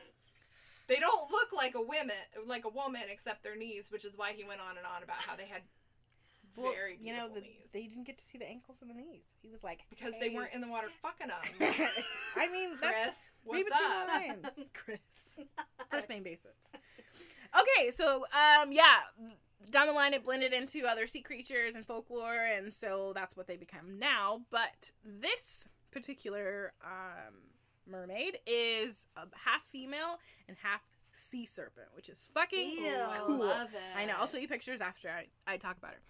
They 0.89 0.97
don't 0.97 1.31
look 1.31 1.53
like 1.55 1.75
a 1.77 1.81
woman, 1.81 2.18
like 2.47 2.64
a 2.64 2.68
woman, 2.68 3.03
except 3.09 3.45
their 3.45 3.57
knees, 3.57 3.87
which 3.91 4.05
is 4.05 4.14
why 4.16 4.33
he 4.33 4.43
went 4.45 4.61
on 4.61 4.77
and 4.77 4.85
on 4.85 5.03
about 5.03 5.18
how 5.18 5.37
they 5.37 5.47
had 5.47 5.62
Well, 6.57 6.73
very 6.73 6.99
you 7.01 7.15
know, 7.15 7.29
the, 7.29 7.41
knees 7.41 7.71
they 7.73 7.85
didn't 7.85 8.05
get 8.05 8.19
to 8.19 8.25
see 8.25 8.39
the 8.39 8.49
ankles 8.49 8.79
and 8.83 8.91
the 8.91 8.95
knees. 8.95 9.35
He 9.41 9.49
was 9.49 9.65
like, 9.65 9.87
because 9.89 10.13
they 10.21 10.31
weren't 10.31 10.53
in 10.53 10.61
the 10.61 10.69
water 10.69 10.89
fucking 11.01 11.29
them. 11.29 11.39
I 12.37 12.49
mean, 12.49 12.77
Chris, 12.77 12.91
that's 12.93 13.17
what's 13.45 13.63
between 13.63 13.91
up? 13.91 14.07
the 14.07 14.49
lines, 14.49 14.69
Chris. 14.75 14.99
First 15.91 16.09
name 16.09 16.23
basis. 16.23 16.57
Okay, 17.55 17.91
so 17.91 18.25
um, 18.33 18.73
yeah, 18.73 19.01
down 19.71 19.87
the 19.87 19.93
line 19.93 20.15
it 20.15 20.25
blended 20.25 20.53
into 20.53 20.87
other 20.87 21.07
sea 21.07 21.21
creatures 21.23 21.75
and 21.75 21.85
folklore, 21.85 22.47
and 22.57 22.73
so 22.73 23.13
that's 23.15 23.37
what 23.37 23.47
they 23.47 23.57
become 23.57 23.99
now. 23.99 24.43
But 24.51 24.91
this 25.05 25.69
particular 25.91 26.73
um, 26.85 27.35
mermaid 27.87 28.39
is 28.47 29.07
a 29.17 29.23
half 29.45 29.63
female 29.63 30.19
and 30.49 30.57
half 30.63 30.83
sea 31.13 31.47
serpent, 31.47 31.89
which 31.95 32.09
is 32.09 32.19
fucking 32.35 32.77
Ew. 32.83 32.97
I 32.97 33.19
cool. 33.27 33.39
love 33.39 33.75
it. 33.75 33.99
I 33.99 34.07
know. 34.07 34.15
I'll 34.19 34.27
show 34.27 34.39
you 34.39 34.49
pictures 34.49 34.81
after 34.81 35.09
I, 35.11 35.27
I 35.47 35.57
talk 35.57 35.77
about 35.77 35.93
her. 35.93 36.01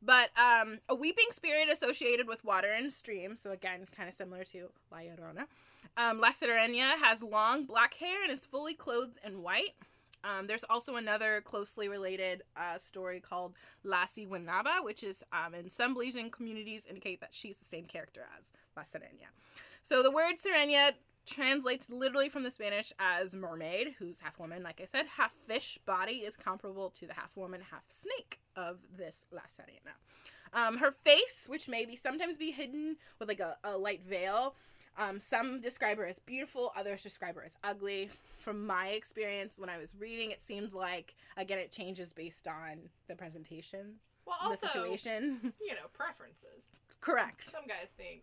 But 0.00 0.30
um, 0.38 0.78
a 0.88 0.94
weeping 0.94 1.26
spirit 1.30 1.68
associated 1.70 2.28
with 2.28 2.44
water 2.44 2.70
and 2.70 2.92
streams, 2.92 3.40
so 3.40 3.50
again, 3.50 3.86
kind 3.96 4.08
of 4.08 4.14
similar 4.14 4.44
to 4.44 4.70
La 4.92 4.98
Llorona. 4.98 5.46
Um, 5.96 6.20
La 6.20 6.30
has 6.30 7.22
long 7.22 7.64
black 7.64 7.94
hair 7.94 8.22
and 8.22 8.32
is 8.32 8.46
fully 8.46 8.74
clothed 8.74 9.18
in 9.24 9.42
white. 9.42 9.74
Um, 10.24 10.46
there's 10.46 10.64
also 10.64 10.96
another 10.96 11.40
closely 11.40 11.88
related 11.88 12.42
uh, 12.56 12.78
story 12.78 13.20
called 13.20 13.54
La 13.84 14.04
Siwenaba, 14.04 14.82
which 14.82 15.02
is 15.02 15.22
um, 15.32 15.54
in 15.54 15.70
some 15.70 15.94
Belizean 15.96 16.30
communities 16.30 16.86
indicate 16.86 17.20
that 17.20 17.30
she's 17.32 17.58
the 17.58 17.64
same 17.64 17.84
character 17.84 18.26
as 18.38 18.52
La. 18.76 18.82
So 19.82 20.02
the 20.02 20.10
word 20.10 20.34
Sirena 20.36 20.92
translates 21.28 21.88
literally 21.90 22.28
from 22.28 22.42
the 22.42 22.50
Spanish 22.50 22.92
as 22.98 23.34
mermaid, 23.34 23.94
who's 23.98 24.20
half 24.20 24.38
woman, 24.38 24.62
like 24.62 24.80
I 24.80 24.84
said. 24.84 25.06
Half 25.16 25.32
fish 25.32 25.78
body 25.86 26.16
is 26.16 26.36
comparable 26.36 26.90
to 26.90 27.06
the 27.06 27.14
half 27.14 27.36
woman, 27.36 27.60
half 27.70 27.84
snake 27.88 28.40
of 28.56 28.78
this 28.96 29.26
La 29.30 29.42
Sirena. 29.42 29.94
Um, 30.52 30.78
her 30.78 30.90
face, 30.90 31.46
which 31.46 31.68
may 31.68 31.84
be 31.84 31.94
sometimes 31.94 32.36
be 32.36 32.50
hidden 32.52 32.96
with 33.18 33.28
like 33.28 33.40
a, 33.40 33.56
a 33.62 33.76
light 33.76 34.02
veil, 34.02 34.54
um, 34.98 35.20
some 35.20 35.60
describe 35.60 35.98
her 35.98 36.06
as 36.06 36.18
beautiful, 36.18 36.72
others 36.76 37.02
describe 37.02 37.36
her 37.36 37.44
as 37.44 37.56
ugly. 37.62 38.10
From 38.40 38.66
my 38.66 38.88
experience, 38.88 39.56
when 39.56 39.70
I 39.70 39.78
was 39.78 39.94
reading, 39.96 40.32
it 40.32 40.40
seemed 40.40 40.72
like, 40.72 41.14
again, 41.36 41.58
it 41.58 41.70
changes 41.70 42.12
based 42.12 42.48
on 42.48 42.90
the 43.06 43.14
presentation, 43.14 43.96
Well, 44.26 44.50
the 44.50 44.56
situation. 44.56 45.52
you 45.60 45.74
know, 45.74 45.86
preferences. 45.92 46.64
Correct. 47.00 47.48
Some 47.48 47.66
guys 47.68 47.90
think 47.96 48.22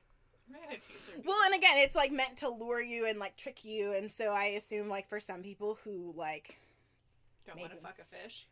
Well, 1.26 1.38
and 1.46 1.56
again, 1.56 1.78
it's 1.78 1.96
like 1.96 2.12
meant 2.12 2.38
to 2.38 2.50
lure 2.50 2.82
you 2.82 3.08
and 3.08 3.20
like 3.20 3.36
trick 3.36 3.66
you, 3.66 3.94
and 3.94 4.10
so 4.10 4.32
I 4.32 4.46
assume 4.58 4.90
like 4.90 5.08
for 5.08 5.20
some 5.20 5.42
people 5.42 5.78
who 5.84 6.14
like, 6.16 6.60
don't 7.48 7.60
want 7.60 7.72
to 7.72 7.78
fuck 7.78 7.98
a 8.00 8.24
fish. 8.24 8.48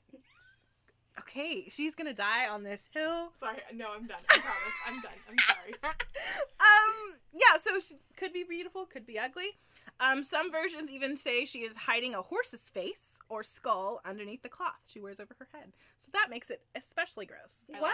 okay, 1.19 1.65
she's 1.69 1.95
gonna 1.95 2.13
die 2.13 2.47
on 2.47 2.63
this 2.63 2.89
hill. 2.93 3.31
Sorry, 3.39 3.57
no, 3.73 3.87
I'm 3.95 4.05
done. 4.05 4.19
I 4.29 4.37
promise, 4.39 4.73
I'm 4.87 5.01
done. 5.01 5.11
I'm 5.29 5.37
sorry. 5.39 5.73
um, 5.83 7.19
yeah, 7.33 7.57
so 7.63 7.79
she 7.79 7.95
could 8.17 8.33
be 8.33 8.43
beautiful, 8.43 8.85
could 8.85 9.05
be 9.05 9.19
ugly. 9.19 9.57
Um, 9.99 10.23
some 10.23 10.51
versions 10.51 10.89
even 10.91 11.15
say 11.15 11.45
she 11.45 11.59
is 11.59 11.77
hiding 11.77 12.15
a 12.15 12.21
horse's 12.21 12.69
face 12.69 13.19
or 13.29 13.43
skull 13.43 14.01
underneath 14.03 14.41
the 14.41 14.49
cloth 14.49 14.81
she 14.87 14.99
wears 14.99 15.19
over 15.19 15.35
her 15.39 15.47
head. 15.53 15.71
So 15.97 16.09
that 16.13 16.27
makes 16.29 16.49
it 16.49 16.61
especially 16.75 17.25
gross. 17.25 17.57
I 17.73 17.79
like 17.79 17.93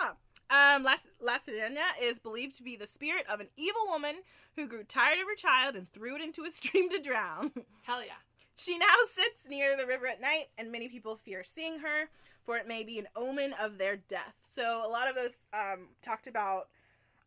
Yeah. 0.00 0.12
Um, 0.52 0.86
is 2.02 2.18
believed 2.18 2.56
to 2.56 2.62
be 2.62 2.76
the 2.76 2.86
spirit 2.86 3.24
of 3.32 3.40
an 3.40 3.48
evil 3.56 3.82
woman 3.88 4.16
who 4.56 4.66
grew 4.66 4.84
tired 4.84 5.18
of 5.18 5.26
her 5.26 5.34
child 5.34 5.76
and 5.76 5.88
threw 5.88 6.16
it 6.16 6.22
into 6.22 6.44
a 6.44 6.50
stream 6.52 6.90
to 6.90 7.00
drown. 7.00 7.52
Hell 7.82 8.02
yeah. 8.02 8.20
She 8.54 8.76
now 8.76 8.94
sits 9.08 9.48
near 9.48 9.76
the 9.76 9.86
river 9.86 10.06
at 10.06 10.20
night, 10.20 10.46
and 10.58 10.70
many 10.70 10.88
people 10.88 11.16
fear 11.16 11.42
seeing 11.42 11.78
her, 11.78 12.10
for 12.44 12.58
it 12.58 12.68
may 12.68 12.84
be 12.84 12.98
an 12.98 13.06
omen 13.16 13.54
of 13.60 13.78
their 13.78 13.96
death. 13.96 14.34
So 14.46 14.82
a 14.86 14.88
lot 14.88 15.08
of 15.08 15.14
those 15.14 15.32
um, 15.54 15.88
talked 16.02 16.26
about. 16.26 16.68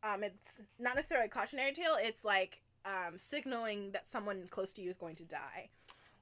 Um, 0.04 0.24
it's 0.24 0.62
not 0.78 0.96
necessarily 0.96 1.26
a 1.26 1.30
cautionary 1.30 1.74
tale. 1.74 1.96
It's 2.00 2.24
like 2.24 2.62
um, 2.86 3.18
signaling 3.18 3.92
that 3.92 4.06
someone 4.06 4.46
close 4.50 4.72
to 4.76 4.82
you 4.82 4.90
is 4.90 4.98
going 4.98 5.16
to 5.16 5.24
die, 5.24 5.70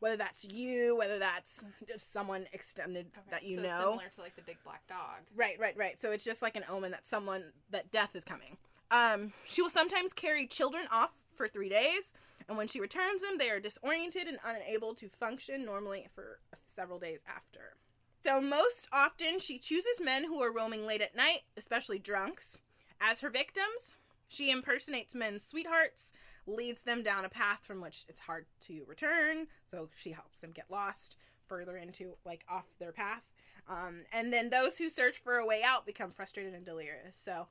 whether 0.03 0.17
that's 0.17 0.43
you, 0.43 0.97
whether 0.97 1.17
that's 1.17 1.63
someone 1.97 2.45
extended 2.51 3.05
Okay, 3.17 3.27
that 3.31 3.43
you 3.43 3.55
so 3.55 3.63
know. 3.63 3.89
Similar 3.91 4.11
to 4.15 4.21
like 4.21 4.35
the 4.35 4.41
big 4.41 4.57
black 4.65 4.85
dog. 4.85 5.21
Right, 5.33 5.57
right, 5.57 5.77
right. 5.77 5.97
So 5.97 6.11
it's 6.11 6.25
just 6.25 6.41
like 6.41 6.57
an 6.57 6.65
omen 6.69 6.91
that 6.91 7.07
someone 7.07 7.53
that 7.69 7.89
death 7.89 8.13
is 8.13 8.25
coming. 8.25 8.57
Um, 8.91 9.31
she 9.47 9.61
will 9.61 9.69
sometimes 9.69 10.11
carry 10.11 10.45
children 10.45 10.83
off 10.91 11.13
for 11.33 11.47
three 11.47 11.69
days, 11.69 12.11
and 12.49 12.57
when 12.57 12.67
she 12.67 12.81
returns 12.81 13.21
them, 13.21 13.37
they 13.37 13.49
are 13.49 13.61
disoriented 13.61 14.27
and 14.27 14.39
unable 14.45 14.93
to 14.95 15.07
function 15.07 15.63
normally 15.63 16.07
for 16.13 16.39
several 16.67 16.99
days 16.99 17.23
after. 17.25 17.77
So 18.25 18.41
most 18.41 18.89
often, 18.91 19.39
she 19.39 19.57
chooses 19.57 20.01
men 20.03 20.25
who 20.25 20.41
are 20.43 20.53
roaming 20.53 20.85
late 20.85 21.01
at 21.01 21.15
night, 21.15 21.43
especially 21.55 21.97
drunks, 21.97 22.59
as 22.99 23.21
her 23.21 23.29
victims. 23.29 23.95
She 24.27 24.51
impersonates 24.51 25.15
men's 25.15 25.45
sweethearts, 25.45 26.11
leads 26.45 26.83
them 26.83 27.03
down 27.03 27.25
a 27.25 27.29
path 27.29 27.61
from 27.63 27.81
which 27.81 28.05
it's 28.07 28.21
hard 28.21 28.45
to 28.61 28.83
return, 28.87 29.47
so 29.67 29.89
she 29.95 30.11
helps 30.11 30.39
them 30.39 30.51
get 30.51 30.65
lost 30.69 31.15
further 31.45 31.77
into 31.77 32.15
like 32.25 32.45
off 32.49 32.75
their 32.79 32.91
path. 32.91 33.31
Um, 33.67 34.03
and 34.13 34.33
then 34.33 34.49
those 34.49 34.77
who 34.77 34.89
search 34.89 35.17
for 35.17 35.35
a 35.35 35.45
way 35.45 35.61
out 35.65 35.85
become 35.85 36.11
frustrated 36.11 36.53
and 36.53 36.65
delirious. 36.65 37.17
So 37.17 37.47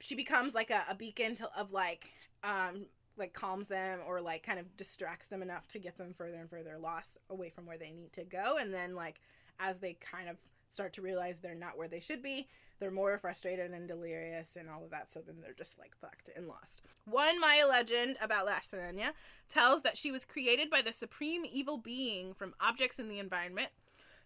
she 0.00 0.14
becomes 0.14 0.54
like 0.54 0.70
a, 0.70 0.84
a 0.90 0.94
beacon 0.94 1.36
to, 1.36 1.48
of 1.56 1.72
like 1.72 2.06
um 2.42 2.86
like 3.16 3.34
calms 3.34 3.68
them 3.68 4.00
or 4.06 4.20
like 4.20 4.42
kind 4.42 4.58
of 4.58 4.76
distracts 4.76 5.28
them 5.28 5.42
enough 5.42 5.68
to 5.68 5.78
get 5.78 5.96
them 5.96 6.14
further 6.14 6.38
and 6.38 6.50
further 6.50 6.78
lost 6.78 7.18
away 7.30 7.50
from 7.50 7.66
where 7.66 7.78
they 7.78 7.92
need 7.92 8.12
to 8.12 8.24
go 8.24 8.56
and 8.58 8.72
then 8.72 8.94
like 8.94 9.20
as 9.60 9.78
they 9.78 9.94
kind 9.94 10.28
of 10.28 10.36
start 10.72 10.92
to 10.94 11.02
realize 11.02 11.38
they're 11.38 11.54
not 11.54 11.76
where 11.76 11.88
they 11.88 12.00
should 12.00 12.22
be. 12.22 12.48
They're 12.80 12.90
more 12.90 13.16
frustrated 13.18 13.70
and 13.70 13.86
delirious 13.86 14.56
and 14.56 14.68
all 14.68 14.84
of 14.84 14.90
that, 14.90 15.12
so 15.12 15.20
then 15.20 15.36
they're 15.40 15.52
just 15.52 15.78
like 15.78 15.94
fucked 16.00 16.30
and 16.34 16.48
lost. 16.48 16.82
One 17.04 17.38
Maya 17.38 17.66
legend 17.68 18.16
about 18.22 18.46
La 18.46 18.58
Sirena 18.60 19.12
tells 19.48 19.82
that 19.82 19.96
she 19.96 20.10
was 20.10 20.24
created 20.24 20.70
by 20.70 20.82
the 20.82 20.92
supreme 20.92 21.44
evil 21.44 21.76
being 21.78 22.34
from 22.34 22.54
objects 22.60 22.98
in 22.98 23.08
the 23.08 23.18
environment. 23.18 23.68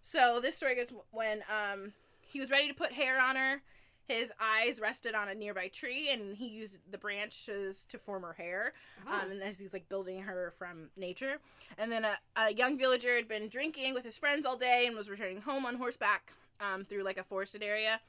So 0.01 0.39
this 0.41 0.57
story 0.57 0.77
goes 0.77 0.93
when 1.11 1.43
um, 1.51 1.93
he 2.21 2.41
was 2.41 2.51
ready 2.51 2.69
to 2.69 2.75
put 2.75 2.93
hair 2.93 3.21
on 3.21 3.37
her. 3.37 3.63
His 4.09 4.33
eyes 4.41 4.81
rested 4.81 5.15
on 5.15 5.29
a 5.29 5.35
nearby 5.35 5.69
tree, 5.69 6.11
and 6.11 6.37
he 6.37 6.47
used 6.47 6.79
the 6.91 6.99
branches 6.99 7.85
to 7.89 7.99
form 7.99 8.23
her 8.23 8.35
hair. 8.35 8.73
Um, 9.07 9.33
and 9.33 9.43
as 9.43 9.59
he's 9.59 9.73
like 9.73 9.89
building 9.89 10.23
her 10.23 10.53
from 10.57 10.91
nature, 10.97 11.37
and 11.77 11.91
then 11.91 12.05
a, 12.05 12.17
a 12.37 12.55
young 12.55 12.79
villager 12.79 13.17
had 13.17 13.29
been 13.29 13.49
drinking 13.49 13.95
with 13.95 14.05
his 14.05 14.17
friends 14.17 14.47
all 14.47 14.57
day 14.57 14.85
and 14.87 14.97
was 14.97 15.11
returning 15.11 15.41
home 15.41 15.67
on 15.67 15.77
horseback 15.77 16.33
um, 16.61 16.85
through 16.85 17.03
like 17.03 17.19
a 17.19 17.25
forested 17.25 17.63
area. 17.63 18.01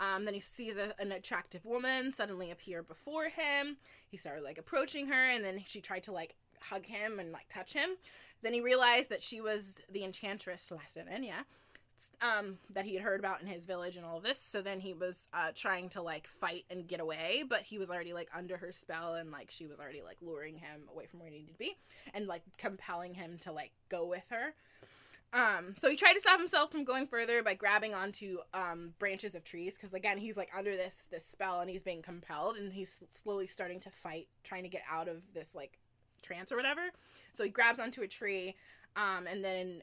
Um, 0.00 0.24
then 0.24 0.34
he 0.34 0.40
sees 0.40 0.76
a, 0.76 0.92
an 0.98 1.12
attractive 1.12 1.64
woman 1.64 2.10
suddenly 2.10 2.50
appear 2.50 2.82
before 2.82 3.28
him. 3.28 3.76
He 4.08 4.16
started 4.16 4.42
like 4.42 4.58
approaching 4.58 5.06
her, 5.06 5.30
and 5.30 5.44
then 5.44 5.62
she 5.64 5.80
tried 5.80 6.02
to 6.04 6.12
like 6.12 6.34
hug 6.60 6.86
him 6.86 7.20
and 7.20 7.30
like 7.32 7.48
touch 7.48 7.72
him. 7.74 7.90
Then 8.42 8.52
he 8.52 8.60
realized 8.60 9.10
that 9.10 9.22
she 9.22 9.40
was 9.40 9.80
the 9.90 10.04
enchantress 10.04 10.70
La 10.70 10.78
Sirena, 10.78 11.44
um, 12.20 12.58
that 12.70 12.84
he 12.84 12.94
had 12.94 13.02
heard 13.02 13.20
about 13.20 13.40
in 13.40 13.46
his 13.46 13.66
village 13.66 13.96
and 13.96 14.04
all 14.04 14.18
of 14.18 14.22
this. 14.22 14.40
So 14.40 14.62
then 14.62 14.80
he 14.80 14.92
was 14.92 15.28
uh, 15.32 15.50
trying 15.54 15.88
to 15.90 16.02
like 16.02 16.26
fight 16.26 16.64
and 16.70 16.86
get 16.86 17.00
away, 17.00 17.44
but 17.48 17.62
he 17.62 17.78
was 17.78 17.90
already 17.90 18.12
like 18.12 18.28
under 18.36 18.56
her 18.56 18.72
spell, 18.72 19.14
and 19.14 19.30
like 19.30 19.50
she 19.50 19.66
was 19.66 19.80
already 19.80 20.02
like 20.02 20.18
luring 20.20 20.58
him 20.58 20.82
away 20.92 21.06
from 21.06 21.20
where 21.20 21.28
he 21.28 21.38
needed 21.38 21.52
to 21.52 21.58
be, 21.58 21.76
and 22.12 22.26
like 22.26 22.42
compelling 22.58 23.14
him 23.14 23.38
to 23.42 23.52
like 23.52 23.72
go 23.88 24.06
with 24.06 24.26
her. 24.30 24.54
Um, 25.32 25.74
so 25.76 25.90
he 25.90 25.96
tried 25.96 26.12
to 26.12 26.20
stop 26.20 26.38
himself 26.38 26.70
from 26.70 26.84
going 26.84 27.08
further 27.08 27.42
by 27.42 27.54
grabbing 27.54 27.92
onto 27.92 28.38
um, 28.54 28.94
branches 29.00 29.34
of 29.34 29.42
trees 29.42 29.74
because 29.74 29.92
again 29.92 30.16
he's 30.16 30.36
like 30.36 30.48
under 30.56 30.76
this 30.76 31.06
this 31.10 31.26
spell 31.26 31.58
and 31.58 31.68
he's 31.68 31.82
being 31.82 32.02
compelled 32.02 32.56
and 32.56 32.72
he's 32.72 32.98
slowly 33.10 33.48
starting 33.48 33.80
to 33.80 33.90
fight, 33.90 34.28
trying 34.44 34.62
to 34.62 34.68
get 34.68 34.82
out 34.88 35.08
of 35.08 35.34
this 35.34 35.54
like 35.54 35.78
trance 36.22 36.52
or 36.52 36.56
whatever. 36.56 36.82
So 37.32 37.42
he 37.42 37.50
grabs 37.50 37.80
onto 37.80 38.02
a 38.02 38.06
tree, 38.06 38.54
um, 38.96 39.26
and 39.26 39.44
then 39.44 39.82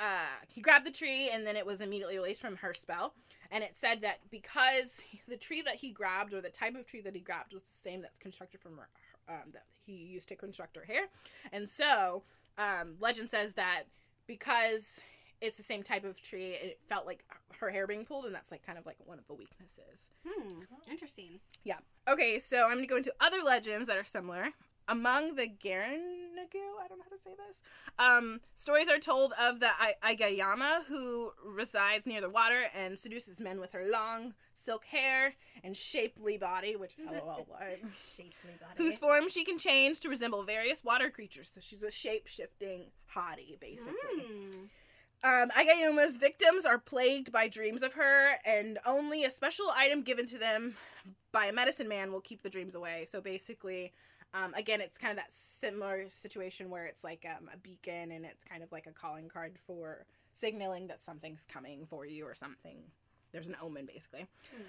uh, 0.00 0.44
he 0.52 0.60
grabbed 0.60 0.86
the 0.86 0.90
tree 0.90 1.30
and 1.32 1.46
then 1.46 1.56
it 1.56 1.66
was 1.66 1.80
immediately 1.80 2.16
released 2.16 2.40
from 2.40 2.56
her 2.56 2.74
spell. 2.74 3.14
And 3.50 3.62
it 3.62 3.76
said 3.76 4.02
that 4.02 4.18
because 4.30 5.00
the 5.28 5.36
tree 5.36 5.62
that 5.62 5.76
he 5.76 5.90
grabbed 5.90 6.32
or 6.32 6.40
the 6.40 6.50
type 6.50 6.74
of 6.74 6.86
tree 6.86 7.00
that 7.02 7.14
he 7.14 7.20
grabbed 7.20 7.52
was 7.52 7.62
the 7.62 7.68
same 7.72 8.02
that's 8.02 8.18
constructed 8.18 8.60
from 8.60 8.76
her, 8.76 8.88
um, 9.28 9.52
that 9.52 9.64
he 9.84 9.92
used 9.92 10.28
to 10.28 10.36
construct 10.36 10.76
her 10.76 10.84
hair. 10.84 11.06
And 11.52 11.68
so 11.68 12.22
um, 12.58 12.96
legend 13.00 13.30
says 13.30 13.54
that 13.54 13.84
because 14.26 15.00
it's 15.40 15.56
the 15.56 15.62
same 15.62 15.82
type 15.82 16.04
of 16.04 16.22
tree, 16.22 16.52
it 16.52 16.78
felt 16.88 17.06
like 17.06 17.24
her 17.58 17.70
hair 17.70 17.86
being 17.86 18.04
pulled, 18.04 18.24
and 18.24 18.34
that's 18.34 18.50
like 18.50 18.64
kind 18.64 18.78
of 18.78 18.86
like 18.86 18.96
one 19.04 19.18
of 19.18 19.26
the 19.26 19.34
weaknesses. 19.34 20.10
Hmm. 20.26 20.60
Interesting. 20.90 21.40
Yeah. 21.64 21.78
Okay, 22.08 22.38
so 22.38 22.64
I'm 22.64 22.76
going 22.76 22.80
to 22.80 22.86
go 22.86 22.96
into 22.96 23.12
other 23.20 23.42
legends 23.44 23.88
that 23.88 23.96
are 23.96 24.04
similar. 24.04 24.48
Among 24.86 25.36
the 25.36 25.46
Garinagu, 25.48 26.60
I 26.82 26.88
don't 26.88 26.98
know 26.98 27.04
how 27.08 27.16
to 27.16 27.22
say 27.22 27.30
this, 27.36 27.62
um, 27.98 28.40
stories 28.54 28.88
are 28.88 28.98
told 28.98 29.32
of 29.40 29.60
the 29.60 29.70
I- 29.78 30.14
Agayuma 30.14 30.84
who 30.86 31.32
resides 31.44 32.06
near 32.06 32.20
the 32.20 32.28
water 32.28 32.64
and 32.74 32.98
seduces 32.98 33.40
men 33.40 33.60
with 33.60 33.72
her 33.72 33.84
long 33.90 34.34
silk 34.52 34.84
hair 34.86 35.34
and 35.62 35.76
shapely 35.76 36.36
body, 36.36 36.76
which 36.76 36.94
lol, 36.98 37.44
what? 37.48 37.78
Shapely 38.16 38.52
body. 38.60 38.74
whose 38.76 38.98
form 38.98 39.28
she 39.28 39.44
can 39.44 39.58
change 39.58 40.00
to 40.00 40.08
resemble 40.08 40.42
various 40.42 40.84
water 40.84 41.08
creatures. 41.10 41.50
So 41.54 41.60
she's 41.62 41.82
a 41.82 41.90
shape 41.90 42.26
shifting 42.26 42.90
hottie, 43.16 43.58
basically. 43.58 43.94
Hmm. 44.20 44.64
Um, 45.26 45.48
Agayuma's 45.58 46.18
victims 46.18 46.66
are 46.66 46.76
plagued 46.78 47.32
by 47.32 47.48
dreams 47.48 47.82
of 47.82 47.94
her, 47.94 48.34
and 48.44 48.78
only 48.84 49.24
a 49.24 49.30
special 49.30 49.72
item 49.74 50.02
given 50.02 50.26
to 50.26 50.36
them 50.36 50.76
by 51.32 51.46
a 51.46 51.52
medicine 51.52 51.88
man 51.88 52.12
will 52.12 52.20
keep 52.20 52.42
the 52.42 52.50
dreams 52.50 52.74
away. 52.74 53.06
So 53.08 53.22
basically, 53.22 53.94
um, 54.34 54.52
again, 54.54 54.80
it's 54.80 54.98
kind 54.98 55.12
of 55.12 55.16
that 55.16 55.32
similar 55.32 56.08
situation 56.08 56.68
where 56.68 56.86
it's 56.86 57.04
like 57.04 57.24
um, 57.24 57.48
a 57.52 57.56
beacon 57.56 58.10
and 58.10 58.24
it's 58.24 58.42
kind 58.42 58.62
of 58.62 58.72
like 58.72 58.86
a 58.86 58.92
calling 58.92 59.28
card 59.28 59.52
for 59.64 60.06
signaling 60.32 60.88
that 60.88 61.00
something's 61.00 61.46
coming 61.50 61.86
for 61.86 62.04
you 62.04 62.26
or 62.26 62.34
something. 62.34 62.82
There's 63.32 63.46
an 63.48 63.56
omen, 63.62 63.86
basically. 63.86 64.26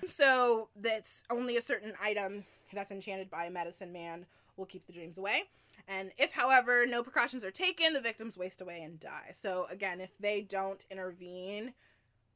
So 0.07 0.69
that's 0.75 1.23
only 1.29 1.57
a 1.57 1.61
certain 1.61 1.93
item 2.01 2.45
that's 2.73 2.91
enchanted 2.91 3.29
by 3.29 3.45
a 3.45 3.51
medicine 3.51 3.91
man 3.91 4.25
will 4.57 4.65
keep 4.65 4.85
the 4.87 4.93
dreams 4.93 5.17
away. 5.17 5.43
And 5.87 6.11
if, 6.17 6.31
however, 6.31 6.85
no 6.87 7.03
precautions 7.03 7.43
are 7.43 7.51
taken, 7.51 7.93
the 7.93 8.01
victims 8.01 8.37
waste 8.37 8.61
away 8.61 8.81
and 8.81 8.99
die. 8.99 9.31
So 9.33 9.67
again, 9.69 9.99
if 9.99 10.17
they 10.17 10.41
don't 10.41 10.83
intervene 10.89 11.73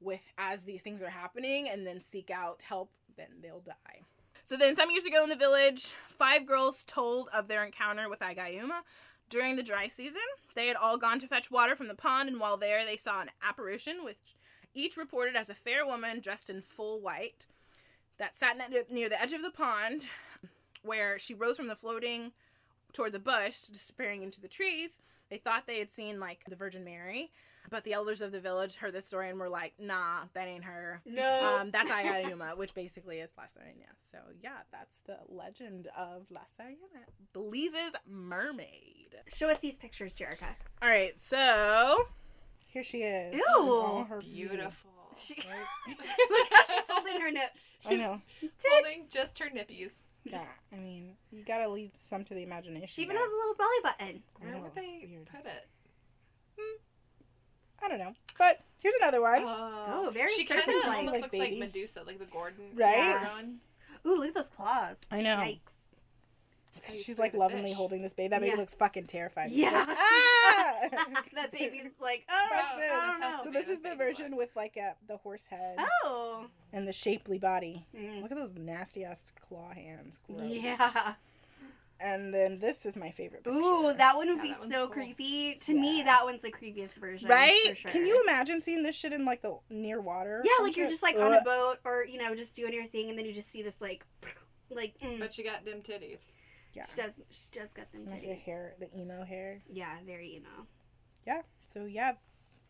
with 0.01 0.32
as 0.38 0.63
these 0.63 0.82
things 0.82 1.01
are 1.01 1.09
happening 1.09 1.67
and 1.69 1.86
then 1.86 1.99
seek 1.99 2.30
out 2.30 2.61
help, 2.63 2.91
then 3.17 3.27
they'll 3.41 3.61
die. 3.61 4.01
So 4.50 4.58
then, 4.58 4.76
some 4.76 4.89
years 4.89 5.06
ago 5.06 5.22
in 5.22 5.30
the 5.30 5.36
village, 5.36 5.93
five 6.08 6.47
girls 6.47 6.84
told 6.84 7.30
of 7.32 7.47
their 7.47 7.64
encounter 7.64 8.10
with 8.10 8.22
Agayuma 8.22 8.80
during 9.30 9.56
the 9.56 9.62
dry 9.62 9.86
season. 9.86 10.24
They 10.56 10.66
had 10.66 10.76
all 10.76 10.97
gone 10.97 11.20
to 11.20 11.28
fetch 11.28 11.52
water 11.52 11.76
from 11.76 11.88
the 11.88 11.93
pond, 11.93 12.30
and 12.30 12.39
while 12.39 12.58
there, 12.58 12.84
they 12.84 12.97
saw 12.97 13.22
an 13.22 13.30
apparition, 13.43 14.04
which 14.04 14.18
each 14.74 14.97
reported 14.97 15.36
as 15.36 15.52
a 15.52 15.54
fair 15.54 15.86
woman 15.86 16.20
dressed 16.20 16.50
in 16.50 16.64
full 16.64 17.00
white 17.00 17.45
that 18.18 18.36
sat 18.36 18.58
near 18.89 19.08
the 19.08 19.22
edge 19.22 19.34
of 19.34 19.43
the 19.43 19.52
pond, 19.52 20.02
where 20.82 21.20
she 21.20 21.36
rose 21.36 21.58
from 21.58 21.68
the 21.68 21.76
floating 21.76 22.32
toward 22.91 23.12
the 23.12 23.20
bush, 23.20 23.62
disappearing 23.62 24.24
into 24.24 24.41
the 24.41 24.47
trees. 24.47 25.00
They 25.30 25.38
thought 25.38 25.68
they 25.68 25.78
had 25.78 25.91
seen 25.91 26.20
like 26.20 26.39
the 26.50 26.56
Virgin 26.56 26.84
Mary, 26.84 27.30
but 27.70 27.84
the 27.84 27.93
elders 27.93 28.22
of 28.22 28.32
the 28.32 28.39
village 28.39 28.76
heard 28.76 28.93
this 28.93 29.05
story 29.05 29.30
and 29.30 29.39
were 29.39 29.49
like, 29.49 29.74
"Nah, 29.80 30.24
that 30.34 30.47
ain't 30.47 30.64
her. 30.64 31.01
No. 31.05 31.60
Um, 31.62 31.72
that's 31.72 31.91
Ayayuma, 31.91 32.57
which 32.57 32.74
basically 32.74 33.20
is 33.20 33.34
La 33.38 33.43
Sirena. 33.45 33.89
So 33.99 34.18
yeah, 34.41 34.60
that's 34.72 34.99
the 35.05 35.18
legend 35.28 35.88
of 35.97 36.26
La 36.30 36.41
Sirena, 36.41 37.05
Belize's 37.34 37.95
mermaid. 38.07 39.16
Show 39.28 39.49
us 39.49 39.60
these 39.60 39.78
pictures, 39.78 40.16
Jerica. 40.16 40.55
All 40.82 40.89
right, 40.89 41.18
so 41.18 41.97
here 42.68 42.84
she 42.84 42.99
is. 42.99 43.34
Ew. 43.34 43.43
Oh, 43.47 44.05
her. 44.10 44.20
Beautiful. 44.22 44.91
She, 45.26 45.36
look 45.89 46.47
how 46.51 46.64
she's 46.64 46.84
holding 46.88 47.20
her 47.20 47.32
nips. 47.32 47.60
I 47.86 47.95
know. 47.95 48.22
Holding 48.70 49.07
just 49.10 49.38
her 49.39 49.47
nippies. 49.47 49.91
Yeah, 50.24 50.45
I 50.72 50.78
mean, 50.78 51.16
you 51.32 51.43
gotta 51.43 51.68
leave 51.68 51.91
some 51.97 52.24
to 52.26 52.34
the 52.34 52.43
imagination. 52.43 52.88
She 52.88 53.01
even 53.01 53.16
guys. 53.16 53.24
has 53.24 53.32
a 53.32 53.36
little 53.36 53.55
belly 53.55 53.80
button. 53.84 54.24
Where 54.39 54.51
know, 54.53 54.62
would 54.62 54.76
they 54.76 55.07
weird. 55.10 55.26
put 55.26 55.45
it? 55.45 55.68
I 57.84 57.88
don't 57.88 57.99
know, 57.99 58.13
but 58.38 58.59
here's 58.80 58.95
another 59.01 59.21
one. 59.21 59.43
Oh, 59.45 60.11
very 60.13 60.34
She 60.34 60.45
kind 60.45 60.59
of 60.59 60.65
serpent-like. 60.65 60.97
almost 60.97 61.13
Like 61.13 61.21
looks 61.23 61.32
baby. 61.32 61.59
like 61.59 61.69
Medusa, 61.69 62.03
like 62.05 62.19
the 62.19 62.25
Gorgon. 62.25 62.65
Right? 62.75 62.97
Yeah. 62.97 63.23
Gorgon. 63.25 63.59
Ooh, 64.05 64.17
look 64.19 64.27
at 64.30 64.34
those 64.34 64.47
claws. 64.47 64.97
I 65.11 65.21
know. 65.21 65.38
Yikes. 65.38 65.59
She's 67.03 67.19
like 67.19 67.34
lovingly 67.34 67.71
fish. 67.71 67.77
holding 67.77 68.01
this 68.01 68.13
baby. 68.13 68.30
That 68.30 68.39
baby 68.39 68.51
Yeah. 68.53 68.57
looks 68.59 68.73
fucking 68.75 69.07
terrified. 69.07 69.51
Yeah. 69.51 69.71
Like, 69.71 69.88
ah! 69.97 70.73
that 71.36 71.51
baby's 71.51 71.91
like, 72.01 72.23
oh, 72.30 72.47
Fuck 72.51 72.65
I 72.73 72.80
this. 72.80 72.89
don't 72.89 73.19
know. 73.19 73.39
So 73.43 73.51
this 73.51 73.67
is 73.67 73.82
the 73.82 73.95
version 73.95 74.30
look. 74.32 74.39
with 74.39 74.49
like 74.55 74.77
a, 74.77 74.95
the 75.07 75.17
horse 75.17 75.45
head 75.49 75.77
Oh. 76.05 76.45
and 76.71 76.88
the 76.88 76.93
shapely 76.93 77.38
body. 77.38 77.86
Mm. 77.95 78.21
Look 78.21 78.32
at 78.32 78.38
those 78.38 78.53
nasty 78.53 79.03
ass 79.03 79.25
claw 79.41 79.71
hands. 79.73 80.19
Gross. 80.27 80.49
Yeah. 80.49 81.13
And 82.02 82.34
then 82.34 82.60
this 82.60 82.86
is 82.86 82.95
my 82.95 83.10
favorite. 83.12 83.43
Picture. 83.43 83.60
Ooh, 83.60 83.93
that 83.97 84.16
one 84.16 84.28
would 84.30 84.38
Yeah, 84.38 84.56
be 84.64 84.72
so 84.72 84.86
cool. 84.86 84.88
creepy. 84.88 85.56
To 85.62 85.74
me, 85.74 86.02
that 86.04 86.24
one's 86.24 86.41
the 86.41 86.52
creepiest 86.52 86.93
version. 86.93 87.28
right? 87.30 87.62
For 87.70 87.76
sure. 87.76 87.91
Can 87.91 88.06
you 88.06 88.22
imagine 88.24 88.62
seeing 88.62 88.84
this 88.84 88.95
shit 88.95 89.12
in 89.12 89.26
like 89.26 89.41
the 89.41 89.58
near 89.70 90.00
water? 90.00 90.41
Yeah, 90.45 90.52
some 90.58 90.66
like 90.68 90.78
you're 90.78 90.89
just 90.89 91.04
like 91.04 91.18
on 91.18 91.34
a 91.34 91.41
boat 91.43 91.80
or, 91.84 92.06
you 92.06 92.18
know, 92.18 92.34
just 92.36 92.56
doing 92.56 92.74
your 92.74 92.86
thing 92.86 93.10
and 93.10 93.20
then 93.20 93.26
you 93.26 93.34
just 93.34 93.52
see 93.52 93.62
this 93.62 93.76
like, 93.82 94.06
like, 94.72 94.93
mm. 95.04 95.20
But 95.20 95.34
she 95.34 95.43
got 95.43 95.66
dim 95.66 95.82
titties. 95.82 96.20
Yeah. 96.74 96.86
she 96.86 97.02
does, 97.02 97.12
she 97.32 97.60
does 97.60 97.72
got 97.74 97.91
them 97.91 98.06
Like 98.06 98.22
the 98.22 98.28
titties. 98.28 98.41
hair, 98.43 98.76
the 98.80 98.88
emo 98.97 99.26
hair. 99.26 99.62
Yeah, 99.70 99.95
very 100.06 100.36
emo. 100.36 100.68
Yeah. 101.28 101.41
So 101.66 101.86
yeah, 101.86 102.14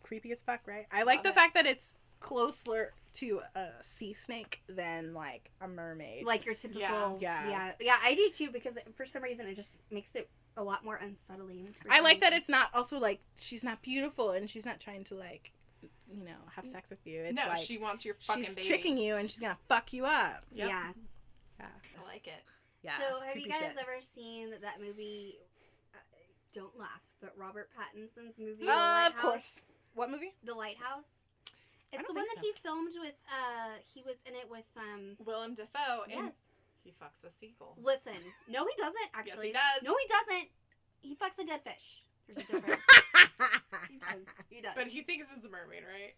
creepy 0.02 0.32
as 0.32 0.42
fuck, 0.42 0.62
right? 0.66 0.88
I 0.92 1.04
like 1.04 1.18
Love 1.18 1.24
the 1.26 1.30
it. 1.30 1.36
fact 1.36 1.54
that 1.54 1.66
it's 1.68 1.94
closer 2.20 2.94
to 3.12 3.42
a 3.56 3.68
sea 3.82 4.14
snake 4.14 4.62
than 4.70 5.14
like 5.14 5.50
a 5.62 5.68
mermaid. 5.68 6.26
Like 6.26 6.46
your 6.46 6.56
typical. 6.56 6.82
Yeah. 6.82 7.18
Yeah. 7.20 7.50
Yeah. 7.50 7.72
Yeah, 7.80 7.98
I 8.04 8.14
do 8.16 8.30
too 8.30 8.50
because 8.52 8.74
for 8.96 9.06
some 9.06 9.24
reason 9.24 9.48
it 9.48 9.56
just 9.56 9.78
makes 9.92 10.14
it 10.16 10.30
a 10.58 10.64
lot 10.64 10.84
more 10.84 10.96
unsettling. 10.96 11.74
I 11.90 12.02
like 12.02 12.22
that 12.22 12.34
it's 12.34 12.50
not 12.50 12.70
also 12.74 13.00
like 13.00 13.20
she's 13.36 13.64
not 13.64 13.82
beautiful 13.82 14.32
and 14.32 14.50
she's 14.50 14.66
not 14.66 14.80
trying 14.80 15.04
to 15.06 15.16
like 15.16 15.52
you 16.12 16.24
know 16.24 16.32
have 16.56 16.66
sex 16.66 16.90
with 16.90 17.06
you. 17.06 17.22
It's 17.22 17.36
no, 17.36 17.48
like 17.48 17.64
she 17.64 17.78
wants 17.78 18.04
your 18.06 18.16
fucking 18.22 18.44
she's 18.44 18.56
baby. 18.56 18.68
tricking 18.68 18.98
you 18.98 19.16
and 19.16 19.30
she's 19.30 19.40
gonna 19.40 19.58
fuck 19.68 19.94
you 19.94 20.06
up. 20.06 20.44
Yep. 20.54 20.68
Yeah. 20.70 20.92
Yeah. 21.60 21.66
I 21.66 22.08
like 22.14 22.28
it. 22.28 22.44
Yeah. 22.84 22.94
So 23.00 23.26
have 23.26 23.36
you 23.38 23.48
guys 23.50 23.60
shit. 23.60 23.76
ever 23.80 23.98
seen 24.02 24.52
that 24.62 24.80
movie? 24.86 25.36
Uh, 25.94 25.98
don't 26.54 26.78
laugh, 26.78 27.02
but 27.22 27.34
Robert 27.38 27.70
Pattinson's 27.78 28.38
movie. 28.38 28.66
The 28.66 28.72
Uh, 28.72 28.76
Lighthouse? 28.76 29.08
of 29.16 29.22
course. 29.22 29.60
What 29.96 30.10
movie? 30.12 30.34
The 30.44 30.54
Lighthouse. 30.54 31.04
It's 31.92 32.06
the 32.06 32.14
one 32.14 32.26
think 32.26 32.38
that 32.38 32.46
he 32.46 32.54
filmed 32.62 32.94
with. 33.02 33.18
Uh, 33.26 33.82
he 33.94 34.02
was 34.06 34.16
in 34.26 34.36
it 34.36 34.46
with. 34.50 34.68
Um, 34.78 35.18
Willem 35.26 35.56
Dafoe 35.56 36.06
and 36.06 36.30
yes. 36.30 36.38
he 36.84 36.92
fucks 36.92 37.26
a 37.26 37.32
seagull. 37.32 37.76
Listen, 37.82 38.18
no, 38.48 38.66
he 38.66 38.76
doesn't 38.78 39.10
actually. 39.14 39.52
yes, 39.54 39.80
he 39.80 39.82
does. 39.82 39.82
No, 39.84 39.96
he 39.98 40.08
doesn't. 40.08 40.48
He 41.02 41.12
fucks 41.16 41.42
a 41.42 41.46
dead 41.46 41.62
fish. 41.64 42.04
There's 42.28 42.46
a 42.46 42.52
difference. 42.52 42.82
he 43.90 43.98
does. 43.98 44.24
He 44.50 44.62
does. 44.62 44.74
But 44.76 44.88
he 44.88 45.02
thinks 45.02 45.28
it's 45.36 45.46
a 45.46 45.50
mermaid, 45.50 45.84
right? 45.84 46.14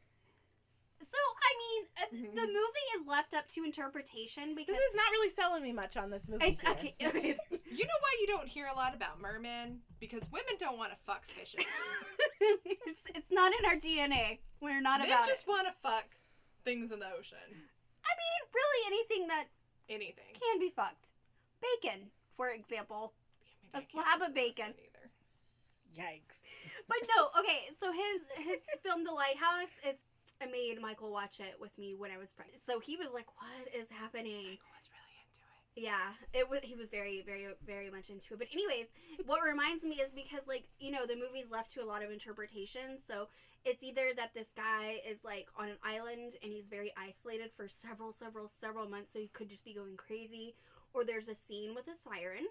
So 1.03 1.17
I 1.17 1.51
mean, 1.57 1.81
uh, 1.97 2.01
Mm-hmm. 2.11 2.35
the 2.35 2.47
movie 2.47 2.87
is 2.99 3.07
left 3.07 3.33
up 3.33 3.47
to 3.55 3.63
interpretation 3.63 4.53
because 4.55 4.75
This 4.75 4.83
is 4.83 4.95
not 4.95 5.09
really 5.11 5.33
selling 5.33 5.63
me 5.63 5.71
much 5.71 5.95
on 5.97 6.09
this 6.09 6.27
movie. 6.27 6.45
it's 6.45 6.61
dear. 6.61 6.71
okay. 6.71 6.95
okay. 7.01 7.37
You 7.71 7.85
know 7.87 7.99
why 8.03 8.13
you 8.19 8.27
don't 8.27 8.47
hear 8.49 8.67
a 8.67 8.75
lot 8.75 8.93
about 8.93 9.21
mermen? 9.21 9.79
Because 9.99 10.21
women 10.31 10.55
don't 10.59 10.77
want 10.77 10.91
to 10.91 10.97
fuck 11.07 11.23
fishes. 11.27 11.63
it's 12.41 13.01
it's 13.15 13.31
not 13.31 13.53
in 13.57 13.63
our 13.65 13.75
DNA. 13.77 14.39
We're 14.59 14.81
not 14.81 14.99
Men 14.99 15.07
about 15.09 15.25
just 15.25 15.47
want 15.47 15.67
to 15.67 15.73
fuck 15.81 16.05
things 16.65 16.91
in 16.91 16.99
the 16.99 17.07
ocean. 17.17 17.37
I 17.47 18.11
mean, 18.19 18.39
really, 18.53 18.81
anything 18.87 19.27
that 19.27 19.45
Anything. 19.89 20.35
can 20.35 20.59
be 20.59 20.69
fucked. 20.75 21.07
Bacon, 21.61 22.11
for 22.35 22.49
example. 22.49 23.13
I 23.73 23.77
A 23.77 23.81
mean, 23.81 23.87
I 23.87 23.91
slab 23.93 24.21
of 24.29 24.35
listen 24.35 24.35
to 24.35 24.35
this 24.35 24.55
bacon. 24.55 24.65
one 24.75 24.83
Either. 24.83 25.05
Yikes. 25.95 26.37
But 26.87 26.97
no, 27.15 27.29
okay. 27.39 27.71
So 27.79 27.91
his 27.91 28.19
his 28.45 28.59
film, 28.83 29.03
The 29.05 29.11
Lighthouse. 29.11 29.71
It's 29.83 30.03
I 30.41 30.47
made 30.47 30.81
Michael 30.81 31.11
watch 31.11 31.39
it 31.39 31.55
with 31.59 31.77
me 31.77 31.93
when 31.93 32.11
I 32.11 32.17
was 32.17 32.31
pregnant. 32.31 32.63
So 32.65 32.79
he 32.79 32.97
was 32.97 33.09
like, 33.13 33.27
"What 33.37 33.69
is 33.73 33.89
happening?" 33.89 34.57
Michael 34.57 34.73
was 34.73 34.89
really 34.89 35.15
into 35.21 35.41
it. 35.45 35.85
Yeah, 35.85 36.17
it 36.33 36.49
was. 36.49 36.61
He 36.63 36.75
was 36.75 36.89
very, 36.89 37.21
very, 37.21 37.47
very 37.65 37.89
much 37.91 38.09
into 38.09 38.33
it. 38.33 38.39
But 38.39 38.47
anyways, 38.51 38.87
what 39.25 39.43
reminds 39.43 39.83
me 39.83 40.01
is 40.01 40.11
because 40.13 40.47
like 40.47 40.65
you 40.79 40.91
know 40.91 41.05
the 41.05 41.15
movie's 41.15 41.51
left 41.51 41.71
to 41.73 41.83
a 41.83 41.85
lot 41.85 42.03
of 42.03 42.11
interpretation. 42.11 42.97
So 43.07 43.27
it's 43.63 43.83
either 43.83 44.13
that 44.15 44.33
this 44.33 44.49
guy 44.55 45.01
is 45.07 45.23
like 45.23 45.47
on 45.57 45.69
an 45.69 45.77
island 45.85 46.33
and 46.41 46.51
he's 46.51 46.67
very 46.67 46.91
isolated 46.97 47.51
for 47.55 47.67
several, 47.67 48.11
several, 48.11 48.47
several 48.47 48.89
months, 48.89 49.13
so 49.13 49.19
he 49.19 49.27
could 49.27 49.49
just 49.49 49.63
be 49.63 49.73
going 49.73 49.97
crazy, 49.97 50.55
or 50.93 51.05
there's 51.05 51.29
a 51.29 51.35
scene 51.35 51.75
with 51.75 51.87
a 51.87 51.95
siren, 52.03 52.47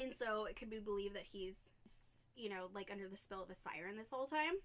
and 0.00 0.14
so 0.16 0.46
it 0.46 0.56
could 0.56 0.70
be 0.70 0.78
believed 0.78 1.14
that 1.14 1.28
he's 1.30 1.56
you 2.34 2.48
know 2.48 2.68
like 2.74 2.88
under 2.90 3.08
the 3.08 3.16
spell 3.16 3.42
of 3.42 3.50
a 3.50 3.56
siren 3.56 3.96
this 3.96 4.10
whole 4.10 4.26
time. 4.26 4.56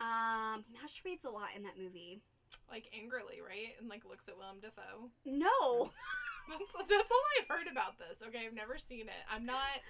Um, 0.00 0.64
he 0.66 0.74
masturbates 0.74 1.24
a 1.24 1.30
lot 1.30 1.50
in 1.56 1.62
that 1.64 1.78
movie. 1.78 2.22
Like 2.70 2.86
angrily, 2.94 3.40
right? 3.42 3.74
And 3.80 3.88
like 3.88 4.04
looks 4.04 4.28
at 4.28 4.36
Willem 4.38 4.60
Dafoe. 4.60 5.10
No. 5.24 5.90
That's, 6.44 6.88
that's 6.92 7.10
all 7.10 7.24
I've 7.40 7.48
heard 7.48 7.72
about 7.72 7.96
this. 7.96 8.20
Okay, 8.20 8.44
I've 8.44 8.52
never 8.52 8.76
seen 8.76 9.08
it. 9.08 9.22
I'm 9.32 9.46
not. 9.46 9.80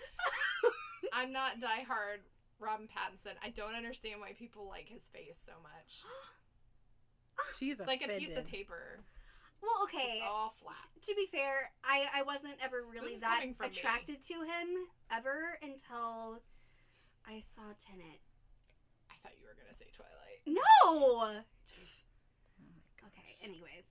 I'm 1.13 1.33
not 1.33 1.59
diehard 1.59 2.23
Robin 2.61 2.87
Pattinson. 2.87 3.35
I 3.43 3.51
don't 3.51 3.75
understand 3.75 4.21
why 4.21 4.39
people 4.39 4.69
like 4.69 4.87
his 4.87 5.03
face 5.13 5.41
so 5.45 5.51
much. 5.65 5.99
She's 7.59 7.81
It's 7.81 7.89
like 7.89 8.03
a 8.03 8.19
piece 8.19 8.37
of 8.37 8.47
paper. 8.47 9.03
Well, 9.63 9.89
okay. 9.89 10.21
just 10.21 10.29
all 10.31 10.55
flat. 10.61 10.77
to 11.09 11.15
be 11.15 11.27
fair, 11.33 11.73
I, 11.83 12.21
I 12.21 12.23
wasn't 12.23 12.61
ever 12.63 12.85
really 12.85 13.17
that 13.19 13.41
coming 13.41 13.55
from 13.55 13.71
me. 13.71 13.73
attracted 13.73 14.21
to 14.29 14.35
him 14.45 14.69
ever 15.11 15.57
until 15.63 16.43
I 17.25 17.41
saw 17.57 17.73
Tenet. 17.81 18.21
I 19.09 19.17
thought 19.23 19.33
you 19.41 19.47
were 19.49 19.57
gonna 19.57 19.73
say 19.73 19.89
Twilight. 19.97 20.34
No. 20.47 21.43
Okay. 23.07 23.37
Anyways. 23.43 23.85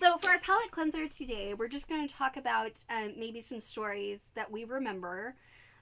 So 0.00 0.18
for 0.18 0.30
our 0.30 0.38
palate 0.40 0.70
cleanser 0.72 1.06
today, 1.08 1.54
we're 1.54 1.68
just 1.68 1.88
going 1.88 2.06
to 2.06 2.12
talk 2.12 2.36
about 2.36 2.72
um, 2.90 3.14
maybe 3.16 3.40
some 3.40 3.60
stories 3.60 4.18
that 4.34 4.50
we 4.50 4.64
remember 4.64 5.36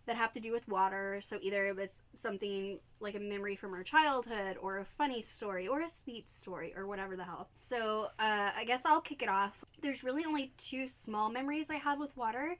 that 0.07 0.17
have 0.17 0.33
to 0.35 0.41
do 0.41 0.53
with 0.53 0.69
water. 0.69 1.23
So 1.27 1.39
either 1.41 1.67
it 1.67 1.77
was 1.77 1.91
something 2.15 2.81
like 3.01 3.15
a 3.15 3.21
memory 3.21 3.57
from 3.57 3.73
our 3.73 3.83
childhood, 3.83 4.59
or 4.61 4.79
a 4.79 4.85
funny 4.85 5.23
story, 5.23 5.67
or 5.67 5.81
a 5.81 5.89
sweet 5.89 6.29
story, 6.29 6.75
or 6.77 6.87
whatever 6.87 7.17
the 7.17 7.25
hell. 7.25 7.49
So 7.67 8.09
uh, 8.19 8.51
I 8.55 8.65
guess 8.67 8.83
I'll 8.85 9.01
kick 9.01 9.23
it 9.23 9.29
off. 9.31 9.65
There's 9.81 10.05
really 10.05 10.25
only 10.27 10.53
two 10.59 10.87
small 10.89 11.31
memories 11.31 11.67
I 11.71 11.77
have 11.77 11.99
with 11.99 12.15
water 12.17 12.57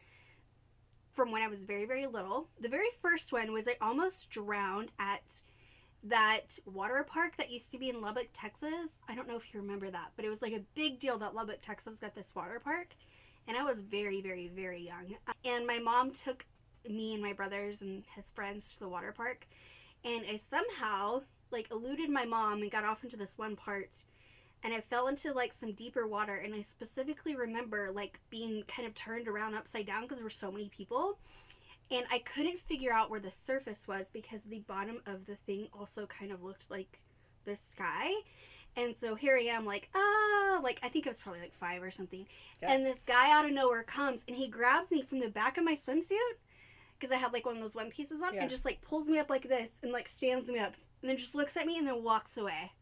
from 1.13 1.31
when 1.31 1.43
I 1.43 1.49
was 1.49 1.65
very 1.65 1.85
very 1.85 2.07
little. 2.07 2.49
The 2.59 2.69
very 2.69 2.89
first 3.03 3.33
one 3.33 3.53
was 3.53 3.69
I 3.69 3.77
almost 3.81 4.31
drowned 4.31 4.93
at 4.99 5.43
that 6.05 6.59
water 6.67 7.05
park 7.09 7.37
that 7.39 7.51
used 7.51 7.71
to 7.73 7.79
be 7.79 7.89
in 7.89 8.01
Lubbock, 8.01 8.29
Texas. 8.35 8.91
I 9.09 9.15
don't 9.15 9.27
know 9.27 9.37
if 9.37 9.53
you 9.53 9.61
remember 9.61 9.91
that, 9.91 10.13
but 10.17 10.25
it 10.25 10.29
was 10.29 10.43
like 10.43 10.53
a 10.53 10.63
big 10.75 11.01
deal 11.01 11.19
that 11.19 11.35
Lubbock, 11.35 11.63
Texas 11.63 11.99
got 12.01 12.15
this 12.15 12.31
water 12.35 12.61
park. 12.63 12.89
And 13.49 13.57
I 13.57 13.63
was 13.63 13.81
very, 13.81 14.21
very, 14.21 14.49
very 14.49 14.83
young. 14.83 15.17
And 15.45 15.67
my 15.67 15.79
mom 15.79 16.13
took 16.13 16.47
me 16.89 17.15
and 17.15 17.23
my 17.23 17.33
brothers 17.33 17.83
and 17.83 18.05
his 18.15 18.31
friends 18.35 18.73
to 18.73 18.81
the 18.81 18.89
water 18.89 19.13
park. 19.13 19.47
And 20.05 20.25
I 20.31 20.39
somehow 20.39 21.23
like 21.51 21.71
eluded 21.71 22.11
my 22.11 22.25
mom 22.25 22.63
and 22.63 22.71
got 22.71 22.85
off 22.85 23.05
into 23.05 23.17
this 23.17 23.35
one 23.37 23.57
part. 23.57 23.91
And 24.63 24.73
I 24.73 24.81
fell 24.81 25.09
into 25.09 25.33
like 25.33 25.53
some 25.53 25.73
deeper 25.73 26.07
water. 26.07 26.37
And 26.37 26.55
I 26.55 26.63
specifically 26.63 27.35
remember 27.35 27.91
like 27.93 28.21
being 28.31 28.65
kind 28.67 28.87
of 28.87 28.95
turned 28.95 29.29
around 29.29 29.55
upside 29.55 29.87
down 29.87 30.03
because 30.03 30.19
there 30.19 30.25
were 30.25 30.31
so 30.31 30.51
many 30.51 30.69
people 30.69 31.19
and 31.91 32.05
I 32.11 32.19
couldn't 32.19 32.59
figure 32.59 32.93
out 32.93 33.11
where 33.11 33.21
the 33.21 33.31
surface 33.31 33.87
was 33.87 34.09
because 34.13 34.43
the 34.45 34.61
bottom 34.61 35.01
of 35.07 35.27
the 35.27 35.37
thing 35.37 35.69
also 35.79 36.07
kind 36.07 36.33
of 36.33 36.43
looked 36.43 36.71
like 36.71 37.01
the 37.45 37.57
sky. 37.73 38.11
And 38.77 38.97
so 38.97 39.15
here 39.15 39.37
I 39.37 39.43
am, 39.43 39.65
like, 39.65 39.89
ah, 39.95 40.61
like 40.63 40.81
I 40.83 40.89
think 40.89 41.07
I 41.07 41.11
was 41.11 41.19
probably 41.19 41.41
like 41.41 41.55
five 41.55 41.83
or 41.83 41.91
something. 41.93 42.27
Yeah. 42.61 42.73
And 42.73 42.85
this 42.85 42.99
guy 43.07 43.31
out 43.31 43.45
of 43.45 43.53
nowhere 43.53 43.85
comes 43.85 44.23
and 44.27 44.37
he 44.37 44.49
grabs 44.49 44.91
me 44.91 45.03
from 45.03 45.21
the 45.21 45.29
back 45.29 45.57
of 45.57 45.65
my 45.65 45.77
swimsuit 45.77 46.39
because 46.99 47.15
I 47.15 47.19
had 47.19 47.33
like 47.33 47.47
one 47.47 47.57
of 47.57 47.63
those 47.63 47.75
one 47.75 47.91
pieces 47.91 48.21
on 48.23 48.35
Yeah. 48.35 48.43
and 48.43 48.51
just 48.51 48.65
like 48.65 48.81
pulls 48.81 49.07
me 49.07 49.19
up 49.19 49.31
like 49.31 49.49
this 49.49 49.71
and 49.83 49.93
like 49.93 50.09
stands 50.09 50.49
me 50.49 50.59
up 50.59 50.75
and 51.03 51.11
then 51.11 51.17
just 51.17 51.35
looks 51.35 51.57
at 51.57 51.67
me 51.67 51.79
and 51.79 51.87
then 51.87 52.03
walks 52.03 52.37
away. 52.37 52.73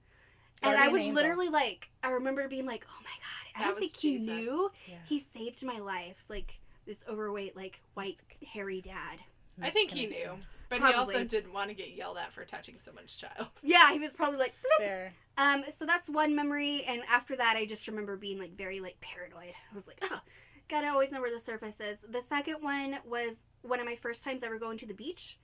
And 0.63 0.79
I 0.79 0.89
was 0.89 1.05
literally 1.07 1.49
like, 1.49 1.89
I 2.05 2.11
remember 2.11 2.47
being 2.49 2.67
like, 2.67 2.87
oh 2.89 3.03
my 3.03 3.11
god, 3.11 3.57
I 3.57 3.59
That 3.65 3.71
don't 3.73 3.81
think 3.81 3.97
he 3.97 4.17
knew. 4.19 4.71
Yeah. 4.87 4.95
He 5.09 5.27
saved 5.35 5.65
my 5.65 5.79
life. 5.81 6.25
Like 6.29 6.61
this 6.87 7.03
overweight, 7.09 7.57
like 7.57 7.80
white, 7.95 8.20
hairy 8.53 8.80
dad. 8.80 9.18
I 9.61 9.70
think 9.70 9.91
he 9.91 10.07
knew, 10.07 10.14
Misconnection. 10.14 10.39
but 10.70 10.78
he 10.80 10.93
also 10.95 11.24
didn't 11.24 11.53
want 11.53 11.68
to 11.68 11.74
get 11.74 11.95
yelled 11.95 12.16
at 12.16 12.33
for 12.33 12.45
touching 12.45 12.76
someone's 12.78 13.14
child. 13.14 13.49
Yeah, 13.62 13.93
he 13.93 13.99
was 13.99 14.12
probably 14.12 14.39
like, 14.39 14.55
bloop. 14.55 14.85
Fair. 14.85 15.12
Um, 15.37 15.64
so 15.78 15.85
that's 15.87 16.09
one 16.09 16.35
memory, 16.35 16.85
and 16.85 17.03
after 17.09 17.37
that, 17.37 17.57
I 17.57 17.66
just 17.66 17.87
remember 17.87 18.16
being 18.16 18.39
like 18.39 18.57
very 18.57 18.80
like 18.80 19.01
paranoid. 19.01 19.53
I 19.70 19.74
was 19.74 19.87
like, 19.87 19.99
oh, 20.03 20.20
gotta 20.68 20.89
always 20.89 21.12
know 21.12 21.20
where 21.20 21.33
the 21.33 21.41
surface 21.41 21.80
is. 21.80 21.99
The 22.09 22.22
second 22.22 22.57
one 22.61 22.99
was 23.07 23.37
one 23.62 23.78
of 23.80 23.87
my 23.87 23.97
first 23.97 24.24
times 24.24 24.43
ever 24.43 24.59
going 24.59 24.78
to 24.78 24.87
the 24.87 24.95
beach, 24.95 25.39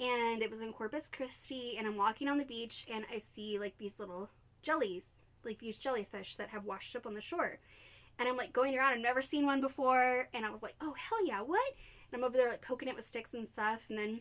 and 0.00 0.42
it 0.42 0.50
was 0.50 0.60
in 0.62 0.72
Corpus 0.72 1.08
Christi, 1.08 1.76
and 1.78 1.86
I'm 1.86 1.96
walking 1.96 2.28
on 2.28 2.38
the 2.38 2.44
beach, 2.44 2.86
and 2.92 3.04
I 3.14 3.18
see 3.18 3.58
like 3.58 3.76
these 3.78 3.98
little 3.98 4.30
jellies, 4.62 5.04
like 5.44 5.58
these 5.58 5.78
jellyfish 5.78 6.36
that 6.36 6.48
have 6.48 6.64
washed 6.64 6.96
up 6.96 7.06
on 7.06 7.14
the 7.14 7.20
shore, 7.20 7.58
and 8.18 8.28
I'm 8.28 8.36
like 8.36 8.52
going 8.52 8.76
around. 8.76 8.92
I've 8.92 9.00
never 9.00 9.22
seen 9.22 9.46
one 9.46 9.60
before, 9.60 10.28
and 10.34 10.44
I 10.44 10.50
was 10.50 10.62
like, 10.62 10.74
oh 10.80 10.94
hell 10.96 11.26
yeah, 11.26 11.40
what? 11.40 11.72
And 12.12 12.20
I'm 12.20 12.24
over 12.24 12.36
there 12.36 12.50
like 12.50 12.62
poking 12.62 12.88
it 12.88 12.96
with 12.96 13.04
sticks 13.04 13.34
and 13.34 13.48
stuff, 13.48 13.80
and 13.88 13.98
then 13.98 14.20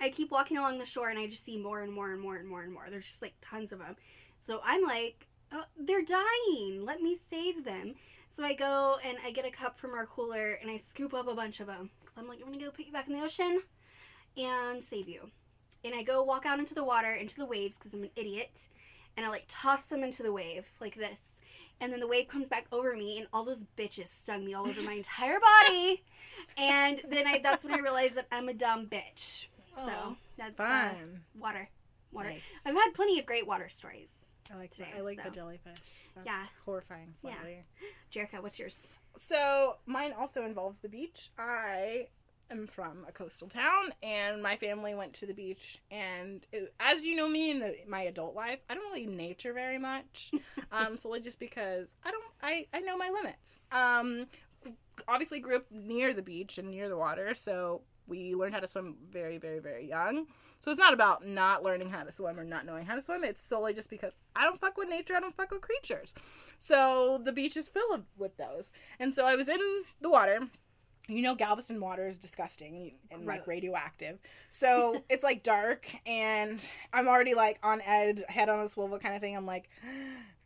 I 0.00 0.10
keep 0.10 0.30
walking 0.30 0.56
along 0.56 0.78
the 0.78 0.86
shore 0.86 1.08
and 1.08 1.18
I 1.18 1.26
just 1.26 1.44
see 1.44 1.56
more 1.56 1.82
and 1.82 1.92
more 1.92 2.12
and 2.12 2.20
more 2.20 2.36
and 2.36 2.48
more 2.48 2.62
and 2.62 2.72
more. 2.72 2.86
There's 2.90 3.06
just 3.06 3.22
like 3.22 3.34
tons 3.40 3.72
of 3.72 3.78
them. 3.78 3.96
So 4.46 4.60
I'm 4.64 4.82
like, 4.82 5.28
oh, 5.52 5.64
they're 5.78 6.04
dying. 6.04 6.84
Let 6.84 7.00
me 7.00 7.16
save 7.30 7.64
them. 7.64 7.94
So 8.30 8.44
I 8.44 8.54
go 8.54 8.96
and 9.04 9.16
I 9.24 9.30
get 9.30 9.46
a 9.46 9.50
cup 9.50 9.78
from 9.78 9.92
our 9.92 10.06
cooler 10.06 10.58
and 10.60 10.70
I 10.70 10.78
scoop 10.78 11.14
up 11.14 11.28
a 11.28 11.34
bunch 11.34 11.60
of 11.60 11.68
them. 11.68 11.90
Because 12.00 12.18
I'm 12.18 12.28
like, 12.28 12.38
I'm 12.40 12.46
going 12.46 12.58
to 12.58 12.64
go 12.64 12.70
put 12.70 12.86
you 12.86 12.92
back 12.92 13.06
in 13.06 13.14
the 13.14 13.24
ocean 13.24 13.62
and 14.36 14.82
save 14.82 15.08
you. 15.08 15.30
And 15.84 15.94
I 15.94 16.02
go 16.02 16.22
walk 16.22 16.44
out 16.46 16.58
into 16.58 16.74
the 16.74 16.84
water, 16.84 17.12
into 17.12 17.36
the 17.36 17.46
waves, 17.46 17.78
because 17.78 17.92
I'm 17.92 18.02
an 18.02 18.10
idiot. 18.16 18.68
And 19.16 19.24
I 19.24 19.28
like 19.28 19.44
toss 19.46 19.84
them 19.84 20.02
into 20.02 20.22
the 20.22 20.32
wave 20.32 20.66
like 20.80 20.96
this. 20.96 21.18
And 21.84 21.92
then 21.92 22.00
the 22.00 22.08
wave 22.08 22.28
comes 22.28 22.48
back 22.48 22.64
over 22.72 22.96
me, 22.96 23.18
and 23.18 23.26
all 23.30 23.44
those 23.44 23.62
bitches 23.76 24.08
stung 24.08 24.42
me 24.42 24.54
all 24.54 24.66
over 24.66 24.80
my 24.80 24.94
entire 24.94 25.38
body. 25.38 26.02
And 26.58 27.00
then 27.10 27.26
I 27.26 27.38
that's 27.38 27.62
when 27.62 27.74
I 27.74 27.78
realized 27.78 28.14
that 28.16 28.26
I'm 28.32 28.48
a 28.48 28.54
dumb 28.54 28.86
bitch. 28.86 29.46
So 29.76 29.82
Aw. 29.82 30.14
that's 30.38 30.58
uh, 30.58 30.64
Fun. 30.94 31.20
water. 31.38 31.68
Water. 32.10 32.30
Nice. 32.30 32.42
I've 32.66 32.74
had 32.74 32.90
plenty 32.94 33.18
of 33.18 33.26
great 33.26 33.46
water 33.46 33.68
stories. 33.68 34.08
I 34.52 34.56
like 34.56 34.70
today, 34.72 34.88
I 34.96 35.00
like 35.00 35.18
so. 35.22 35.28
the 35.28 35.34
jellyfish. 35.34 35.80
That's 36.14 36.26
Yeah. 36.26 36.46
horrifying 36.64 37.12
slightly. 37.14 37.64
Jerica, 38.12 38.42
what's 38.42 38.58
yours? 38.58 38.86
So 39.16 39.76
mine 39.86 40.12
also 40.18 40.44
involves 40.44 40.80
the 40.80 40.88
beach. 40.88 41.30
I 41.38 42.08
am 42.54 42.66
from 42.66 43.04
a 43.08 43.12
coastal 43.12 43.48
town, 43.48 43.92
and 44.02 44.42
my 44.42 44.56
family 44.56 44.94
went 44.94 45.12
to 45.14 45.26
the 45.26 45.34
beach. 45.34 45.78
And 45.90 46.46
it, 46.52 46.72
as 46.80 47.02
you 47.02 47.16
know 47.16 47.28
me 47.28 47.50
in 47.50 47.60
the, 47.60 47.76
my 47.88 48.02
adult 48.02 48.34
life, 48.34 48.64
I 48.68 48.74
don't 48.74 48.84
really 48.92 49.06
nature 49.06 49.52
very 49.52 49.78
much. 49.78 50.32
um, 50.72 50.96
solely 50.96 51.20
just 51.20 51.38
because 51.38 51.94
I 52.04 52.10
don't. 52.10 52.24
I 52.42 52.66
I 52.72 52.80
know 52.80 52.96
my 52.96 53.10
limits. 53.10 53.60
Um, 53.72 54.26
obviously 55.08 55.40
grew 55.40 55.56
up 55.56 55.66
near 55.70 56.14
the 56.14 56.22
beach 56.22 56.58
and 56.58 56.70
near 56.70 56.88
the 56.88 56.96
water, 56.96 57.34
so 57.34 57.82
we 58.06 58.34
learned 58.34 58.54
how 58.54 58.60
to 58.60 58.66
swim 58.66 58.96
very, 59.10 59.38
very, 59.38 59.60
very 59.60 59.88
young. 59.88 60.26
So 60.60 60.70
it's 60.70 60.80
not 60.80 60.94
about 60.94 61.26
not 61.26 61.62
learning 61.62 61.90
how 61.90 62.04
to 62.04 62.12
swim 62.12 62.38
or 62.38 62.44
not 62.44 62.66
knowing 62.66 62.86
how 62.86 62.94
to 62.94 63.02
swim. 63.02 63.24
It's 63.24 63.40
solely 63.40 63.74
just 63.74 63.90
because 63.90 64.16
I 64.34 64.44
don't 64.44 64.60
fuck 64.60 64.76
with 64.76 64.88
nature. 64.88 65.14
I 65.14 65.20
don't 65.20 65.36
fuck 65.36 65.50
with 65.50 65.60
creatures. 65.60 66.14
So 66.58 67.20
the 67.22 67.32
beach 67.32 67.56
is 67.56 67.68
filled 67.68 68.04
with 68.16 68.36
those. 68.36 68.72
And 68.98 69.12
so 69.12 69.26
I 69.26 69.36
was 69.36 69.48
in 69.48 69.60
the 70.00 70.10
water. 70.10 70.48
You 71.08 71.20
know, 71.20 71.34
Galveston 71.34 71.80
water 71.80 72.06
is 72.08 72.18
disgusting 72.18 72.92
and 73.10 73.26
like 73.26 73.46
radioactive. 73.46 74.18
So 74.50 75.02
it's 75.10 75.22
like 75.22 75.42
dark, 75.42 75.94
and 76.06 76.66
I'm 76.92 77.08
already 77.08 77.34
like 77.34 77.58
on 77.62 77.82
edge, 77.84 78.22
head 78.28 78.48
on 78.48 78.60
a 78.60 78.68
swivel 78.68 78.98
kind 78.98 79.14
of 79.14 79.20
thing. 79.20 79.36
I'm 79.36 79.44
like, 79.46 79.68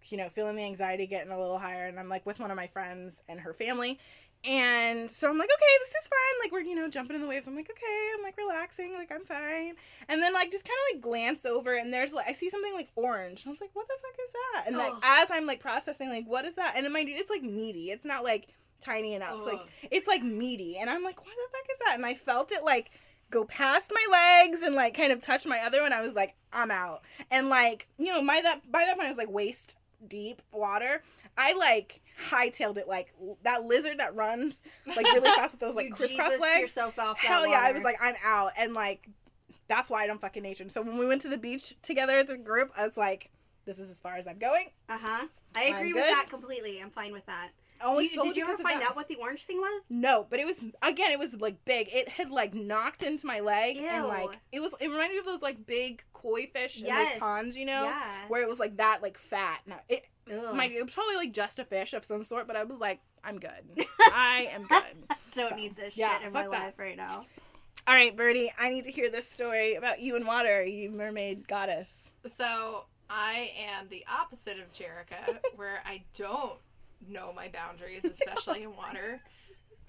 you 0.08 0.16
know, 0.18 0.28
feeling 0.30 0.56
the 0.56 0.64
anxiety 0.64 1.06
getting 1.06 1.30
a 1.30 1.38
little 1.40 1.58
higher, 1.58 1.86
and 1.86 1.98
I'm 1.98 2.08
like 2.08 2.26
with 2.26 2.40
one 2.40 2.50
of 2.50 2.56
my 2.56 2.66
friends 2.66 3.22
and 3.28 3.40
her 3.40 3.52
family, 3.52 3.98
And 4.44 5.10
so 5.10 5.28
I'm 5.28 5.36
like, 5.36 5.48
okay, 5.48 5.74
this 5.80 5.88
is 5.90 6.08
fine. 6.08 6.44
Like 6.44 6.52
we're, 6.52 6.60
you 6.60 6.76
know, 6.76 6.88
jumping 6.88 7.16
in 7.16 7.22
the 7.22 7.28
waves. 7.28 7.48
I'm 7.48 7.56
like, 7.56 7.68
okay, 7.70 8.10
I'm 8.16 8.22
like 8.22 8.36
relaxing, 8.36 8.94
like 8.94 9.10
I'm 9.12 9.24
fine. 9.24 9.74
And 10.08 10.22
then 10.22 10.32
like 10.32 10.52
just 10.52 10.64
kind 10.64 10.78
of 10.90 10.96
like 10.96 11.02
glance 11.02 11.44
over 11.44 11.74
and 11.74 11.92
there's 11.92 12.12
like 12.12 12.28
I 12.28 12.32
see 12.32 12.48
something 12.48 12.72
like 12.74 12.88
orange. 12.94 13.42
And 13.42 13.48
I 13.48 13.50
was 13.50 13.60
like, 13.60 13.70
what 13.74 13.88
the 13.88 13.94
fuck 14.00 14.16
is 14.24 14.32
that? 14.32 14.64
And 14.68 14.76
like 14.76 14.92
as 15.02 15.30
I'm 15.32 15.46
like 15.46 15.60
processing, 15.60 16.08
like, 16.10 16.26
what 16.26 16.44
is 16.44 16.54
that? 16.54 16.74
And 16.76 16.90
mind 16.92 17.08
you, 17.08 17.16
it's 17.16 17.30
like 17.30 17.42
meaty. 17.42 17.90
It's 17.90 18.04
not 18.04 18.22
like 18.22 18.48
tiny 18.80 19.14
enough. 19.14 19.44
Like 19.44 19.60
it's 19.90 20.06
like 20.08 20.22
meaty. 20.22 20.76
And 20.78 20.90
I'm 20.90 21.02
like, 21.02 21.24
what 21.24 21.34
the 21.34 21.56
fuck 21.56 21.66
is 21.70 21.78
that? 21.86 21.94
And 21.96 22.06
I 22.06 22.14
felt 22.14 22.52
it 22.52 22.64
like 22.64 22.90
go 23.30 23.44
past 23.44 23.92
my 23.94 24.42
legs 24.42 24.62
and 24.62 24.74
like 24.74 24.96
kind 24.96 25.12
of 25.12 25.22
touch 25.22 25.46
my 25.46 25.60
other 25.60 25.82
one. 25.82 25.92
I 25.92 26.02
was 26.02 26.14
like, 26.14 26.34
I'm 26.52 26.70
out. 26.70 27.02
And 27.30 27.48
like, 27.48 27.88
you 27.98 28.06
know, 28.12 28.22
my 28.22 28.40
that 28.42 28.70
by 28.70 28.84
that 28.86 28.96
point 28.96 29.06
I 29.06 29.10
was 29.10 29.18
like 29.18 29.30
waist 29.30 29.76
deep 30.06 30.42
water. 30.52 31.02
I 31.36 31.52
like 31.54 32.02
hightailed 32.30 32.78
it 32.78 32.88
like 32.88 33.12
that 33.44 33.64
lizard 33.64 33.98
that 33.98 34.14
runs 34.14 34.62
like 34.86 35.04
really 35.06 35.30
fast 35.30 35.54
with 35.54 35.60
those 35.60 35.74
like 35.74 35.90
crisscross 35.92 36.28
Jesus 36.28 36.40
legs. 36.40 36.60
yourself 36.60 36.98
off 36.98 37.18
Hell 37.18 37.46
yeah, 37.46 37.60
I 37.62 37.72
was 37.72 37.84
like, 37.84 37.96
I'm 38.00 38.14
out. 38.24 38.52
And 38.56 38.74
like 38.74 39.08
that's 39.66 39.90
why 39.90 40.02
I 40.02 40.06
don't 40.06 40.20
fucking 40.20 40.42
nature. 40.42 40.68
So 40.68 40.82
when 40.82 40.98
we 40.98 41.06
went 41.06 41.22
to 41.22 41.28
the 41.28 41.38
beach 41.38 41.74
together 41.82 42.16
as 42.16 42.30
a 42.30 42.38
group, 42.38 42.70
I 42.76 42.86
was 42.86 42.96
like, 42.96 43.30
this 43.64 43.78
is 43.78 43.90
as 43.90 44.00
far 44.00 44.16
as 44.16 44.26
I'm 44.26 44.38
going. 44.38 44.66
uh 44.88 44.98
huh. 45.00 45.26
I 45.56 45.64
agree 45.64 45.92
with 45.92 46.04
that 46.04 46.26
completely. 46.28 46.80
I'm 46.80 46.90
fine 46.90 47.12
with 47.12 47.26
that. 47.26 47.50
Only 47.82 48.04
you- 48.04 48.10
solely 48.10 48.28
did 48.30 48.36
you 48.38 48.44
ever 48.44 48.56
find 48.62 48.82
out 48.82 48.96
what 48.96 49.08
the 49.08 49.16
orange 49.16 49.44
thing 49.44 49.58
was? 49.58 49.82
No, 49.88 50.26
but 50.28 50.40
it 50.40 50.46
was 50.46 50.58
again. 50.82 51.10
It 51.12 51.18
was 51.18 51.34
like 51.40 51.64
big. 51.64 51.88
It 51.92 52.08
had 52.08 52.30
like 52.30 52.54
knocked 52.54 53.02
into 53.02 53.26
my 53.26 53.40
leg, 53.40 53.76
and 53.78 54.06
like 54.06 54.38
it 54.52 54.60
was. 54.60 54.74
It 54.80 54.88
reminded 54.90 55.12
me 55.14 55.18
of 55.18 55.24
those 55.24 55.42
like 55.42 55.66
big 55.66 56.02
koi 56.12 56.46
fish 56.46 56.80
in 56.82 56.88
those 56.88 57.18
ponds, 57.18 57.56
you 57.56 57.64
know, 57.66 57.84
Yeah. 57.84 58.28
where 58.28 58.42
it 58.42 58.48
was 58.48 58.58
like 58.58 58.76
that, 58.78 59.00
like 59.02 59.16
fat. 59.18 59.60
No, 59.66 59.76
it, 59.88 60.06
Ugh. 60.30 60.54
my, 60.54 60.66
it 60.66 60.84
was 60.84 60.92
probably 60.94 61.16
like 61.16 61.32
just 61.32 61.58
a 61.58 61.64
fish 61.64 61.94
of 61.94 62.04
some 62.04 62.24
sort, 62.24 62.46
but 62.46 62.56
I 62.56 62.64
was 62.64 62.78
like, 62.80 63.00
I'm 63.24 63.38
good. 63.38 63.50
I 64.00 64.48
am 64.52 64.62
good. 64.68 64.82
Don't 65.34 65.50
So, 65.50 65.56
need 65.56 65.76
this 65.76 65.96
yeah, 65.96 66.18
shit 66.18 66.26
in 66.28 66.32
my 66.32 66.42
that. 66.42 66.50
life 66.50 66.74
right 66.78 66.96
now. 66.96 67.24
All 67.86 67.94
right, 67.94 68.14
Birdie, 68.14 68.50
I 68.58 68.68
need 68.70 68.84
to 68.84 68.90
hear 68.90 69.08
this 69.10 69.30
story 69.30 69.74
about 69.74 70.00
you 70.00 70.14
and 70.16 70.26
water, 70.26 70.62
you 70.62 70.90
mermaid 70.90 71.48
goddess. 71.48 72.10
So 72.26 72.84
I 73.08 73.52
am 73.78 73.86
the 73.88 74.04
opposite 74.12 74.58
of 74.58 74.70
Jerica, 74.74 75.38
where 75.56 75.80
I 75.86 76.02
don't 76.14 76.52
know 77.06 77.32
my 77.34 77.48
boundaries, 77.48 78.04
especially 78.04 78.62
in 78.62 78.74
water. 78.76 79.20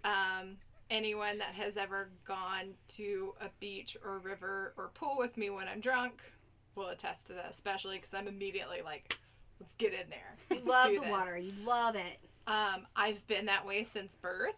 Um, 0.02 0.56
anyone 0.90 1.40
that 1.40 1.54
has 1.56 1.76
ever 1.76 2.10
gone 2.26 2.76
to 2.96 3.34
a 3.42 3.50
beach 3.60 3.98
or 4.02 4.20
river 4.20 4.74
or 4.78 4.92
pool 4.94 5.16
with 5.18 5.36
me 5.36 5.50
when 5.50 5.68
I'm 5.68 5.82
drunk 5.82 6.22
will 6.74 6.88
attest 6.88 7.28
to 7.28 7.34
that, 7.34 7.48
especially 7.50 7.98
because 7.98 8.14
I'm 8.14 8.30
immediately 8.30 8.78
like, 8.82 9.18
let's 9.60 9.76
get 9.76 9.92
in 9.92 10.10
there. 10.10 10.38
You 10.50 10.56
Let's 10.56 10.68
love 10.70 10.92
the 10.94 11.00
this." 11.02 11.12
water. 11.12 11.38
You 11.38 11.52
love 11.66 11.96
it. 11.96 12.20
Um, 12.48 12.88
I've 12.96 13.28
been 13.28 13.48
that 13.48 13.66
way 13.68 13.84
since 13.84 14.16
birth. 14.16 14.56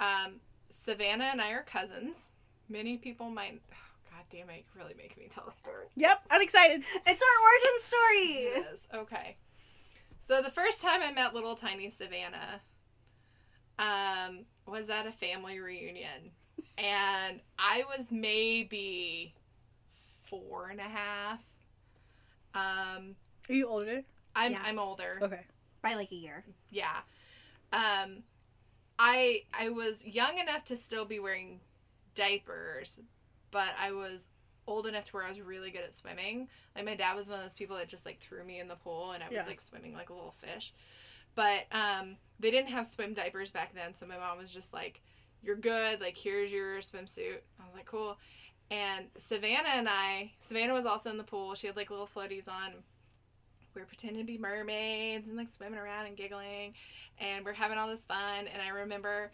Um, 0.00 0.40
Savannah 0.70 1.24
and 1.30 1.42
I 1.42 1.50
are 1.52 1.62
cousins. 1.62 2.30
Many 2.70 2.96
people 2.96 3.28
might. 3.28 3.60
Oh, 3.70 4.10
God 4.10 4.24
damn 4.30 4.48
it! 4.48 4.64
You're 4.74 4.82
really 4.84 4.96
making 4.96 5.22
me 5.22 5.28
tell 5.28 5.44
a 5.46 5.52
story. 5.52 5.86
Yep, 5.96 6.22
I'm 6.30 6.40
excited. 6.40 6.82
It's 7.06 7.22
our 7.22 7.42
origin 7.44 7.82
story. 7.84 8.28
It 8.46 8.66
is. 8.72 8.88
Okay. 8.94 9.36
So 10.22 10.40
the 10.40 10.50
first 10.50 10.80
time 10.80 11.00
I 11.02 11.12
met 11.12 11.34
little 11.34 11.56
tiny 11.56 11.90
Savannah 11.90 12.60
um, 13.78 14.44
was 14.66 14.88
at 14.88 15.06
a 15.06 15.12
family 15.12 15.58
reunion. 15.58 16.30
And 16.78 17.40
I 17.58 17.82
was 17.88 18.06
maybe 18.10 19.34
four 20.22 20.68
and 20.70 20.78
a 20.78 20.84
half. 20.84 21.40
Um, 22.54 23.16
Are 23.48 23.54
you 23.54 23.68
older? 23.68 24.04
I'm, 24.36 24.52
Yeah. 24.52 24.62
I'm 24.64 24.78
older. 24.78 25.18
Okay. 25.20 25.40
By 25.82 25.94
like 25.94 26.12
a 26.12 26.16
year. 26.16 26.44
Yeah. 26.70 26.98
Um, 27.72 28.22
I 28.98 29.42
I 29.52 29.70
was 29.70 30.04
young 30.04 30.38
enough 30.38 30.64
to 30.66 30.76
still 30.76 31.04
be 31.04 31.18
wearing 31.18 31.58
diapers, 32.14 33.00
but 33.50 33.70
I 33.80 33.90
was 33.90 34.28
old 34.66 34.86
enough 34.86 35.04
to 35.06 35.12
where 35.12 35.24
I 35.24 35.28
was 35.28 35.40
really 35.40 35.70
good 35.70 35.82
at 35.82 35.94
swimming. 35.94 36.48
Like 36.76 36.84
my 36.84 36.94
dad 36.94 37.14
was 37.16 37.28
one 37.28 37.38
of 37.38 37.44
those 37.44 37.54
people 37.54 37.76
that 37.76 37.88
just 37.88 38.06
like 38.06 38.20
threw 38.20 38.44
me 38.44 38.60
in 38.60 38.68
the 38.68 38.76
pool 38.76 39.12
and 39.12 39.22
I 39.22 39.28
was 39.28 39.36
Yeah. 39.36 39.46
like 39.46 39.60
swimming 39.60 39.92
like 39.94 40.10
a 40.10 40.14
little 40.14 40.34
fish. 40.40 40.72
But 41.34 41.64
um, 41.72 42.16
they 42.40 42.50
didn't 42.50 42.70
have 42.70 42.86
swim 42.86 43.14
diapers 43.14 43.50
back 43.52 43.74
then, 43.74 43.94
so 43.94 44.06
my 44.06 44.18
mom 44.18 44.36
was 44.38 44.52
just 44.52 44.72
like, 44.74 45.00
"You're 45.42 45.56
good. 45.56 46.00
Like 46.00 46.16
here's 46.16 46.52
your 46.52 46.78
swimsuit." 46.80 47.38
I 47.60 47.64
was 47.64 47.74
like, 47.74 47.86
"Cool." 47.86 48.18
And 48.70 49.06
Savannah 49.16 49.70
and 49.74 49.88
I, 49.88 50.32
Savannah 50.40 50.74
was 50.74 50.84
also 50.86 51.10
in 51.10 51.16
the 51.16 51.24
pool. 51.24 51.54
She 51.54 51.66
had 51.66 51.76
like 51.76 51.90
little 51.90 52.08
floaties 52.14 52.48
on. 52.48 52.72
We 53.74 53.80
were 53.80 53.86
pretending 53.86 54.18
to 54.20 54.26
be 54.26 54.36
mermaids 54.36 55.28
and 55.28 55.36
like 55.38 55.48
swimming 55.48 55.78
around 55.78 56.04
and 56.06 56.16
giggling, 56.16 56.74
and 57.18 57.44
we're 57.46 57.54
having 57.54 57.78
all 57.78 57.88
this 57.88 58.04
fun. 58.04 58.46
And 58.52 58.60
I 58.60 58.68
remember 58.68 59.32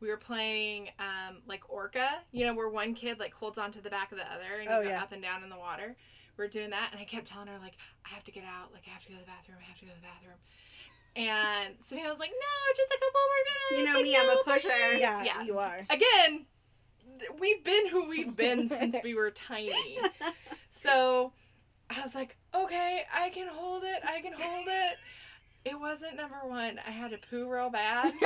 we 0.00 0.08
were 0.08 0.16
playing 0.16 0.88
um, 0.98 1.38
like 1.46 1.62
Orca, 1.68 2.08
you 2.32 2.46
know, 2.46 2.54
where 2.54 2.68
one 2.68 2.94
kid 2.94 3.18
like 3.18 3.34
holds 3.34 3.58
onto 3.58 3.80
the 3.80 3.90
back 3.90 4.12
of 4.12 4.18
the 4.18 4.24
other 4.32 4.56
and 4.60 4.64
you 4.64 4.70
Oh, 4.70 4.82
go 4.82 4.88
yeah. 4.88 5.02
up 5.02 5.12
and 5.12 5.22
down 5.22 5.42
in 5.44 5.50
the 5.50 5.58
water. 5.58 5.96
We 6.38 6.44
are 6.44 6.48
doing 6.48 6.70
that, 6.70 6.88
and 6.92 7.00
I 7.00 7.04
kept 7.04 7.26
telling 7.26 7.48
her 7.48 7.58
like, 7.60 7.74
"I 8.06 8.14
have 8.14 8.24
to 8.24 8.32
get 8.32 8.44
out. 8.44 8.72
Like 8.72 8.84
I 8.86 8.90
have 8.90 9.02
to 9.04 9.08
go 9.08 9.14
to 9.14 9.20
the 9.20 9.26
bathroom. 9.26 9.58
I 9.60 9.64
have 9.68 9.78
to 9.80 9.84
go 9.84 9.90
to 9.90 9.96
the 9.96 10.06
bathroom." 10.06 10.38
And 11.16 11.74
Savannah 11.86 12.08
was 12.08 12.18
like, 12.18 12.30
"No, 12.30 12.74
just 12.76 12.90
a 12.92 12.98
couple 12.98 13.20
more 13.28 13.42
minutes." 13.44 13.78
You 13.78 13.84
know 13.84 13.94
Like, 13.98 14.04
me, 14.04 14.16
I'm 14.16 14.30
a 14.30 14.42
pusher." 14.44 14.94
it." 14.96 15.00
Yeah, 15.00 15.22
yeah. 15.24 15.42
you 15.42 15.58
are. 15.58 15.84
Again, 15.90 16.46
we've 17.38 17.62
been 17.62 17.88
who 17.88 18.08
we've 18.08 18.34
been 18.36 18.68
since 18.70 18.96
we 19.04 19.14
were 19.14 19.30
tiny. 19.30 19.98
So 20.70 21.32
I 21.90 22.00
was 22.02 22.14
like, 22.14 22.36
okay, 22.54 23.04
I 23.12 23.28
can 23.30 23.48
hold 23.48 23.82
it. 23.84 24.00
I 24.06 24.20
can 24.22 24.32
hold 24.32 24.66
it. 24.66 24.96
It 25.64 25.78
wasn't 25.78 26.16
number 26.16 26.40
one. 26.44 26.80
I 26.86 26.90
had 26.90 27.10
to 27.10 27.18
poo 27.18 27.50
real 27.50 27.70
bad, 27.70 28.06
and 28.06 28.22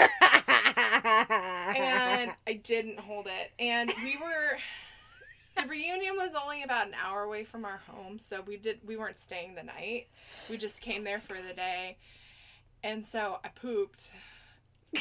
I 2.47 2.61
didn't 2.63 3.01
hold 3.01 3.27
it. 3.27 3.51
And 3.59 3.93
we 4.03 4.17
were. 4.17 4.59
The 5.57 5.69
reunion 5.69 6.17
was 6.17 6.33
only 6.41 6.63
about 6.65 6.89
an 6.89 6.95
hour 6.95 7.23
away 7.23 7.45
from 7.45 7.65
our 7.65 7.81
home, 7.89 8.19
so 8.19 8.41
we 8.41 8.57
did 8.57 8.81
we 8.87 8.97
weren't 8.97 9.19
staying 9.19 9.55
the 9.55 9.63
night. 9.63 10.09
We 10.49 10.59
just 10.59 10.81
came 10.81 11.05
there 11.05 11.19
for 11.19 11.35
the 11.35 11.53
oh, 11.53 11.57
day. 11.57 11.97
And 12.85 13.05
so 13.05 13.39
I 13.43 13.49
pooped. 13.49 14.11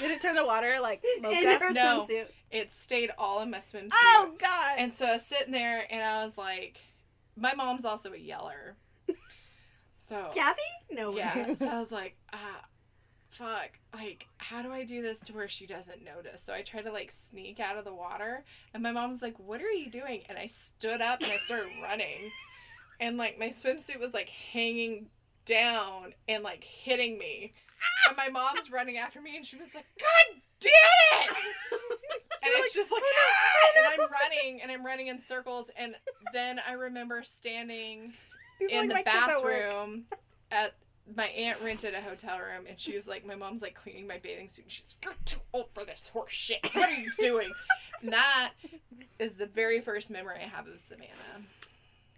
Did 0.00 0.10
it 0.10 0.20
turn 0.20 0.34
the 0.34 0.44
water 0.44 0.78
like 0.80 1.04
In 1.18 1.24
her 1.24 1.70
No. 1.70 2.06
swimsuit. 2.08 2.26
It 2.50 2.72
stayed 2.72 3.10
all 3.18 3.42
in 3.42 3.50
my 3.50 3.58
swimsuit. 3.58 3.90
Oh 3.92 4.34
god. 4.38 4.76
And 4.78 4.92
so 4.92 5.06
I 5.06 5.12
was 5.12 5.24
sitting 5.24 5.52
there 5.52 5.84
and 5.90 6.02
I 6.02 6.24
was 6.24 6.36
like, 6.38 6.80
my 7.36 7.54
mom's 7.54 7.84
also 7.84 8.12
a 8.12 8.18
yeller. 8.18 8.74
So 10.08 10.28
Kathy? 10.32 10.60
No 10.90 11.10
way. 11.10 11.18
yeah, 11.18 11.54
so 11.54 11.68
I 11.68 11.78
was 11.80 11.90
like, 12.00 12.16
ah, 12.32 12.64
fuck. 13.30 13.70
Like, 13.92 14.26
how 14.38 14.62
do 14.62 14.72
I 14.72 14.84
do 14.84 15.02
this 15.02 15.18
to 15.20 15.32
where 15.32 15.48
she 15.48 15.66
doesn't 15.66 16.04
notice? 16.04 16.42
So 16.42 16.52
I 16.52 16.62
try 16.62 16.82
to 16.82 16.92
like 16.92 17.10
sneak 17.12 17.58
out 17.60 17.76
of 17.76 17.84
the 17.84 17.94
water, 17.94 18.44
and 18.72 18.82
my 18.82 18.92
mom's 18.92 19.22
like, 19.22 19.38
"What 19.38 19.60
are 19.60 19.70
you 19.72 19.90
doing?" 19.90 20.22
And 20.28 20.38
I 20.38 20.46
stood 20.46 21.00
up 21.00 21.22
and 21.22 21.32
I 21.32 21.38
started 21.38 21.70
running, 21.82 22.30
and 23.00 23.16
like 23.16 23.38
my 23.38 23.48
swimsuit 23.48 23.98
was 23.98 24.14
like 24.14 24.28
hanging 24.28 25.06
down 25.44 26.14
and 26.28 26.42
like 26.44 26.62
hitting 26.64 27.18
me, 27.18 27.54
and 28.08 28.16
my 28.16 28.28
mom's 28.28 28.70
running 28.70 28.98
after 28.98 29.20
me, 29.20 29.36
and 29.36 29.44
she 29.44 29.56
was 29.56 29.68
like, 29.74 29.86
"God 29.98 30.40
damn 30.60 30.72
it!" 30.72 31.36
And 32.42 32.54
it's 32.58 32.74
just 32.74 32.92
like, 32.92 33.02
"Ah!" 33.02 33.92
and 33.92 34.00
I'm 34.02 34.08
running 34.12 34.62
and 34.62 34.70
I'm 34.70 34.86
running 34.86 35.08
in 35.08 35.20
circles, 35.20 35.68
and 35.76 35.96
then 36.32 36.60
I 36.64 36.74
remember 36.74 37.24
standing 37.24 38.12
These 38.60 38.72
in 38.72 38.88
like 38.88 39.04
the 39.04 39.10
my 39.10 39.20
at 39.20 39.26
bathroom 39.26 40.04
at 40.50 40.74
my 41.14 41.26
aunt 41.26 41.60
rented 41.62 41.94
a 41.94 42.00
hotel 42.00 42.38
room 42.38 42.66
and 42.68 42.78
she 42.80 42.94
was 42.94 43.06
like 43.06 43.24
my 43.24 43.34
mom's 43.36 43.62
like 43.62 43.74
cleaning 43.74 44.06
my 44.06 44.18
bathing 44.18 44.48
suit 44.48 44.64
and 44.64 44.72
she's 44.72 44.96
like, 45.00 45.04
you're 45.04 45.14
too 45.24 45.40
old 45.52 45.66
for 45.72 45.84
this 45.84 46.08
horse 46.12 46.32
shit 46.32 46.58
what 46.72 46.88
are 46.88 46.94
you 46.94 47.12
doing 47.18 47.52
and 48.02 48.12
that 48.12 48.50
is 49.20 49.34
the 49.34 49.46
very 49.46 49.80
first 49.80 50.10
memory 50.10 50.38
i 50.42 50.48
have 50.48 50.66
of 50.66 50.80
savannah 50.80 51.44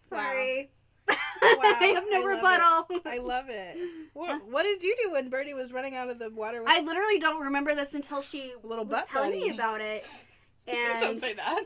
Sorry. 0.08 0.70
Wow, 1.06 1.16
I 1.42 1.92
have 1.94 2.04
no 2.10 2.16
I 2.16 2.24
love 2.24 2.26
rebuttal. 2.26 3.02
I 3.04 3.18
love 3.18 3.44
it. 3.48 3.76
What, 4.14 4.50
what 4.50 4.62
did 4.64 4.82
you 4.82 4.96
do 5.04 5.12
when 5.12 5.28
Birdie 5.28 5.54
was 5.54 5.72
running 5.72 5.94
out 5.94 6.10
of 6.10 6.18
the 6.18 6.30
water 6.30 6.60
with 6.60 6.68
I 6.68 6.80
literally 6.80 7.20
don't 7.20 7.40
remember 7.40 7.74
this 7.76 7.94
until 7.94 8.20
she 8.20 8.52
little 8.64 8.84
was 8.84 8.90
butt 9.00 9.08
telling 9.08 9.30
buddy? 9.30 9.50
me 9.50 9.54
about 9.54 9.80
it. 9.80 10.04
don't 10.66 11.20
say 11.20 11.34
that 11.34 11.60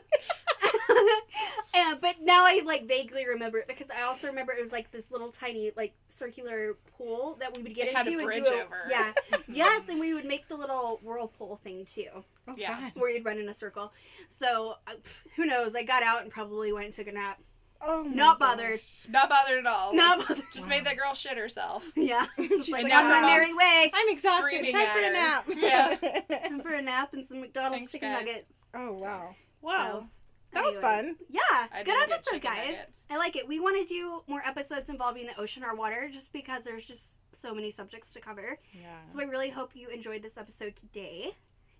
and 1.75 1.99
but 2.01 2.15
now 2.21 2.43
I 2.45 2.61
like 2.65 2.87
vaguely 2.87 3.25
remember 3.27 3.57
it 3.59 3.67
because 3.67 3.87
I 3.95 4.03
also 4.03 4.27
remember 4.27 4.53
it 4.53 4.61
was 4.61 4.71
like 4.71 4.91
this 4.91 5.11
little 5.11 5.31
tiny 5.31 5.71
like 5.75 5.93
circular 6.07 6.77
pool 6.97 7.37
that 7.39 7.55
we 7.55 7.63
would 7.63 7.73
get 7.75 7.87
It 7.87 7.95
had 7.95 8.07
a 8.07 8.09
into 8.11 8.19
and 8.19 8.27
bridge 8.27 8.43
do 8.45 8.49
a, 8.51 8.63
over. 8.63 8.87
yeah 8.89 9.13
yes 9.47 9.83
and 9.89 9.99
we 9.99 10.13
would 10.13 10.25
make 10.25 10.47
the 10.47 10.55
little 10.55 10.99
whirlpool 11.03 11.59
thing 11.63 11.85
too 11.85 12.23
Oh, 12.47 12.55
Yeah. 12.57 12.77
fun. 12.77 12.91
where 12.95 13.09
you'd 13.09 13.23
run 13.23 13.37
in 13.37 13.47
a 13.47 13.53
circle. 13.53 13.93
So 14.27 14.75
uh, 14.85 14.91
pff, 15.01 15.23
who 15.37 15.45
knows? 15.45 15.75
I 15.75 15.83
got 15.83 16.03
out 16.03 16.23
and 16.23 16.29
probably 16.31 16.73
went 16.73 16.85
and 16.87 16.93
took 16.93 17.07
a 17.07 17.11
nap. 17.13 17.39
Oh, 17.85 18.03
my 18.03 18.13
Not 18.15 18.39
gosh. 18.39 18.49
bothered. 18.49 18.79
not 19.09 19.29
bothered 19.29 19.59
at 19.59 19.65
all 19.65 19.93
Not 19.93 20.19
Like, 20.19 20.27
bothered. 20.29 20.45
just 20.53 20.67
made 20.67 20.85
that 20.85 20.97
girl 20.97 21.13
shit 21.15 21.37
herself 21.37 21.83
Yeah, 21.95 22.25
She's 22.37 22.69
like 22.69 22.83
like, 22.83 22.93
on 22.93 23.09
my 23.09 23.21
"Nah, 23.21 23.27
merry 23.27 23.53
way. 23.53 23.91
I'm 23.93 24.09
exhausted. 24.09 24.45
Screaming 24.47 24.73
Time 24.73 24.87
for 24.87 24.99
a 24.99 25.11
nap. 25.13 25.45
her. 25.47 25.53
Yeah. 25.53 26.47
Time 26.49 26.61
for 26.61 26.73
a 26.73 26.81
nap 26.81 27.13
and 27.13 27.25
some 27.25 27.39
McDonald's 27.41 27.77
Thanks, 27.77 27.91
chicken 27.93 28.11
guys. 28.11 28.25
nuggets. 28.25 28.53
oh 28.73 28.91
wow. 28.93 29.35
Wow. 29.61 29.99
So, 30.01 30.07
that 30.53 30.63
was 30.63 30.77
anyway. 30.77 30.95
fun. 30.95 31.15
Yeah, 31.29 31.67
I 31.73 31.83
good 31.83 32.09
episode, 32.11 32.41
guys. 32.41 32.67
nuggets. 32.67 33.05
I 33.09 33.17
like 33.17 33.35
it. 33.35 33.47
We 33.47 33.59
want 33.59 33.85
to 33.87 33.93
do 33.93 34.21
more 34.27 34.41
episodes 34.45 34.89
involving 34.89 35.25
the 35.27 35.39
ocean 35.39 35.63
or 35.63 35.75
water, 35.75 36.09
just 36.11 36.31
because 36.33 36.63
there's 36.63 36.85
just 36.85 37.11
so 37.33 37.53
many 37.53 37.71
subjects 37.71 38.13
to 38.13 38.19
cover. 38.21 38.59
Yeah. 38.71 38.97
So 39.11 39.19
I 39.19 39.23
really 39.23 39.49
hope 39.49 39.71
you 39.75 39.89
enjoyed 39.89 40.21
this 40.23 40.37
episode 40.37 40.75
today. 40.75 41.31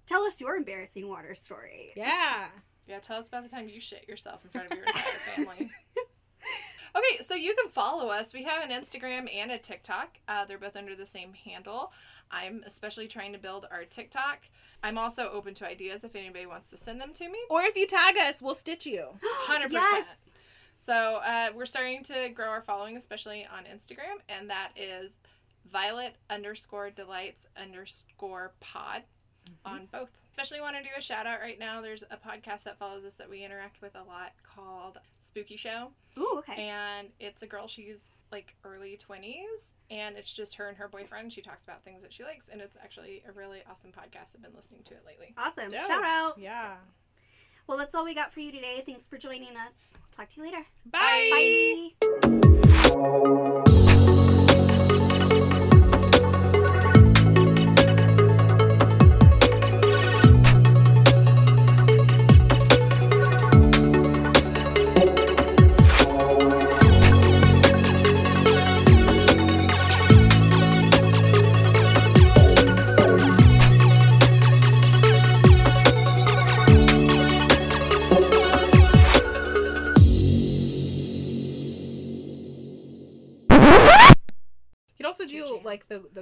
Tell 0.06 0.24
us 0.24 0.42
your 0.42 0.56
embarrassing 0.56 1.08
water 1.08 1.36
story. 1.36 1.92
Yeah. 1.96 2.48
Yeah, 2.86 3.00
tell 3.00 3.16
us 3.16 3.30
about 3.30 3.44
the 3.44 3.50
time 3.50 3.70
you 3.70 3.80
shit 3.80 4.10
yourself 4.10 4.44
in 4.44 4.50
front 4.50 4.70
of 4.70 4.78
your 4.78 4.86
entire 4.86 5.14
family. 5.38 5.72
Okay, 6.96 7.24
so 7.24 7.34
you 7.34 7.56
can 7.56 7.72
follow 7.72 8.10
us. 8.10 8.34
We 8.34 8.44
have 8.44 8.64
an 8.64 8.70
Instagram 8.70 9.28
and 9.34 9.52
a 9.52 9.58
TikTok. 9.58 10.18
Uh, 10.28 10.46
they're 10.46 10.60
both 10.60 10.76
under 10.76 10.96
the 10.96 11.08
same 11.08 11.34
handle. 11.34 11.92
I'm 12.34 12.64
especially 12.66 13.08
trying 13.08 13.32
to 13.34 13.40
build 13.40 13.68
our 13.72 13.86
TikTok. 13.86 14.40
I'm 14.82 14.98
also 14.98 15.30
open 15.30 15.54
to 15.56 15.68
ideas 15.68 16.04
if 16.04 16.16
anybody 16.16 16.46
wants 16.46 16.70
to 16.72 16.78
send 16.78 17.00
them 17.00 17.14
to 17.14 17.30
me. 17.30 17.38
Or 17.50 17.62
if 17.62 17.78
you 17.78 17.88
tag 17.88 18.18
us, 18.18 18.42
we'll 18.42 18.56
stitch 18.56 18.86
you. 18.86 19.10
Hundred 19.24 19.72
Yes. 19.72 19.86
percent. 19.88 20.08
So 20.80 21.22
uh, 21.26 21.50
we're 21.56 21.66
starting 21.66 22.04
to 22.06 22.30
grow 22.30 22.48
our 22.50 22.62
following, 22.62 22.98
especially 22.98 23.46
on 23.46 23.64
Instagram, 23.64 24.20
and 24.28 24.50
that 24.50 24.72
is 24.76 25.12
Violet 25.72 26.16
underscore 26.30 26.90
delights 26.90 27.46
underscore 27.56 28.52
pod 28.60 29.04
on 29.66 29.88
both. 29.92 30.10
Especially 30.32 30.60
want 30.60 30.76
to 30.76 30.84
do 30.84 30.90
a 30.98 31.02
shout 31.02 31.26
out 31.28 31.40
right 31.40 31.60
now. 31.60 31.80
There's 31.80 32.04
a 32.04 32.18
podcast 32.18 32.64
that 32.64 32.78
follows 32.80 33.06
us 33.06 33.14
that 33.16 33.30
we 33.30 33.46
interact 33.46 33.82
with 33.82 33.96
a 33.96 34.04
lot 34.04 34.34
called 34.56 34.98
Spooky 35.20 35.56
Show, 35.58 35.90
Ooh, 36.18 36.36
okay. 36.40 36.68
and 36.68 37.10
it's 37.20 37.44
a 37.44 37.48
girl. 37.48 37.68
She's 37.68 38.00
like 38.34 38.56
early 38.66 39.00
20s 39.10 39.72
and 39.90 40.18
it's 40.18 40.34
just 40.34 40.56
her 40.56 40.68
and 40.68 40.76
her 40.78 40.88
boyfriend 40.90 41.32
she 41.32 41.42
talks 41.42 41.64
about 41.64 41.84
things 41.84 42.02
that 42.02 42.12
she 42.12 42.24
likes 42.24 42.50
and 42.52 42.60
it's 42.60 42.76
actually 42.84 43.24
a 43.30 43.32
really 43.32 43.60
awesome 43.72 43.92
podcast 43.92 44.36
i've 44.36 44.42
been 44.42 44.52
listening 44.56 44.82
to 44.84 44.94
it 44.96 45.04
lately 45.06 45.34
Awesome. 45.38 45.70
Dope. 45.70 45.88
Shout 45.88 46.04
out. 46.04 46.38
Yeah. 46.38 46.76
Well, 47.68 47.78
that's 47.78 47.96
all 47.96 48.04
we 48.04 48.14
got 48.14 48.34
for 48.34 48.42
you 48.42 48.52
today. 48.52 48.84
Thanks 48.86 49.04
for 49.04 49.18
joining 49.18 49.56
us. 49.56 49.74
Talk 50.16 50.28
to 50.30 50.38
you 50.42 50.44
later. 50.48 50.66
Bye. 50.86 51.94
Bye. 52.12 52.34
You 53.66 53.73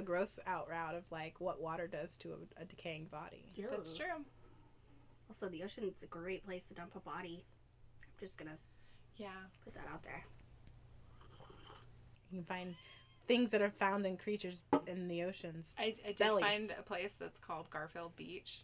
the 0.02 0.06
the 0.06 0.12
gross 0.12 0.38
out 0.46 0.68
route 0.68 0.94
of 0.94 1.04
like 1.10 1.40
what 1.40 1.60
water 1.60 1.86
does 1.86 2.16
to 2.18 2.30
a, 2.30 2.62
a 2.62 2.64
decaying 2.64 3.06
body. 3.06 3.44
that's 3.70 3.94
true 3.94 4.24
Also, 5.28 5.48
the 5.48 5.62
ocean's 5.62 6.02
a 6.02 6.06
great 6.06 6.44
place 6.44 6.64
to 6.68 6.74
dump 6.74 6.92
a 6.96 7.00
body. 7.00 7.44
I'm 8.02 8.20
just 8.20 8.36
gonna 8.36 8.58
yeah 9.16 9.28
put 9.64 9.74
that 9.74 9.86
out 9.92 10.02
there. 10.02 10.24
You 12.30 12.38
can 12.38 12.44
find 12.44 12.74
things 13.26 13.50
that 13.50 13.62
are 13.62 13.70
found 13.70 14.06
in 14.06 14.16
creatures 14.16 14.62
in 14.86 15.08
the 15.08 15.22
oceans. 15.22 15.74
I, 15.78 15.94
I 16.04 16.08
did 16.08 16.18
Bellies. 16.18 16.44
find 16.44 16.74
a 16.78 16.82
place 16.82 17.14
that's 17.18 17.38
called 17.38 17.70
Garfield 17.70 18.16
Beach, 18.16 18.62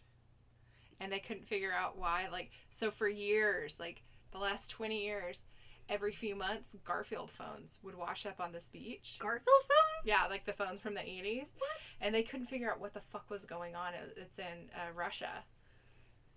and 0.99 1.13
I 1.13 1.19
couldn't 1.19 1.47
figure 1.47 1.71
out 1.71 1.97
why. 1.97 2.27
Like, 2.31 2.51
so 2.71 2.91
for 2.91 3.07
years, 3.07 3.75
like 3.79 4.01
the 4.31 4.39
last 4.39 4.69
twenty 4.69 5.03
years, 5.03 5.43
every 5.89 6.13
few 6.13 6.35
months, 6.35 6.75
Garfield 6.85 7.29
phones 7.31 7.79
would 7.83 7.95
wash 7.95 8.25
up 8.25 8.39
on 8.39 8.51
this 8.51 8.69
beach. 8.69 9.17
Garfield 9.19 9.45
phones? 9.63 10.05
Yeah, 10.05 10.27
like 10.29 10.45
the 10.45 10.53
phones 10.53 10.79
from 10.81 10.93
the 10.93 11.01
eighties, 11.07 11.53
What? 11.57 11.69
and 11.99 12.13
they 12.15 12.23
couldn't 12.23 12.45
figure 12.47 12.71
out 12.71 12.79
what 12.79 12.93
the 12.93 13.01
fuck 13.01 13.29
was 13.29 13.45
going 13.45 13.75
on. 13.75 13.93
It- 13.93 14.13
It's 14.17 14.39
in 14.39 14.69
uh, 14.73 14.91
Russia. 14.93 15.43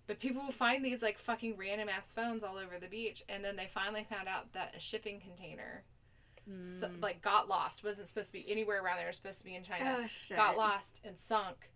But 0.05 0.19
people 0.19 0.41
will 0.43 0.51
find 0.51 0.83
these 0.83 1.01
like 1.01 1.17
fucking 1.17 1.55
random 1.57 1.87
ass 1.87 2.13
phones 2.13 2.43
all 2.43 2.57
over 2.57 2.77
the 2.79 2.87
beach, 2.89 3.23
and 3.29 3.43
then 3.43 3.55
they 3.55 3.67
finally 3.67 4.05
found 4.09 4.27
out 4.27 4.51
that 4.53 4.75
a 4.75 4.79
shipping 4.79 5.21
container, 5.21 5.83
so, 6.65 6.89
Mm. 6.89 7.01
like, 7.01 7.21
got 7.21 7.47
lost. 7.47 7.85
wasn't 7.85 8.09
supposed 8.09 8.27
to 8.27 8.33
be 8.33 8.51
anywhere 8.51 8.83
around 8.83 8.97
there. 8.97 9.05
It 9.05 9.11
was 9.11 9.15
supposed 9.17 9.39
to 9.39 9.45
be 9.45 9.55
in 9.55 9.63
China 9.63 9.99
Oh 10.01 10.07
shit. 10.07 10.35
got 10.35 10.57
lost 10.57 10.99
and 11.05 11.17
sunk, 11.17 11.71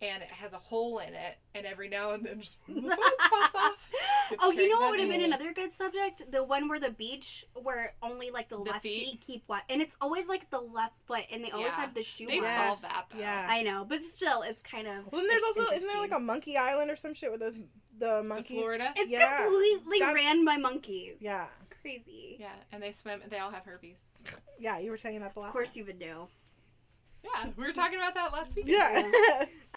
and 0.00 0.22
it 0.22 0.28
has 0.30 0.52
a 0.52 0.58
hole 0.58 0.98
in 0.98 1.14
it, 1.14 1.36
and 1.54 1.64
every 1.66 1.88
now 1.88 2.10
and 2.12 2.24
then 2.24 2.40
just 2.40 2.56
the 2.66 2.74
pops 3.30 3.54
off. 3.54 3.90
It's 4.30 4.42
Oh, 4.42 4.50
you 4.50 4.68
know 4.68 4.80
what 4.80 4.90
would 4.90 5.00
have 5.00 5.08
been 5.08 5.22
another 5.24 5.52
good 5.52 5.72
subject? 5.72 6.30
The 6.30 6.42
one 6.42 6.68
where 6.68 6.80
the 6.80 6.90
beach, 6.90 7.44
where 7.54 7.94
only 8.02 8.30
like 8.30 8.48
the, 8.48 8.56
The 8.56 8.62
left 8.62 8.82
feet? 8.82 9.04
feet. 9.04 9.20
keep 9.20 9.44
wet, 9.48 9.62
and 9.68 9.80
it's 9.82 9.94
always 10.00 10.26
like 10.26 10.50
the 10.50 10.60
left 10.60 10.94
foot, 11.06 11.24
and 11.30 11.44
they 11.44 11.50
always 11.50 11.68
Yeah. 11.68 11.76
have 11.82 11.94
the 11.94 12.02
shoe. 12.02 12.26
They've. 12.26 12.42
Yeah. 12.42 12.66
solved 12.68 12.82
that 12.82 13.06
though. 13.12 13.18
Yeah. 13.18 13.46
I 13.48 13.62
know, 13.62 13.84
but 13.88 14.02
still, 14.04 14.42
it's 14.42 14.62
kind 14.62 14.88
of. 14.88 15.10
Well, 15.12 15.20
then 15.20 15.28
there's 15.28 15.42
also 15.42 15.70
isn't 15.72 15.86
there 15.86 16.00
like 16.00 16.14
a 16.14 16.20
monkey 16.20 16.56
island 16.56 16.90
or 16.90 16.96
some 16.96 17.14
shit 17.14 17.30
with 17.30 17.40
those 17.40 17.58
the 17.98 18.22
monkeys? 18.24 18.58
Florida? 18.58 18.92
It's 18.96 19.10
yeah. 19.10 19.42
completely 19.44 20.00
That- 20.00 20.14
ran 20.14 20.44
by 20.44 20.56
monkeys. 20.56 21.16
Yeah, 21.20 21.46
Crazy. 21.82 22.36
Yeah, 22.40 22.52
and 22.72 22.82
they 22.82 22.92
swim. 22.92 23.20
They 23.28 23.38
all 23.38 23.50
have 23.50 23.64
herpes. 23.64 23.96
yeah. 24.58 24.78
You 24.78 24.90
were 24.90 24.96
saying 24.98 25.20
that 25.20 25.34
the 25.34 25.40
last. 25.40 25.48
Of 25.48 25.52
course, 25.52 25.68
time. 25.70 25.78
you 25.78 25.84
would 25.86 26.00
know. 26.00 26.28
Yeah, 27.24 27.50
we 27.56 27.64
were 27.64 27.72
talking 27.72 27.98
about 27.98 28.14
that 28.14 28.32
last 28.32 28.54
week. 28.56 28.64
Yeah. 28.68 29.08